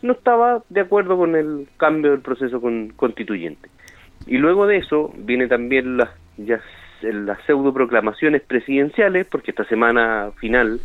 no 0.02 0.12
estaba 0.12 0.62
de 0.68 0.80
acuerdo 0.80 1.16
con 1.16 1.36
el 1.36 1.68
cambio 1.76 2.12
del 2.12 2.20
proceso 2.20 2.60
con, 2.60 2.90
constituyente. 2.96 3.68
Y 4.26 4.38
luego 4.38 4.66
de 4.66 4.78
eso 4.78 5.12
viene 5.16 5.48
también 5.48 5.96
las, 5.96 6.10
ya, 6.36 6.60
las 7.02 7.38
pseudo 7.44 7.72
proclamaciones 7.72 8.42
presidenciales, 8.42 9.26
porque 9.26 9.50
esta 9.50 9.64
semana 9.64 10.30
final 10.38 10.80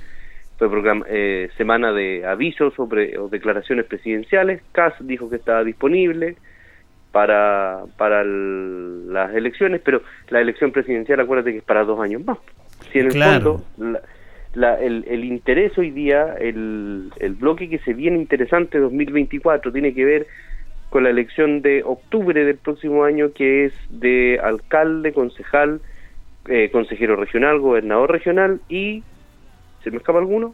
fue 0.58 0.70
eh, 1.08 1.50
semana 1.58 1.92
de 1.92 2.26
avisos 2.26 2.74
sobre, 2.76 3.18
o 3.18 3.30
declaraciones 3.30 3.86
presidenciales. 3.86 4.62
CAS 4.72 4.94
dijo 5.00 5.30
que 5.30 5.38
estaba 5.38 5.64
disponible 5.64 6.36
para, 7.12 7.84
para 7.98 8.22
el, 8.22 9.12
las 9.12 9.34
elecciones, 9.34 9.82
pero 9.84 10.02
la 10.30 10.40
elección 10.40 10.72
presidencial, 10.72 11.20
acuérdate 11.20 11.52
que 11.52 11.58
es 11.60 11.64
para 11.64 11.84
dos 11.84 12.00
años 12.00 12.24
más. 12.24 12.38
Si 12.92 13.00
en 13.00 13.08
el 13.08 13.12
claro. 13.12 13.62
fondo 13.76 13.94
la, 13.94 14.02
la, 14.54 14.80
el, 14.80 15.06
el, 15.08 15.24
interés 15.24 15.78
hoy 15.78 15.92
día, 15.92 16.36
el, 16.40 17.12
el 17.20 17.34
bloque 17.36 17.70
que 17.70 17.80
se 17.80 17.94
viene 17.94 18.18
interesante 18.18 18.80
2024 18.80 19.72
tiene 19.72 19.94
que 19.94 20.06
ver 20.06 20.28
con 20.90 21.04
la 21.04 21.10
elección 21.10 21.62
de 21.62 21.84
octubre 21.84 22.44
del 22.44 22.58
próximo 22.58 23.06
año, 23.06 23.32
que 23.34 23.66
es 23.66 23.74
de 23.90 24.40
alcalde, 24.44 25.14
concejal, 25.14 25.80
eh, 26.48 26.70
consejero 26.72 27.16
regional, 27.16 27.60
gobernador 27.60 28.12
regional 28.12 28.62
y... 28.68 29.04
¿Se 29.84 29.90
me 29.90 29.98
escapa 29.98 30.20
alguno? 30.20 30.54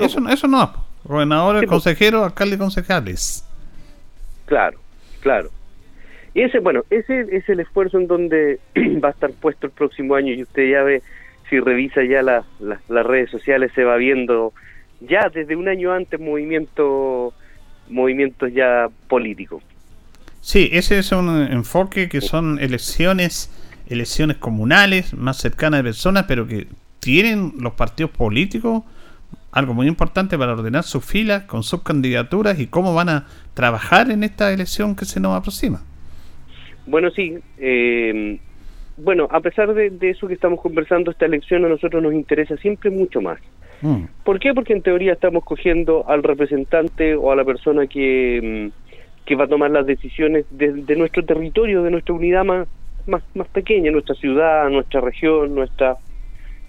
eso, 0.00 0.20
eso 0.28 0.48
no, 0.48 0.72
gobernador, 1.04 1.64
consejero, 1.66 2.24
alcalde 2.24 2.56
y 2.56 2.58
concejales. 2.58 3.44
Claro, 4.46 4.78
claro. 5.20 5.50
Y 6.34 6.42
ese, 6.42 6.58
bueno, 6.58 6.82
ese 6.90 7.24
es 7.30 7.48
el 7.48 7.60
esfuerzo 7.60 7.98
en 7.98 8.08
donde 8.08 8.58
va 9.02 9.08
a 9.08 9.12
estar 9.12 9.30
puesto 9.32 9.68
el 9.68 9.72
próximo 9.72 10.16
año 10.16 10.32
y 10.32 10.42
usted 10.42 10.68
ya 10.68 10.82
ve, 10.82 11.02
si 11.48 11.60
revisa 11.60 12.02
ya 12.04 12.22
las 12.22 13.06
redes 13.06 13.30
sociales, 13.30 13.72
se 13.74 13.84
va 13.84 13.96
viendo 13.96 14.52
ya 15.00 15.28
desde 15.32 15.56
un 15.56 15.68
año 15.68 15.92
antes 15.92 16.18
movimiento 16.20 17.34
movimientos 17.88 18.52
ya 18.52 18.88
políticos. 19.08 19.62
Sí, 20.40 20.68
ese 20.72 20.98
es 20.98 21.12
un 21.12 21.28
enfoque 21.50 22.08
que 22.08 22.20
son 22.20 22.58
elecciones, 22.58 23.50
elecciones 23.88 24.38
comunales, 24.38 25.14
más 25.14 25.38
cercanas 25.38 25.80
de 25.80 25.84
personas, 25.84 26.24
pero 26.26 26.46
que 26.46 26.66
tienen 27.00 27.52
los 27.58 27.74
partidos 27.74 28.10
políticos 28.10 28.82
algo 29.52 29.72
muy 29.72 29.86
importante 29.86 30.36
para 30.36 30.52
ordenar 30.52 30.82
sus 30.82 31.04
filas 31.04 31.44
con 31.44 31.62
sus 31.62 31.82
candidaturas 31.82 32.58
y 32.58 32.66
cómo 32.66 32.92
van 32.92 33.08
a 33.08 33.26
trabajar 33.54 34.10
en 34.10 34.24
esta 34.24 34.52
elección 34.52 34.96
que 34.96 35.04
se 35.04 35.20
nos 35.20 35.36
aproxima. 35.36 35.80
Bueno, 36.86 37.10
sí. 37.10 37.38
Eh, 37.58 38.40
bueno, 38.96 39.28
a 39.30 39.40
pesar 39.40 39.74
de, 39.74 39.92
eso 40.02 40.28
que 40.28 40.34
estamos 40.34 40.60
conversando, 40.60 41.10
esta 41.10 41.26
elección 41.26 41.64
a 41.64 41.68
nosotros 41.68 42.02
nos 42.02 42.14
interesa 42.14 42.56
siempre 42.56 42.90
mucho 42.90 43.20
más. 43.20 43.38
Mm. 43.82 44.04
¿Por 44.24 44.38
qué? 44.38 44.54
Porque 44.54 44.72
en 44.72 44.82
teoría 44.82 45.12
estamos 45.12 45.44
cogiendo 45.44 46.08
al 46.08 46.22
representante 46.22 47.14
o 47.14 47.32
a 47.32 47.36
la 47.36 47.44
persona 47.44 47.86
que, 47.86 48.70
mm, 48.72 49.24
que 49.26 49.34
va 49.34 49.44
a 49.44 49.48
tomar 49.48 49.70
las 49.70 49.86
decisiones 49.86 50.46
de, 50.50 50.96
nuestro 50.96 51.24
territorio, 51.24 51.82
de 51.82 51.90
nuestra 51.90 52.14
unidad 52.14 52.44
más, 52.44 52.68
más, 53.06 53.22
más 53.34 53.48
pequeña, 53.48 53.90
nuestra 53.90 54.14
ciudad, 54.14 54.68
nuestra 54.70 55.00
región, 55.00 55.54
nuestra 55.54 55.96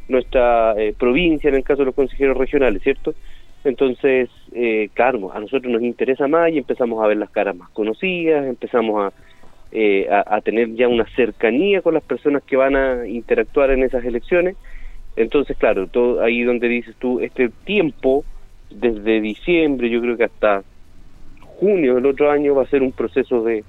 nuestra 0.07 0.73
eh, 0.78 0.93
provincia 0.97 1.49
en 1.49 1.55
el 1.55 1.63
caso 1.63 1.80
de 1.80 1.88
los 1.88 1.95
consejeros 1.95 2.38
regionales, 2.38 2.82
¿cierto? 2.84 3.15
Entonces, 3.63 4.30
eh, 4.53 4.89
claro, 4.93 5.32
a 5.34 5.39
nosotros 5.39 5.71
nos 5.73 5.82
interesa 5.82 6.28
más 6.28 6.51
y 6.51 6.59
empezamos 6.59 7.03
a 7.03 7.07
ver 7.07 7.17
las 7.17 7.32
caras 7.32 7.55
más 7.55 7.69
conocidas, 7.71 8.45
empezamos 8.45 9.11
eh, 9.78 10.07
a, 10.09 10.39
tener 10.41 10.73
ya 10.76 10.88
una 10.88 11.05
cercanía 11.15 11.82
con 11.82 11.93
las 11.93 12.03
personas 12.03 12.43
que 12.43 12.55
van 12.55 12.76
a 12.76 13.05
interactuar 13.07 13.71
en 13.71 13.84
esas 13.84 14.05
elecciones. 14.05 14.55
Entonces, 15.17 15.57
claro, 15.57 15.88
todo 15.88 16.23
ahí 16.23 16.43
donde 16.43 16.67
dices 16.69 16.95
tú, 16.97 17.19
este 17.19 17.49
tiempo, 17.65 18.23
desde 18.69 19.19
diciembre, 19.19 19.89
yo 19.89 20.01
creo 20.01 20.15
que 20.15 20.23
hasta 20.23 20.63
junio 21.41 21.95
del 21.95 22.05
otro 22.05 22.32
año 22.32 22.55
va 22.55 22.63
a 22.63 22.67
ser 22.67 22.82
un 22.82 22.91
proceso 22.91 23.43
de, 23.43 23.65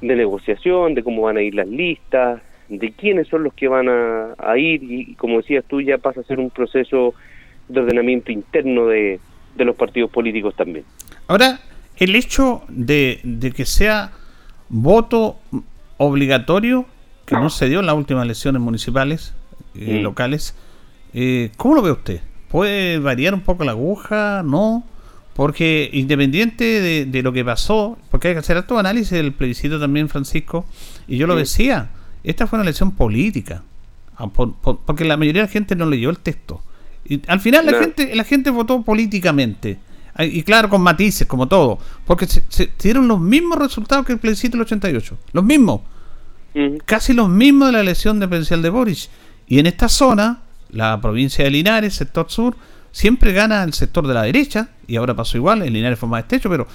de 0.00 0.16
negociación, 0.16 0.94
de 0.94 1.02
cómo 1.02 1.22
van 1.22 1.38
a 1.38 1.42
ir 1.42 1.54
las 1.54 1.68
listas, 1.68 2.40
de 2.68 2.92
quiénes 2.92 3.28
son 3.28 3.44
los 3.44 3.54
que 3.54 3.68
van 3.68 3.88
a, 3.88 4.58
ir 4.58 4.82
y, 4.82 5.14
como 5.14 5.38
decías 5.38 5.64
tú, 5.66 5.80
ya 5.80 5.98
pasa 5.98 6.20
a 6.20 6.24
ser 6.24 6.38
un 6.38 6.50
proceso 6.50 7.14
de 7.68 7.80
ordenamiento 7.80 8.32
interno 8.32 8.86
de, 8.86 9.20
los 9.56 9.76
partidos 9.76 10.10
políticos 10.10 10.54
también. 10.54 10.84
Ahora, 11.28 11.60
el 11.96 12.14
hecho 12.14 12.62
de, 12.68 13.20
que 13.56 13.64
sea 13.64 14.12
voto 14.68 15.36
obligatorio, 15.96 16.86
que 17.24 17.34
no 17.34 17.50
se 17.50 17.68
dio 17.68 17.80
en 17.80 17.86
las 17.86 17.94
últimas 17.94 18.24
elecciones 18.24 18.60
municipales, 18.62 19.34
y 19.74 19.98
locales, 19.98 20.54
eh, 21.12 21.50
¿cómo 21.56 21.74
lo 21.74 21.82
ve 21.82 21.90
usted? 21.90 22.20
¿Puede 22.48 22.98
variar 22.98 23.34
un 23.34 23.40
poco 23.40 23.64
la 23.64 23.72
aguja? 23.72 24.42
¿No? 24.44 24.84
Porque 25.34 25.90
independiente 25.92 27.04
de, 27.04 27.22
lo 27.22 27.32
que 27.32 27.44
pasó, 27.44 27.98
porque 28.10 28.28
hay 28.28 28.34
que 28.34 28.40
hacer 28.40 28.62
todo 28.62 28.78
análisis 28.78 29.10
del 29.10 29.32
plebiscito 29.32 29.78
también, 29.78 30.08
Francisco, 30.08 30.64
y 31.06 31.18
yo 31.18 31.26
lo 31.26 31.36
decía, 31.36 31.90
esta 32.24 32.46
fue 32.46 32.58
una 32.58 32.64
elección 32.64 32.92
política, 32.92 33.62
ah, 34.16 34.28
porque 34.28 35.04
la 35.04 35.18
mayoría 35.18 35.42
de 35.42 35.48
la 35.48 35.52
gente 35.52 35.76
no 35.76 35.84
leyó 35.86 36.08
el 36.08 36.18
texto. 36.18 36.62
Y 37.04 37.20
al 37.28 37.40
final 37.40 37.66
la 37.66 37.78
gente 37.78 38.14
la 38.16 38.24
gente 38.24 38.50
votó 38.50 38.82
políticamente. 38.82 39.78
Y 40.18 40.42
claro, 40.42 40.68
con 40.68 40.80
matices, 40.80 41.26
como 41.26 41.46
todo. 41.46 41.78
Porque 42.06 42.26
se, 42.26 42.70
dieron 42.82 43.08
los 43.08 43.20
mismos 43.20 43.58
resultados 43.58 44.06
que 44.06 44.12
el 44.12 44.18
plebiscito 44.18 44.56
del 44.56 44.62
88. 44.62 45.18
Los 45.32 45.44
mismos. 45.44 45.80
Casi 46.86 47.12
los 47.12 47.28
mismos 47.28 47.68
de 47.68 47.72
la 47.72 47.80
elección 47.80 48.18
de 48.18 48.26
presidencial 48.28 48.62
de 48.62 48.70
Boris. 48.70 49.10
Y 49.46 49.58
en 49.58 49.66
esta 49.66 49.88
zona, 49.88 50.40
la 50.70 50.98
provincia 51.00 51.44
de 51.44 51.50
Linares, 51.50 51.94
sector 51.94 52.30
sur, 52.30 52.56
siempre 52.92 53.32
gana 53.32 53.62
el 53.62 53.74
sector 53.74 54.06
de 54.06 54.14
la 54.14 54.22
derecha. 54.22 54.70
Y 54.86 54.96
ahora 54.96 55.14
pasó 55.14 55.36
igual, 55.36 55.62
en 55.62 55.74
Linares 55.74 55.98
fue 55.98 56.08
más 56.08 56.22
estrecho, 56.22 56.48
pero 56.48 56.66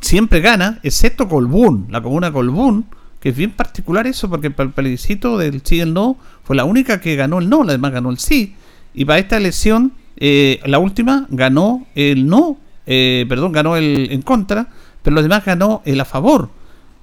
siempre 0.00 0.40
gana, 0.40 0.80
excepto 0.82 1.28
Colbún, 1.28 1.86
la 1.88 2.02
comuna 2.02 2.30
Colbún 2.30 2.86
que 3.22 3.28
es 3.28 3.36
bien 3.36 3.52
particular 3.52 4.04
eso, 4.08 4.28
porque 4.28 4.50
para 4.50 4.66
el 4.66 4.74
plebiscito 4.74 5.38
del 5.38 5.62
sí 5.62 5.76
y 5.76 5.80
el 5.80 5.94
no 5.94 6.16
fue 6.42 6.56
la 6.56 6.64
única 6.64 7.00
que 7.00 7.14
ganó 7.14 7.38
el 7.38 7.48
no, 7.48 7.62
la 7.62 7.70
demás 7.70 7.92
ganó 7.92 8.10
el 8.10 8.18
sí. 8.18 8.56
Y 8.94 9.04
para 9.04 9.20
esta 9.20 9.36
elección, 9.36 9.92
eh, 10.16 10.58
la 10.66 10.80
última 10.80 11.26
ganó 11.30 11.86
el 11.94 12.26
no, 12.26 12.58
eh, 12.86 13.26
perdón, 13.28 13.52
ganó 13.52 13.76
el 13.76 14.08
en 14.10 14.22
contra, 14.22 14.68
pero 15.02 15.14
los 15.14 15.24
demás 15.24 15.44
ganó 15.44 15.82
el 15.84 16.00
a 16.00 16.04
favor. 16.04 16.48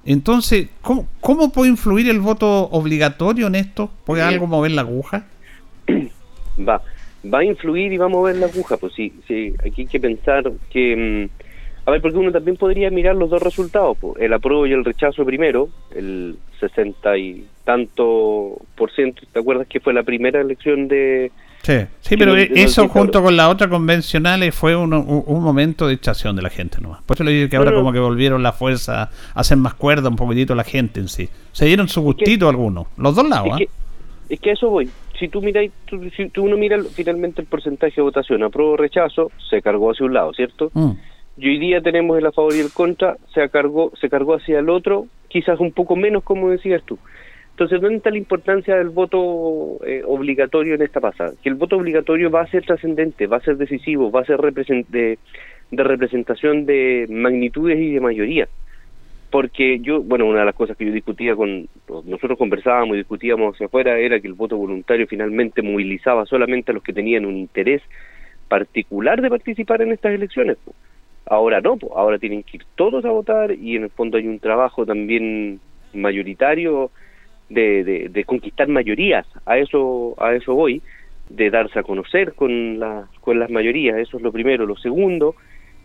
Entonces, 0.04 0.68
¿cómo, 0.80 1.06
cómo 1.20 1.52
puede 1.52 1.70
influir 1.70 2.08
el 2.08 2.20
voto 2.20 2.68
obligatorio 2.70 3.48
en 3.48 3.54
esto? 3.54 3.90
¿Puede 4.04 4.22
algo 4.22 4.46
mover 4.46 4.72
la 4.72 4.82
aguja? 4.82 5.26
Va, 6.58 6.82
va 7.24 7.38
a 7.38 7.44
influir 7.44 7.92
y 7.92 7.96
va 7.96 8.06
a 8.06 8.08
mover 8.08 8.36
la 8.36 8.46
aguja, 8.46 8.76
pues 8.76 8.92
sí, 8.94 9.12
sí, 9.26 9.54
aquí 9.64 9.82
hay 9.82 9.88
que 9.88 10.00
pensar 10.00 10.50
que... 10.70 11.28
Mm, 11.30 11.40
a 11.86 11.92
ver, 11.92 12.02
porque 12.02 12.18
uno 12.18 12.30
también 12.30 12.56
podría 12.58 12.90
mirar 12.90 13.16
los 13.16 13.30
dos 13.30 13.42
resultados, 13.42 13.96
el 14.18 14.32
apruebo 14.34 14.66
y 14.66 14.72
el 14.72 14.84
rechazo 14.84 15.24
primero, 15.24 15.70
el 15.94 16.36
60 16.60 17.16
y 17.16 17.46
tanto 17.64 18.58
por 18.76 18.92
ciento, 18.92 19.22
¿te 19.32 19.40
acuerdas 19.40 19.66
que 19.66 19.80
fue 19.80 19.94
la 19.94 20.02
primera 20.02 20.40
elección 20.40 20.88
de... 20.88 21.32
Sí, 21.62 21.74
sí 22.00 22.16
pero 22.16 22.36
eso 22.36 22.88
junto 22.88 23.22
con 23.22 23.36
la 23.36 23.48
otra 23.48 23.68
convencional 23.68 24.50
fue 24.52 24.74
un, 24.74 24.94
un, 24.94 25.42
momento 25.42 25.86
de 25.86 25.94
estación 25.94 26.34
de 26.34 26.42
la 26.42 26.48
gente 26.48 26.80
nomás. 26.80 27.02
Por 27.02 27.16
eso 27.16 27.24
le 27.24 27.32
digo 27.32 27.48
que 27.50 27.56
ahora 27.56 27.72
como 27.72 27.92
que 27.92 27.98
volvieron 27.98 28.42
la 28.42 28.52
fuerza 28.52 29.02
a 29.02 29.10
hacer 29.34 29.58
más 29.58 29.74
cuerda 29.74 30.08
un 30.08 30.16
poquitito 30.16 30.54
la 30.54 30.64
gente 30.64 31.00
en 31.00 31.08
sí. 31.08 31.28
Se 31.52 31.66
dieron 31.66 31.88
su 31.88 32.00
gustito 32.00 32.48
algunos, 32.48 32.86
los 32.96 33.14
dos 33.14 33.28
lados. 33.28 33.48
Es, 33.52 33.58
que, 33.58 33.64
¿ah? 33.64 34.24
es 34.30 34.40
que 34.40 34.50
a 34.50 34.52
eso 34.54 34.70
voy. 34.70 34.88
Si 35.18 35.28
tú 35.28 35.42
miras, 35.42 35.66
si 36.16 36.30
tú 36.30 36.44
uno 36.44 36.56
mira 36.56 36.78
finalmente 36.94 37.42
el 37.42 37.46
porcentaje 37.46 37.96
de 37.96 38.02
votación, 38.02 38.42
apruebo 38.42 38.78
rechazo, 38.78 39.30
se 39.50 39.60
cargó 39.60 39.90
hacia 39.90 40.06
un 40.06 40.14
lado, 40.14 40.32
¿cierto? 40.32 40.70
Mm 40.72 40.92
y 41.40 41.48
hoy 41.48 41.58
día 41.58 41.80
tenemos 41.80 42.18
el 42.18 42.26
a 42.26 42.32
favor 42.32 42.54
y 42.54 42.60
el 42.60 42.70
contra, 42.70 43.16
se 43.32 43.48
cargó, 43.48 43.92
se 43.98 44.10
cargó 44.10 44.34
hacia 44.34 44.58
el 44.58 44.68
otro, 44.68 45.06
quizás 45.28 45.58
un 45.58 45.72
poco 45.72 45.96
menos, 45.96 46.22
como 46.22 46.50
decías 46.50 46.82
tú. 46.84 46.98
Entonces, 47.60 47.82
¿dónde 47.82 47.98
está 47.98 48.10
la 48.10 48.16
importancia 48.16 48.74
del 48.74 48.88
voto 48.88 49.84
eh, 49.84 50.02
obligatorio 50.06 50.76
en 50.76 50.80
esta 50.80 50.98
pasada? 50.98 51.34
Que 51.42 51.50
el 51.50 51.56
voto 51.56 51.76
obligatorio 51.76 52.30
va 52.30 52.40
a 52.40 52.46
ser 52.46 52.64
trascendente, 52.64 53.26
va 53.26 53.36
a 53.36 53.42
ser 53.42 53.58
decisivo, 53.58 54.10
va 54.10 54.22
a 54.22 54.24
ser 54.24 54.40
de, 54.40 55.18
de 55.70 55.84
representación 55.84 56.64
de 56.64 57.06
magnitudes 57.10 57.78
y 57.78 57.92
de 57.92 58.00
mayoría. 58.00 58.48
Porque 59.30 59.78
yo, 59.80 60.00
bueno, 60.00 60.24
una 60.24 60.38
de 60.38 60.46
las 60.46 60.54
cosas 60.54 60.74
que 60.74 60.86
yo 60.86 60.92
discutía 60.92 61.36
con, 61.36 61.68
nosotros 62.06 62.38
conversábamos 62.38 62.94
y 62.94 63.00
discutíamos 63.00 63.54
hacia 63.54 63.66
afuera 63.66 63.98
era 63.98 64.18
que 64.20 64.28
el 64.28 64.32
voto 64.32 64.56
voluntario 64.56 65.06
finalmente 65.06 65.60
movilizaba 65.60 66.24
solamente 66.24 66.70
a 66.70 66.74
los 66.74 66.82
que 66.82 66.94
tenían 66.94 67.26
un 67.26 67.36
interés 67.36 67.82
particular 68.48 69.20
de 69.20 69.28
participar 69.28 69.82
en 69.82 69.92
estas 69.92 70.14
elecciones. 70.14 70.56
Ahora 71.26 71.60
no, 71.60 71.76
ahora 71.94 72.18
tienen 72.18 72.42
que 72.42 72.56
ir 72.56 72.64
todos 72.74 73.04
a 73.04 73.10
votar 73.10 73.52
y 73.52 73.76
en 73.76 73.82
el 73.82 73.90
fondo 73.90 74.16
hay 74.16 74.26
un 74.26 74.38
trabajo 74.38 74.86
también 74.86 75.60
mayoritario 75.92 76.90
de, 77.50 78.08
de, 78.10 78.24
conquistar 78.24 78.68
mayorías. 78.68 79.26
A 79.44 79.58
eso, 79.58 80.14
a 80.18 80.34
eso 80.34 80.54
voy, 80.54 80.82
de 81.28 81.50
darse 81.50 81.78
a 81.78 81.82
conocer 81.82 82.34
con, 82.34 82.78
la, 82.78 83.08
con 83.20 83.38
las 83.38 83.50
mayorías. 83.50 83.98
Eso 83.98 84.16
es 84.16 84.22
lo 84.22 84.32
primero. 84.32 84.66
Lo 84.66 84.76
segundo 84.76 85.34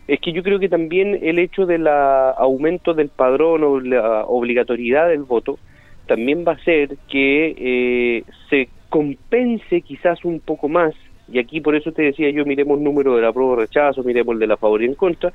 es 0.08 0.20
que 0.22 0.32
yo 0.32 0.44
creo 0.44 0.60
que 0.60 0.70
también 0.70 1.20
el 1.22 1.40
hecho 1.40 1.66
del 1.66 1.88
aumento 1.88 2.94
del 2.94 3.10
padrón 3.10 3.64
o 3.64 3.80
la 3.80 4.24
obligatoriedad 4.26 5.10
del 5.10 5.24
voto 5.24 5.60
también 6.08 6.46
va 6.48 6.54
a 6.54 6.56
hacer 6.56 6.98
que 7.10 7.56
eh, 7.58 8.24
se 8.50 8.70
compense 8.90 9.82
quizás 9.82 10.24
un 10.24 10.40
poco 10.40 10.70
más 10.70 10.94
y 11.32 11.40
aquí 11.40 11.62
por 11.62 11.76
eso 11.76 11.92
te 11.92 12.04
decía 12.04 12.30
yo, 12.30 12.46
miremos 12.46 12.78
el 12.78 12.84
número 12.84 13.16
de 13.16 13.22
la 13.22 13.34
prueba 13.34 13.56
rechazo, 13.56 14.04
miremos 14.04 14.34
el 14.34 14.40
de 14.40 14.48
la 14.48 14.58
favor 14.58 14.82
y 14.82 14.86
en 14.86 14.96
contra, 14.96 15.34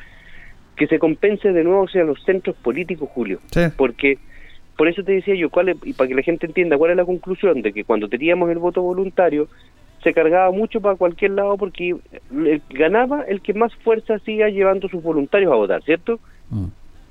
que 0.76 0.86
se 0.86 0.98
compense 0.98 1.52
de 1.52 1.64
nuevo 1.64 1.88
sea 1.88 2.04
los 2.04 2.22
centros 2.24 2.56
políticos, 2.56 3.08
Julio. 3.12 3.40
Porque, 3.76 4.18
por 4.80 4.88
eso 4.88 5.02
te 5.02 5.12
decía 5.12 5.34
yo, 5.34 5.50
cuál 5.50 5.76
y 5.84 5.92
para 5.92 6.08
que 6.08 6.14
la 6.14 6.22
gente 6.22 6.46
entienda 6.46 6.78
cuál 6.78 6.92
es 6.92 6.96
la 6.96 7.04
conclusión, 7.04 7.60
de 7.60 7.70
que 7.70 7.84
cuando 7.84 8.08
teníamos 8.08 8.48
el 8.48 8.56
voto 8.56 8.80
voluntario, 8.80 9.46
se 10.02 10.14
cargaba 10.14 10.50
mucho 10.52 10.80
para 10.80 10.96
cualquier 10.96 11.32
lado 11.32 11.58
porque 11.58 11.96
ganaba 12.70 13.20
el 13.24 13.42
que 13.42 13.52
más 13.52 13.74
fuerza 13.74 14.18
siga 14.20 14.48
llevando 14.48 14.88
sus 14.88 15.02
voluntarios 15.02 15.52
a 15.52 15.56
votar, 15.56 15.82
¿cierto? 15.82 16.18
Mm. 16.48 16.68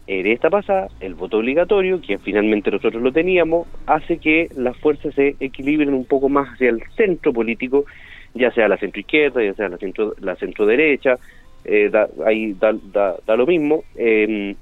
En 0.08 0.26
esta 0.26 0.50
pasada, 0.50 0.88
el 1.00 1.14
voto 1.14 1.38
obligatorio, 1.38 2.02
que 2.02 2.18
finalmente 2.18 2.72
nosotros 2.72 3.04
lo 3.04 3.12
teníamos, 3.12 3.68
hace 3.86 4.18
que 4.18 4.50
las 4.56 4.76
fuerzas 4.78 5.14
se 5.14 5.36
equilibren 5.40 5.94
un 5.94 6.06
poco 6.06 6.28
más 6.28 6.50
hacia 6.50 6.70
el 6.70 6.82
centro 6.98 7.32
político 7.32 7.86
ya 8.34 8.50
sea 8.52 8.68
la 8.68 8.78
centro 8.78 9.00
izquierda, 9.00 9.44
ya 9.44 9.54
sea 9.54 9.70
la 9.70 9.78
centro, 9.78 10.16
la 10.22 10.36
centro 10.38 10.66
derecha, 10.66 11.20
eh, 11.66 11.90
da, 11.92 12.08
ahí 12.26 12.54
da, 12.54 12.74
da, 12.92 13.36
lo 13.36 13.46
mismo, 13.46 13.84
em, 13.96 14.56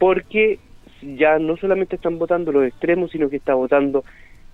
porque 0.00 0.58
ya 1.02 1.38
no 1.38 1.56
solamente 1.56 1.96
están 1.96 2.18
votando 2.18 2.52
los 2.52 2.64
extremos, 2.64 3.10
sino 3.10 3.28
que 3.28 3.36
está 3.36 3.54
votando 3.54 4.04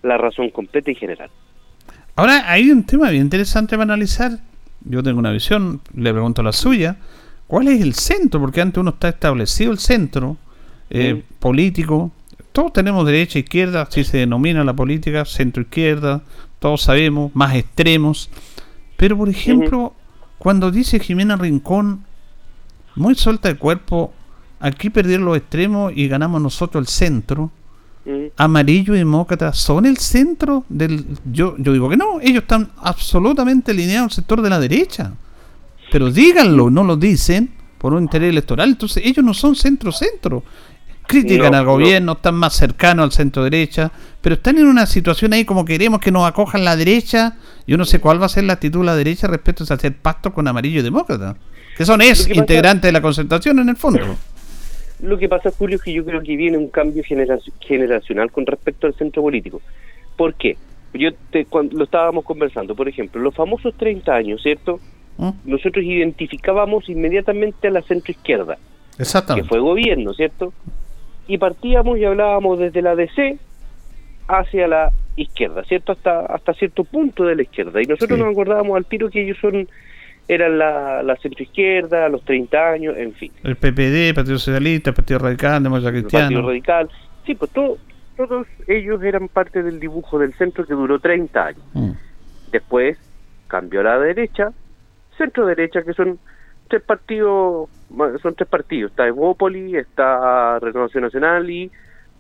la 0.02 0.18
razón 0.18 0.50
completa 0.50 0.90
y 0.90 0.94
general. 0.94 1.30
Ahora 2.14 2.50
hay 2.50 2.70
un 2.70 2.84
tema 2.84 3.10
bien 3.10 3.24
interesante 3.24 3.76
para 3.76 3.84
analizar. 3.84 4.38
Yo 4.84 5.02
tengo 5.02 5.18
una 5.18 5.32
visión, 5.32 5.80
le 5.94 6.12
pregunto 6.12 6.42
la 6.42 6.52
suya. 6.52 6.96
¿Cuál 7.46 7.68
es 7.68 7.80
el 7.80 7.94
centro? 7.94 8.40
Porque 8.40 8.60
antes 8.60 8.78
uno 8.80 8.90
está 8.90 9.08
establecido 9.08 9.72
el 9.72 9.78
centro 9.78 10.36
eh, 10.90 11.14
mm. 11.14 11.22
político. 11.38 12.10
Todos 12.52 12.72
tenemos 12.72 13.04
derecha, 13.04 13.38
izquierda, 13.38 13.82
así 13.82 14.02
se 14.02 14.18
denomina 14.18 14.64
la 14.64 14.72
política, 14.72 15.24
centro, 15.26 15.62
izquierda, 15.62 16.22
todos 16.58 16.82
sabemos, 16.82 17.34
más 17.34 17.54
extremos. 17.54 18.30
Pero, 18.96 19.18
por 19.18 19.28
ejemplo, 19.28 19.92
cuando 20.38 20.70
dice 20.70 20.98
Jimena 20.98 21.36
Rincón, 21.36 22.04
muy 22.94 23.14
suelta 23.14 23.48
de 23.48 23.56
cuerpo, 23.56 24.14
aquí 24.60 24.90
perdieron 24.90 25.26
los 25.26 25.36
extremos 25.36 25.92
y 25.94 26.08
ganamos 26.08 26.40
nosotros 26.40 26.82
el 26.82 26.88
centro, 26.88 27.50
amarillo 28.36 28.94
y 28.94 28.98
demócrata 28.98 29.52
son 29.52 29.84
el 29.86 29.96
centro 29.96 30.64
del... 30.68 31.04
Yo, 31.24 31.56
yo 31.58 31.72
digo 31.72 31.88
que 31.88 31.96
no, 31.96 32.20
ellos 32.20 32.42
están 32.42 32.70
absolutamente 32.78 33.72
alineados 33.72 34.12
al 34.12 34.16
sector 34.16 34.42
de 34.42 34.50
la 34.50 34.60
derecha. 34.60 35.12
Pero 35.90 36.10
díganlo, 36.10 36.70
no 36.70 36.84
lo 36.84 36.96
dicen 36.96 37.50
por 37.78 37.94
un 37.94 38.04
interés 38.04 38.30
electoral. 38.30 38.70
Entonces 38.70 39.04
ellos 39.04 39.24
no 39.24 39.34
son 39.34 39.56
centro-centro. 39.56 40.44
Critican 41.06 41.54
al 41.54 41.64
gobierno, 41.64 42.12
están 42.12 42.34
más 42.34 42.54
cercanos 42.54 43.04
al 43.04 43.12
centro-derecha, 43.12 43.92
pero 44.20 44.34
están 44.34 44.58
en 44.58 44.66
una 44.66 44.86
situación 44.86 45.32
ahí 45.32 45.44
como 45.44 45.64
queremos 45.64 46.00
que 46.00 46.10
nos 46.10 46.28
acojan 46.28 46.64
la 46.64 46.74
derecha. 46.76 47.36
Yo 47.64 47.76
no 47.76 47.84
sé 47.84 48.00
cuál 48.00 48.20
va 48.20 48.26
a 48.26 48.28
ser 48.28 48.42
la 48.44 48.54
actitud 48.54 48.80
de 48.80 48.86
la 48.86 48.96
derecha 48.96 49.28
respecto 49.28 49.64
a 49.68 49.74
hacer 49.74 49.96
pacto 49.96 50.32
con 50.32 50.48
amarillo 50.48 50.80
y 50.80 50.82
demócrata. 50.82 51.36
Que 51.76 51.84
son 51.84 52.00
es 52.02 52.28
integrantes 52.28 52.88
de 52.88 52.92
la 52.92 53.02
concentración 53.02 53.58
en 53.60 53.68
el 53.68 53.76
fondo. 53.76 54.16
Lo 55.00 55.18
que 55.18 55.28
pasa, 55.28 55.50
Julio, 55.50 55.76
es 55.76 55.82
que 55.82 55.92
yo 55.92 56.04
creo 56.04 56.22
que 56.22 56.36
viene 56.36 56.56
un 56.56 56.68
cambio 56.68 57.02
generacional 57.04 58.32
con 58.32 58.46
respecto 58.46 58.86
al 58.86 58.94
centro 58.94 59.22
político. 59.22 59.60
¿Por 60.16 60.34
qué? 60.34 60.56
Yo 60.94 61.10
te, 61.30 61.44
cuando 61.44 61.76
lo 61.76 61.84
estábamos 61.84 62.24
conversando, 62.24 62.74
por 62.74 62.88
ejemplo, 62.88 63.20
los 63.20 63.34
famosos 63.34 63.74
30 63.74 64.14
años, 64.14 64.42
¿cierto? 64.42 64.80
¿Mm? 65.18 65.30
Nosotros 65.44 65.84
identificábamos 65.84 66.88
inmediatamente 66.88 67.68
a 67.68 67.70
la 67.70 67.82
centro 67.82 68.12
izquierda, 68.12 68.56
que 69.34 69.44
fue 69.44 69.60
gobierno, 69.60 70.14
¿cierto? 70.14 70.54
Y 71.28 71.36
partíamos 71.36 71.98
y 71.98 72.04
hablábamos 72.04 72.58
desde 72.58 72.80
la 72.80 72.94
DC 72.94 73.38
hacia 74.28 74.68
la 74.68 74.92
izquierda, 75.16 75.64
¿cierto? 75.64 75.92
Hasta 75.92 76.20
hasta 76.26 76.54
cierto 76.54 76.84
punto 76.84 77.24
de 77.24 77.36
la 77.36 77.42
izquierda. 77.42 77.82
Y 77.82 77.84
nosotros 77.84 78.18
nos 78.18 78.30
acordábamos 78.30 78.76
al 78.76 78.86
tiro 78.86 79.10
que 79.10 79.22
ellos 79.22 79.36
son 79.40 79.68
eran 80.28 80.58
la, 80.58 81.02
la 81.02 81.16
centroizquierda, 81.16 82.08
los 82.08 82.24
30 82.24 82.70
años, 82.70 82.96
en 82.96 83.12
fin. 83.14 83.32
El 83.44 83.56
PPD, 83.56 84.08
el 84.08 84.14
Partido 84.14 84.38
Socialista, 84.38 84.90
el 84.90 84.96
Partido 84.96 85.20
Radical, 85.20 85.62
Democracia 85.62 85.92
Cristiana. 85.92 86.26
El 86.26 86.34
Partido 86.34 86.48
Radical. 86.48 86.90
Sí, 87.24 87.34
pues 87.34 87.50
todos 87.52 88.46
ellos 88.66 89.02
eran 89.02 89.28
parte 89.28 89.62
del 89.62 89.78
dibujo 89.78 90.18
del 90.18 90.34
centro 90.34 90.64
que 90.66 90.74
duró 90.74 90.98
30 90.98 91.46
años. 91.46 91.62
Mm. 91.74 91.90
Después 92.50 92.98
cambió 93.46 93.80
a 93.80 93.84
la 93.84 93.98
derecha, 93.98 94.52
centro 95.16 95.46
derecha, 95.46 95.82
que 95.82 95.92
son 95.92 96.18
tres 96.68 96.82
partidos, 96.82 97.68
son 98.22 98.34
tres 98.34 98.48
partidos. 98.48 98.90
Está 98.90 99.06
Evópoli, 99.06 99.76
está 99.76 100.58
Renovación 100.58 101.04
Nacional 101.04 101.48
y, 101.48 101.70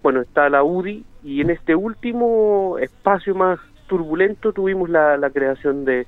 bueno, 0.02 0.20
está 0.20 0.48
la 0.48 0.62
UDI. 0.62 1.04
Y 1.24 1.40
en 1.40 1.50
este 1.50 1.74
último 1.74 2.76
espacio 2.80 3.34
más 3.34 3.58
turbulento 3.88 4.52
tuvimos 4.52 4.88
la, 4.90 5.16
la 5.16 5.30
creación 5.30 5.84
de 5.84 6.06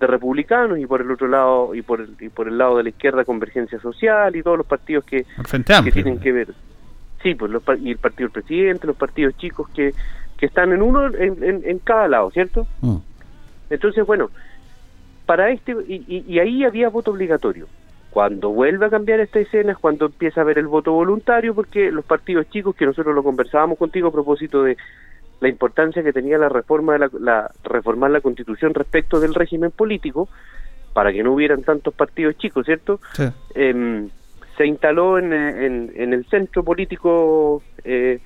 de 0.00 0.06
republicanos 0.06 0.78
y 0.78 0.86
por 0.86 1.02
el 1.02 1.10
otro 1.10 1.28
lado 1.28 1.74
y 1.74 1.82
por 1.82 2.00
el, 2.00 2.16
y 2.18 2.30
por 2.30 2.48
el 2.48 2.56
lado 2.56 2.78
de 2.78 2.84
la 2.84 2.88
izquierda 2.88 3.24
convergencia 3.24 3.78
social 3.80 4.34
y 4.34 4.42
todos 4.42 4.56
los 4.56 4.66
partidos 4.66 5.04
que, 5.04 5.26
que 5.84 5.92
tienen 5.92 6.18
que 6.18 6.32
ver. 6.32 6.48
Sí 7.22 7.34
pues 7.34 7.50
los, 7.52 7.62
y 7.80 7.90
el 7.90 7.98
partido 7.98 8.28
del 8.28 8.32
presidente 8.32 8.86
los 8.86 8.96
partidos 8.96 9.36
chicos 9.36 9.68
que, 9.68 9.92
que 10.38 10.46
están 10.46 10.72
en 10.72 10.80
uno 10.80 11.06
en, 11.06 11.62
en, 11.64 11.78
cada 11.80 12.08
lado 12.08 12.30
cierto 12.30 12.66
mm. 12.80 12.96
entonces 13.68 14.06
bueno 14.06 14.30
para 15.26 15.50
este 15.50 15.76
y, 15.86 16.24
y, 16.26 16.38
ahí 16.40 16.64
había 16.64 16.88
voto 16.88 17.12
obligatorio. 17.12 17.68
Cuando 18.10 18.48
vuelve 18.48 18.86
a 18.86 18.90
cambiar 18.90 19.20
esta 19.20 19.38
escena 19.38 19.72
es 19.72 19.78
cuando 19.78 20.06
empieza 20.06 20.40
a 20.40 20.42
haber 20.42 20.58
el 20.58 20.66
voto 20.66 20.90
voluntario 20.92 21.54
porque 21.54 21.92
los 21.92 22.04
partidos 22.04 22.48
chicos 22.50 22.74
que 22.74 22.86
nosotros 22.86 23.14
lo 23.14 23.22
conversábamos 23.22 23.78
contigo 23.78 24.08
a 24.08 24.12
propósito 24.12 24.64
de 24.64 24.76
la 25.40 25.48
importancia 25.48 26.02
que 26.02 26.12
tenía 26.12 26.38
la 26.38 26.48
reforma 26.48 26.96
de 26.96 27.08
la, 27.18 27.50
reformar 27.64 28.10
la 28.10 28.20
constitución 28.20 28.74
respecto 28.74 29.20
del 29.20 29.34
régimen 29.34 29.70
político 29.70 30.28
para 30.92 31.12
que 31.12 31.22
no 31.22 31.32
hubieran 31.32 31.62
tantos 31.62 31.94
partidos 31.94 32.36
chicos, 32.36 32.66
¿cierto? 32.66 33.00
Em, 33.54 34.10
se 34.56 34.66
instaló 34.66 35.18
en, 35.18 35.32
en, 35.32 36.12
el 36.12 36.26
centro 36.26 36.62
político 36.62 37.62
eh, 37.84 38.18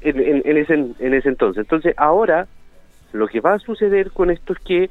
en, 0.00 0.42
en, 0.44 0.56
ese, 0.56 0.74
en 0.74 1.14
ese 1.14 1.28
entonces. 1.28 1.62
Entonces, 1.62 1.94
ahora 1.96 2.48
lo 3.12 3.28
que 3.28 3.40
va 3.40 3.54
a 3.54 3.58
suceder 3.58 4.10
con 4.10 4.30
esto 4.30 4.54
es 4.54 4.58
que, 4.60 4.90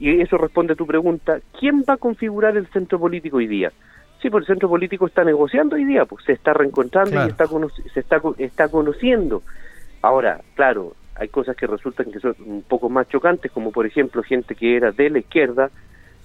y 0.00 0.20
eso 0.20 0.38
responde 0.38 0.72
a 0.72 0.76
tu 0.76 0.86
pregunta, 0.86 1.38
¿quién 1.58 1.84
va 1.88 1.94
a 1.94 1.98
configurar 1.98 2.56
el 2.56 2.66
centro 2.68 2.98
político 2.98 3.36
hoy 3.36 3.46
día? 3.46 3.70
Sí, 4.20 4.28
pues 4.28 4.42
el 4.42 4.54
centro 4.54 4.68
político 4.68 5.06
está 5.06 5.24
negociando 5.24 5.76
hoy 5.76 5.84
día, 5.84 6.04
pues 6.04 6.24
se 6.24 6.32
está 6.32 6.52
reencontrando 6.52 7.24
y 7.24 7.28
está 7.28 7.46
se 7.94 8.00
está, 8.00 8.20
está 8.38 8.68
conociendo. 8.68 9.42
Ahora, 10.02 10.40
claro, 10.54 10.94
hay 11.14 11.28
cosas 11.28 11.56
que 11.56 11.66
resultan 11.66 12.10
que 12.10 12.20
son 12.20 12.34
un 12.46 12.62
poco 12.62 12.88
más 12.88 13.08
chocantes, 13.08 13.52
como 13.52 13.72
por 13.72 13.86
ejemplo 13.86 14.22
gente 14.22 14.54
que 14.54 14.76
era 14.76 14.92
de 14.92 15.10
la 15.10 15.18
izquierda 15.18 15.70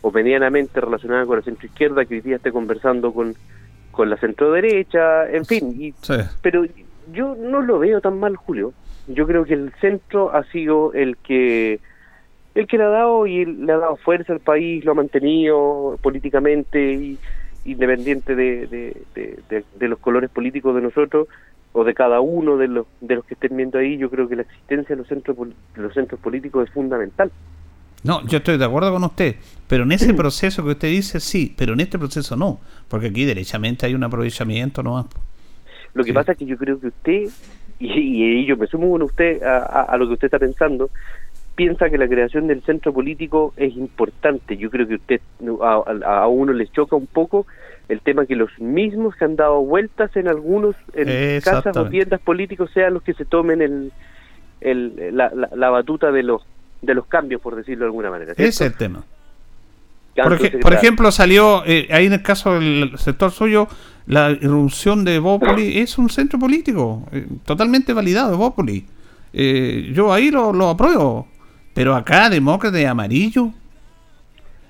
o 0.02 0.12
medianamente 0.12 0.80
relacionada 0.80 1.26
con 1.26 1.38
la 1.38 1.44
centro 1.44 1.66
izquierda 1.66 2.06
que 2.06 2.16
hoy 2.16 2.22
día 2.22 2.38
esté 2.38 2.52
conversando 2.52 3.12
con, 3.12 3.36
con 3.92 4.10
la 4.10 4.18
centro 4.18 4.52
derecha, 4.52 5.30
en 5.30 5.46
fin. 5.46 5.76
Y, 5.78 5.94
Pero 6.42 6.66
yo 7.12 7.36
no 7.36 7.62
lo 7.62 7.80
veo 7.80 8.02
tan 8.02 8.20
mal, 8.20 8.36
Julio. 8.36 8.74
Yo 9.08 9.28
creo 9.28 9.46
que 9.46 9.54
el 9.54 9.74
centro 9.82 10.34
ha 10.34 10.44
sido 10.46 10.94
el 10.94 11.18
que 11.18 11.80
el 12.56 12.68
que 12.68 12.78
le 12.78 12.86
ha 12.86 12.90
dado 12.90 13.28
y 13.28 13.46
le 13.46 13.74
ha 13.74 13.78
dado 13.78 13.98
fuerza 13.98 14.32
al 14.32 14.40
país, 14.40 14.86
lo 14.86 14.94
ha 14.94 14.96
mantenido 14.96 16.00
políticamente 16.02 16.94
y 16.94 17.20
independiente 17.66 18.36
de, 18.36 18.68
de, 19.16 19.64
de 19.78 19.88
los 19.88 20.00
colores 20.00 20.30
políticos 20.30 20.76
de 20.76 20.82
nosotros, 20.82 21.28
o 21.78 21.84
de 21.84 21.94
cada 21.94 22.22
uno 22.22 22.56
de 22.56 22.70
los, 22.70 22.88
de 23.02 23.16
los 23.16 23.26
que 23.26 23.34
estén 23.34 23.58
viendo 23.58 23.78
ahí, 23.78 23.98
yo 23.98 24.10
creo 24.10 24.30
que 24.30 24.38
la 24.38 24.44
existencia 24.44 24.96
de 24.96 25.02
los 25.02 25.08
centros, 25.10 25.36
de 25.38 25.82
los 25.82 25.94
centros 25.94 26.22
políticos 26.22 26.70
es 26.70 26.74
fundamental. 26.74 27.30
No, 28.02 28.26
yo 28.28 28.38
estoy 28.38 28.58
de 28.58 28.64
acuerdo 28.64 28.94
con 28.94 29.04
usted, 29.04 29.36
pero 29.68 29.84
en 29.84 29.92
ese 29.92 30.14
proceso 30.14 30.64
que 30.64 30.70
usted 30.70 30.88
dice 30.88 31.20
sí, 31.20 31.54
pero 31.58 31.74
en 31.74 31.82
este 31.82 32.00
proceso 32.00 32.38
no, 32.38 32.62
porque 32.88 33.08
aquí 33.08 33.26
derechamente 33.26 33.86
hay 33.86 33.94
un 33.94 34.06
aprovechamiento 34.06 34.82
no 34.84 35.10
Lo 35.94 36.06
que 36.06 36.14
pasa 36.14 36.32
es 36.32 36.38
que 36.38 36.46
yo 36.46 36.56
creo 36.56 36.80
que 36.80 36.88
usted, 36.88 37.24
y, 37.80 38.46
yo 38.46 38.56
me 38.56 38.68
sumo 38.68 38.92
con 38.92 39.02
usted 39.02 39.44
a, 39.44 39.98
lo 39.98 40.08
que 40.08 40.14
usted 40.14 40.28
está 40.28 40.40
pensando, 40.40 40.90
piensa 41.56 41.90
que 41.90 41.98
la 41.98 42.08
creación 42.08 42.48
del 42.48 42.62
centro 42.64 42.94
político 42.94 43.54
es 43.58 43.76
importante. 43.76 44.58
Yo 44.58 44.70
creo 44.70 44.88
que 44.88 44.96
usted 44.96 45.22
a, 45.62 46.24
a 46.24 46.28
uno 46.28 46.54
le 46.54 46.68
choca 46.68 46.96
un 46.96 47.08
poco 47.08 47.46
el 47.90 48.02
tema 48.02 48.26
que 48.26 48.36
los 48.36 48.50
mismos 48.60 49.16
que 49.16 49.26
han 49.26 49.36
dado 49.36 49.62
vueltas 49.62 50.16
en 50.16 50.28
algunos 50.28 50.76
en 50.94 51.42
casas 51.42 51.76
o 51.78 51.86
tiendas 51.88 52.20
políticos 52.22 52.72
sean 52.74 52.96
los 52.96 53.04
que 53.04 53.14
se 53.14 53.26
tomen 53.26 53.62
el, 53.62 53.92
el 54.62 55.16
la, 55.16 55.32
la, 55.54 55.70
batuta 55.70 56.12
de 56.12 56.24
los 56.24 56.42
de 56.82 56.94
los 56.96 57.06
cambios 57.06 57.42
por 57.42 57.56
decirlo 57.56 57.86
de 57.86 57.90
alguna 57.90 58.10
manera 58.10 58.32
ese 58.32 58.48
es 58.48 58.62
el 58.62 58.76
tema. 58.76 59.04
Por, 60.62 60.74
ejemplo 60.74 61.12
salió 61.12 61.64
eh, 61.66 61.90
ahí 61.92 62.06
en 62.06 62.14
el 62.14 62.22
caso 62.22 62.54
del 62.54 62.98
sector 62.98 63.32
suyo 63.32 63.68
la 64.08 64.32
irrupción 64.32 65.04
de 65.04 65.20
Bópoli 65.20 65.80
es 65.80 65.98
un 65.98 66.10
centro 66.10 66.40
político 66.40 67.06
eh, 67.12 67.28
totalmente 67.44 67.94
validado 67.94 68.38
Bópoli. 68.38 68.86
Eh, 69.34 69.92
yo 69.94 70.14
ahí 70.14 70.32
lo, 70.32 70.54
lo 70.54 70.70
apruebo 70.70 71.28
pero 71.76 71.96
acá 71.96 72.32
demócrata 72.32 72.78
de 72.78 72.88
amarillo 72.88 73.52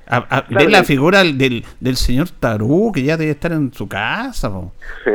a, 0.07 0.45
ver 0.49 0.69
la 0.69 0.83
figura 0.83 1.23
del, 1.23 1.63
del 1.79 1.97
señor 1.97 2.29
Tarú, 2.29 2.91
que 2.93 3.03
ya 3.03 3.17
debe 3.17 3.31
estar 3.31 3.51
en 3.51 3.73
su 3.73 3.87
casa. 3.87 4.51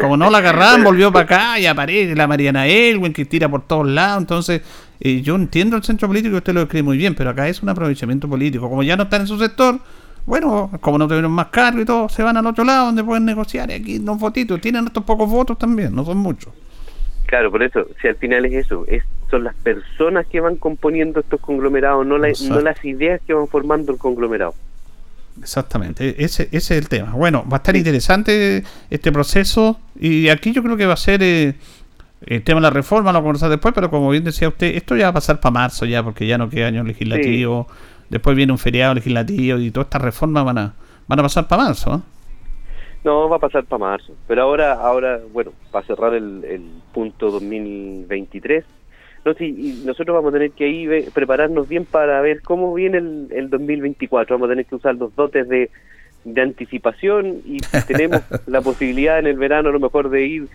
Como 0.00 0.16
no 0.16 0.30
la 0.30 0.38
agarraban, 0.38 0.82
volvió 0.82 1.12
para 1.12 1.24
acá 1.24 1.58
y 1.58 1.66
aparece 1.66 2.14
la 2.16 2.26
Mariana 2.26 2.66
Elwin 2.66 3.12
que 3.12 3.24
tira 3.24 3.48
por 3.48 3.66
todos 3.66 3.86
lados. 3.86 4.22
Entonces, 4.22 4.62
eh, 5.00 5.20
yo 5.22 5.36
entiendo 5.36 5.76
el 5.76 5.84
centro 5.84 6.08
político, 6.08 6.36
usted 6.36 6.54
lo 6.54 6.62
escribe 6.62 6.82
muy 6.82 6.96
bien, 6.96 7.14
pero 7.14 7.30
acá 7.30 7.48
es 7.48 7.62
un 7.62 7.68
aprovechamiento 7.68 8.28
político. 8.28 8.68
Como 8.68 8.82
ya 8.82 8.96
no 8.96 9.04
están 9.04 9.22
en 9.22 9.26
su 9.28 9.38
sector, 9.38 9.78
bueno, 10.26 10.70
como 10.80 10.98
no 10.98 11.06
tuvieron 11.06 11.32
más 11.32 11.48
cargo 11.48 11.80
y 11.80 11.84
todo, 11.84 12.08
se 12.08 12.22
van 12.22 12.36
al 12.36 12.46
otro 12.46 12.64
lado 12.64 12.86
donde 12.86 13.04
pueden 13.04 13.24
negociar. 13.24 13.70
Y 13.70 13.74
aquí 13.74 13.98
no 14.00 14.18
fotitos, 14.18 14.60
tienen 14.60 14.86
estos 14.86 15.04
pocos 15.04 15.28
votos 15.28 15.56
también, 15.56 15.94
no 15.94 16.04
son 16.04 16.18
muchos. 16.18 16.52
Claro, 17.30 17.52
por 17.52 17.62
eso, 17.62 17.86
si 18.02 18.08
al 18.08 18.16
final 18.16 18.44
es 18.44 18.66
eso, 18.66 18.84
es, 18.88 19.04
son 19.30 19.44
las 19.44 19.54
personas 19.54 20.26
que 20.26 20.40
van 20.40 20.56
componiendo 20.56 21.20
estos 21.20 21.40
conglomerados, 21.40 22.04
no, 22.04 22.18
no 22.18 22.60
las 22.60 22.84
ideas 22.84 23.20
que 23.24 23.32
van 23.32 23.46
formando 23.46 23.92
el 23.92 23.98
conglomerado. 23.98 24.52
Exactamente, 25.40 26.24
ese, 26.24 26.48
ese 26.50 26.56
es 26.56 26.70
el 26.82 26.88
tema. 26.88 27.12
Bueno, 27.12 27.44
va 27.48 27.58
a 27.58 27.58
estar 27.58 27.76
interesante 27.76 28.64
este 28.90 29.12
proceso 29.12 29.78
y 29.94 30.28
aquí 30.28 30.50
yo 30.50 30.60
creo 30.60 30.76
que 30.76 30.86
va 30.86 30.94
a 30.94 30.96
ser 30.96 31.22
eh, 31.22 31.54
el 32.26 32.42
tema 32.42 32.58
de 32.58 32.62
la 32.62 32.70
reforma, 32.70 33.12
lo 33.12 33.18
vamos 33.18 33.20
a 33.20 33.22
conversar 33.22 33.50
después, 33.50 33.72
pero 33.74 33.90
como 33.90 34.10
bien 34.10 34.24
decía 34.24 34.48
usted, 34.48 34.74
esto 34.74 34.96
ya 34.96 35.04
va 35.04 35.10
a 35.10 35.14
pasar 35.14 35.38
para 35.38 35.52
marzo 35.52 35.86
ya, 35.86 36.02
porque 36.02 36.26
ya 36.26 36.36
no 36.36 36.50
queda 36.50 36.66
año 36.66 36.82
legislativo 36.82 37.68
después 38.10 38.36
viene 38.36 38.52
un 38.52 38.58
feriado 38.58 38.92
legislativo 38.92 39.58
y 39.58 39.70
todas 39.70 39.86
estas 39.86 40.02
reformas 40.02 40.44
van 40.44 40.58
a, 40.58 40.74
van 41.06 41.20
a 41.20 41.22
pasar 41.22 41.48
para 41.48 41.64
marzo. 41.64 41.94
¿eh? 41.94 42.00
No, 43.04 43.28
va 43.28 43.36
a 43.36 43.40
pasar 43.40 43.64
para 43.64 43.80
marzo. 43.80 44.14
Pero 44.26 44.42
ahora, 44.42 44.74
ahora 44.74 45.20
bueno, 45.32 45.52
para 45.70 45.86
cerrar 45.86 46.14
el, 46.14 46.44
el 46.44 46.62
punto 46.92 47.30
2023, 47.30 48.64
no, 49.24 49.34
sí, 49.34 49.44
y 49.44 49.86
nosotros 49.86 50.14
vamos 50.14 50.30
a 50.30 50.36
tener 50.36 50.52
que 50.52 50.64
ahí 50.64 51.10
prepararnos 51.12 51.68
bien 51.68 51.84
para 51.84 52.20
ver 52.20 52.40
cómo 52.42 52.72
viene 52.74 52.98
el, 52.98 53.28
el 53.30 53.50
2024. 53.50 54.36
Vamos 54.36 54.48
a 54.48 54.52
tener 54.52 54.66
que 54.66 54.74
usar 54.74 54.94
los 54.94 55.14
dotes 55.14 55.48
de, 55.48 55.70
de 56.24 56.40
anticipación 56.40 57.42
y 57.44 57.58
tenemos 57.86 58.22
la 58.46 58.60
posibilidad 58.60 59.18
en 59.18 59.26
el 59.26 59.36
verano 59.36 59.68
a 59.68 59.72
lo 59.72 59.80
mejor 59.80 60.10
de 60.10 60.26
ir 60.26 60.48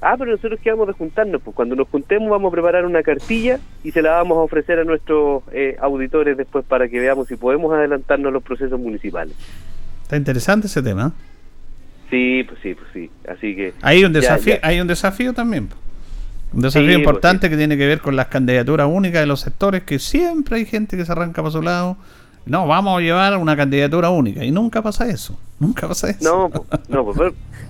Ah, 0.00 0.14
pero 0.18 0.32
nosotros 0.32 0.60
quedamos 0.60 0.86
de 0.86 0.92
juntarnos, 0.92 1.40
pues 1.42 1.56
cuando 1.56 1.74
nos 1.74 1.88
juntemos 1.88 2.28
vamos 2.28 2.50
a 2.50 2.52
preparar 2.52 2.84
una 2.84 3.02
cartilla 3.02 3.58
y 3.82 3.92
se 3.92 4.02
la 4.02 4.12
vamos 4.12 4.36
a 4.36 4.40
ofrecer 4.42 4.78
a 4.78 4.84
nuestros 4.84 5.42
eh, 5.52 5.76
auditores 5.80 6.36
después 6.36 6.64
para 6.66 6.88
que 6.88 7.00
veamos 7.00 7.28
si 7.28 7.36
podemos 7.36 7.72
adelantarnos 7.72 8.28
a 8.28 8.32
los 8.32 8.42
procesos 8.42 8.78
municipales. 8.78 9.34
Está 10.02 10.16
interesante 10.16 10.66
ese 10.66 10.82
tema. 10.82 11.12
Sí, 12.10 12.44
pues 12.48 12.60
sí, 12.62 12.74
pues 12.74 12.88
sí. 12.92 13.10
Así 13.28 13.56
que 13.56 13.74
hay 13.82 14.04
un 14.04 14.12
desafío, 14.12 14.56
hay 14.62 14.80
un 14.80 14.86
desafío 14.86 15.32
también. 15.32 15.68
Un 16.52 16.62
desafío 16.62 16.88
pues, 16.88 16.98
importante 16.98 17.50
que 17.50 17.56
tiene 17.56 17.76
que 17.76 17.86
ver 17.86 18.00
con 18.00 18.16
las 18.16 18.26
candidaturas 18.26 18.88
únicas 18.90 19.20
de 19.20 19.26
los 19.26 19.40
sectores, 19.40 19.82
que 19.82 19.98
siempre 19.98 20.56
hay 20.56 20.66
gente 20.66 20.96
que 20.96 21.04
se 21.04 21.12
arranca 21.12 21.42
para 21.42 21.52
su 21.52 21.62
lado. 21.62 21.96
No, 22.46 22.66
vamos 22.66 22.98
a 22.98 23.00
llevar 23.02 23.36
una 23.38 23.56
candidatura 23.56 24.10
única 24.10 24.44
y 24.44 24.52
nunca 24.52 24.80
pasa 24.80 25.08
eso. 25.08 25.36
Nunca 25.58 25.88
pasa 25.88 26.10
eso. 26.10 26.22
No, 26.22 26.64
no, 26.88 27.12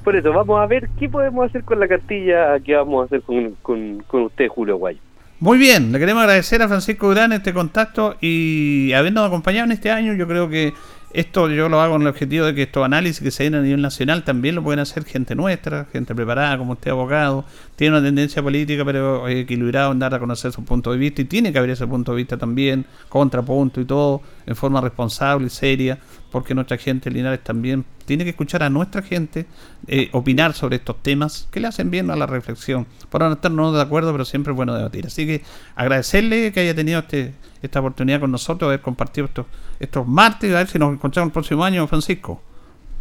por 0.05 0.15
eso, 0.15 0.33
vamos 0.33 0.61
a 0.61 0.67
ver 0.67 0.89
qué 0.99 1.09
podemos 1.09 1.49
hacer 1.49 1.65
con 1.65 1.81
la 1.81 1.89
cartilla 1.89 2.61
que 2.61 2.77
vamos 2.77 3.03
a 3.03 3.07
hacer 3.07 3.23
con, 3.23 3.57
con, 3.63 4.23
usted, 4.23 4.49
Julio 4.49 4.77
Guayo. 4.77 5.01
Muy 5.41 5.59
bien, 5.59 5.93
le 5.93 5.99
queremos 5.99 6.23
agradecer 6.23 6.63
a 6.63 6.69
Francisco 6.69 7.09
Durán 7.09 7.33
este 7.33 7.53
contacto 7.53 8.17
y 8.21 8.93
habiéndonos 8.93 9.29
acompañado 9.29 9.65
en 9.65 9.73
este 9.73 9.91
año, 9.91 10.15
yo 10.15 10.29
creo 10.29 10.49
que 10.49 10.75
esto 11.13 11.49
yo 11.49 11.69
lo 11.69 11.81
hago 11.81 11.95
con 11.95 12.03
el 12.03 12.09
objetivo 12.09 12.47
de 12.47 12.55
que 12.55 12.63
estos 12.63 12.85
análisis 12.85 13.23
que 13.23 13.31
se 13.31 13.45
den 13.45 13.55
a 13.55 13.63
nivel 13.63 13.81
nacional 13.81 14.25
también 14.25 14.55
lo 14.55 14.63
pueden 14.63 14.81
hacer 14.81 15.05
gente 15.05 15.35
nuestra, 15.35 15.87
gente 15.93 16.15
preparada, 16.15 16.59
como 16.59 16.73
usted 16.73 16.91
abogado, 16.91 17.45
tiene 17.77 17.97
una 17.97 18.07
tendencia 18.07 18.43
política 18.43 18.85
pero 18.85 19.27
equilibrado 19.29 19.93
en 19.93 19.99
dar 19.99 20.15
a 20.15 20.19
conocer 20.19 20.53
su 20.53 20.65
punto 20.65 20.93
de 20.93 20.99
vista 20.99 21.23
y 21.23 21.25
tiene 21.25 21.53
que 21.53 21.59
haber 21.59 21.71
ese 21.71 21.87
punto 21.87 22.13
de 22.13 22.17
vista 22.19 22.37
también, 22.37 22.85
contrapunto 23.09 23.81
y 23.81 23.85
todo, 23.85 24.21
en 24.47 24.57
forma 24.57 24.81
responsable 24.81 25.47
y 25.47 25.51
seria, 25.51 25.99
porque 26.31 26.55
nuestra 26.55 26.77
gente 26.77 27.11
Linares 27.11 27.43
también 27.43 27.85
tiene 28.05 28.25
que 28.25 28.31
escuchar 28.31 28.63
a 28.63 28.71
nuestra 28.71 29.03
gente 29.03 29.47
eh, 29.89 30.09
opinar 30.13 30.53
sobre 30.53 30.77
estos 30.77 31.03
temas 31.03 31.49
que 31.51 31.61
le 31.61 31.67
hacen 31.67 31.91
bien 31.91 32.11
a 32.11 32.17
la 32.17 32.27
reflexión. 32.27 32.87
Por 33.11 33.21
no 33.21 33.33
estar 33.33 33.51
no 33.51 33.73
de 33.73 33.83
acuerdo, 33.83 34.13
pero 34.13 34.25
siempre 34.25 34.53
es 34.53 34.57
bueno 34.57 34.75
debatir. 34.75 35.07
Así 35.07 35.27
que 35.27 35.43
agradecerle 35.75 36.53
que 36.53 36.61
haya 36.61 36.75
tenido 36.75 37.01
este, 37.01 37.35
esta 37.63 37.81
oportunidad 37.81 38.21
con 38.21 38.31
nosotros, 38.31 38.69
haber 38.69 38.81
compartido 38.81 39.27
estos, 39.27 39.47
estos 39.81 40.07
martes, 40.07 40.55
a 40.55 40.59
ver 40.59 40.69
si 40.69 40.79
nos 40.79 40.93
encontramos 40.93 41.29
el 41.29 41.33
próximo 41.33 41.65
año, 41.65 41.87
Francisco. 41.87 42.41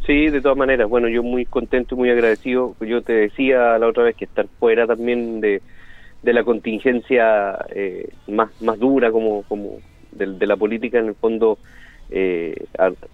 Sí, 0.06 0.30
de 0.30 0.42
todas 0.42 0.58
maneras. 0.58 0.88
Bueno, 0.88 1.08
yo 1.08 1.24
muy 1.24 1.46
contento 1.46 1.96
y 1.96 1.98
muy 1.98 2.10
agradecido. 2.10 2.76
Yo 2.80 3.02
te 3.02 3.14
decía 3.14 3.78
la 3.80 3.88
otra 3.88 4.04
vez 4.04 4.16
que 4.16 4.26
estar 4.26 4.48
fuera 4.60 4.86
también 4.86 5.42
de, 5.42 5.62
de 6.22 6.34
la 6.34 6.44
contingencia 6.44 7.58
eh, 7.70 8.10
más, 8.28 8.50
más 8.62 8.78
dura 8.80 9.12
como, 9.12 9.44
como 9.44 9.80
de, 10.16 10.48
la 10.48 10.56
política, 10.56 11.00
en 11.00 11.08
el 11.08 11.16
fondo, 11.16 11.58
eh, 12.10 12.66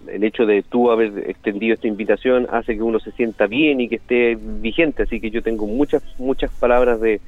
el 0.08 0.24
hecho 0.24 0.46
de 0.46 0.62
tú 0.62 0.90
haber 0.90 1.30
extendido 1.30 1.74
esta 1.74 1.88
invitación 1.88 2.46
hace 2.50 2.76
que 2.76 2.82
uno 2.82 3.00
se 3.00 3.12
sienta 3.12 3.46
bien 3.46 3.80
y 3.80 3.88
que 3.88 3.96
esté 3.96 4.36
vigente. 4.40 5.02
Así 5.02 5.20
que 5.20 5.30
yo 5.30 5.42
tengo 5.42 5.66
muchas, 5.66 6.02
muchas 6.18 6.50
palabras 6.52 7.00
de, 7.00 7.20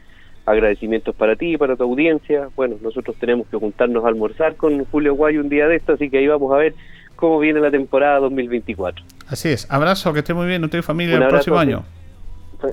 agradecimientos 0.46 1.14
para 1.14 1.36
ti 1.36 1.54
y 1.54 1.56
para 1.56 1.76
tu 1.76 1.84
audiencia. 1.84 2.48
Bueno, 2.56 2.76
nosotros 2.82 3.16
tenemos 3.16 3.46
que 3.48 3.56
juntarnos 3.56 4.04
a 4.04 4.08
almorzar 4.08 4.56
con 4.56 4.84
Julio 4.86 5.14
Guay 5.14 5.38
un 5.38 5.48
día 5.48 5.66
de 5.66 5.76
esto, 5.76 5.94
así 5.94 6.10
que 6.10 6.18
ahí 6.18 6.26
vamos 6.26 6.52
a 6.52 6.56
ver 6.56 6.74
cómo 7.16 7.38
viene 7.38 7.60
la 7.60 7.70
temporada 7.70 8.18
2024. 8.20 9.04
Así 9.28 9.48
es. 9.48 9.70
Abrazo, 9.70 10.12
que 10.12 10.18
esté 10.20 10.34
muy 10.34 10.46
bien 10.46 10.62
usted 10.64 10.80
y 10.80 10.82
familia 10.82 11.16
el 11.16 11.28
próximo 11.28 11.58
año. 11.58 11.84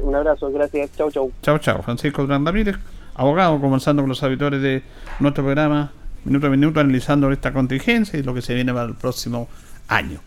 Un 0.02 0.16
abrazo, 0.16 0.52
gracias. 0.52 0.96
Chau, 0.96 1.12
chau. 1.12 1.32
Chau, 1.42 1.58
chau. 1.60 1.82
Francisco 1.82 2.22
Durán 2.22 2.46
Ramírez, 2.46 2.76
abogado, 3.16 3.60
conversando 3.60 4.02
con 4.02 4.10
los 4.10 4.24
auditores 4.24 4.62
de 4.62 4.84
nuestro 5.20 5.44
programa, 5.44 5.92
minuto 6.26 6.48
a 6.48 6.50
minuto, 6.50 6.80
analizando 6.80 7.32
esta 7.32 7.54
contingencia 7.54 8.20
y 8.20 8.24
lo 8.24 8.34
que 8.34 8.42
se 8.42 8.54
viene 8.54 8.74
para 8.74 8.88
el 8.88 8.96
próximo 8.96 9.48
año. 9.88 10.20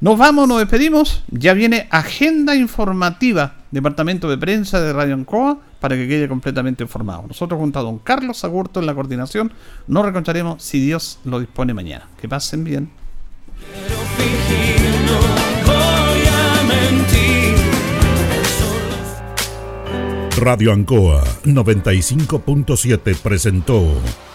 Nos 0.00 0.18
vamos, 0.18 0.48
nos 0.48 0.58
despedimos. 0.58 1.22
Ya 1.30 1.54
viene 1.54 1.86
agenda 1.90 2.56
informativa, 2.56 3.54
Departamento 3.70 4.28
de 4.28 4.36
Prensa 4.36 4.80
de 4.80 4.92
Radio 4.92 5.14
Ancoa, 5.14 5.58
para 5.78 5.94
que 5.94 6.08
quede 6.08 6.28
completamente 6.28 6.82
informado. 6.82 7.24
Nosotros 7.28 7.60
junto 7.60 7.78
a 7.78 7.82
don 7.82 7.98
Carlos 7.98 8.44
Agurto 8.44 8.80
en 8.80 8.86
la 8.86 8.94
coordinación 8.94 9.52
nos 9.86 10.04
reconcharemos 10.04 10.62
si 10.62 10.84
Dios 10.84 11.20
lo 11.24 11.38
dispone 11.38 11.72
mañana. 11.72 12.08
Que 12.20 12.28
pasen 12.28 12.64
bien. 12.64 12.90
Radio 20.36 20.72
Ancoa 20.72 21.22
95.7 21.44 23.16
presentó 23.18 23.86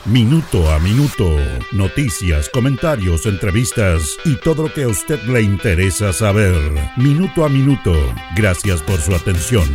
Minuto 0.07 0.71
a 0.71 0.79
Minuto, 0.79 1.35
noticias, 1.73 2.47
comentarios, 2.47 3.25
entrevistas 3.25 4.17
y 4.23 4.35
todo 4.37 4.63
lo 4.63 4.73
que 4.73 4.83
a 4.83 4.87
usted 4.87 5.21
le 5.23 5.41
interesa 5.41 6.13
saber. 6.13 6.55
Minuto 6.95 7.43
a 7.43 7.49
Minuto, 7.49 7.91
gracias 8.33 8.81
por 8.81 9.01
su 9.01 9.13
atención. 9.13 9.67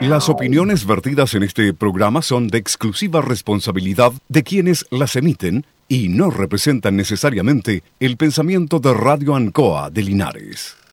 Las 0.00 0.30
opiniones 0.30 0.86
vertidas 0.86 1.34
en 1.34 1.42
este 1.42 1.74
programa 1.74 2.22
son 2.22 2.48
de 2.48 2.56
exclusiva 2.56 3.20
responsabilidad 3.20 4.12
de 4.30 4.42
quienes 4.42 4.86
las 4.90 5.16
emiten 5.16 5.66
y 5.86 6.08
no 6.08 6.30
representan 6.30 6.96
necesariamente 6.96 7.82
el 8.00 8.16
pensamiento 8.16 8.80
de 8.80 8.94
Radio 8.94 9.36
Ancoa 9.36 9.90
de 9.90 10.02
Linares. 10.02 10.77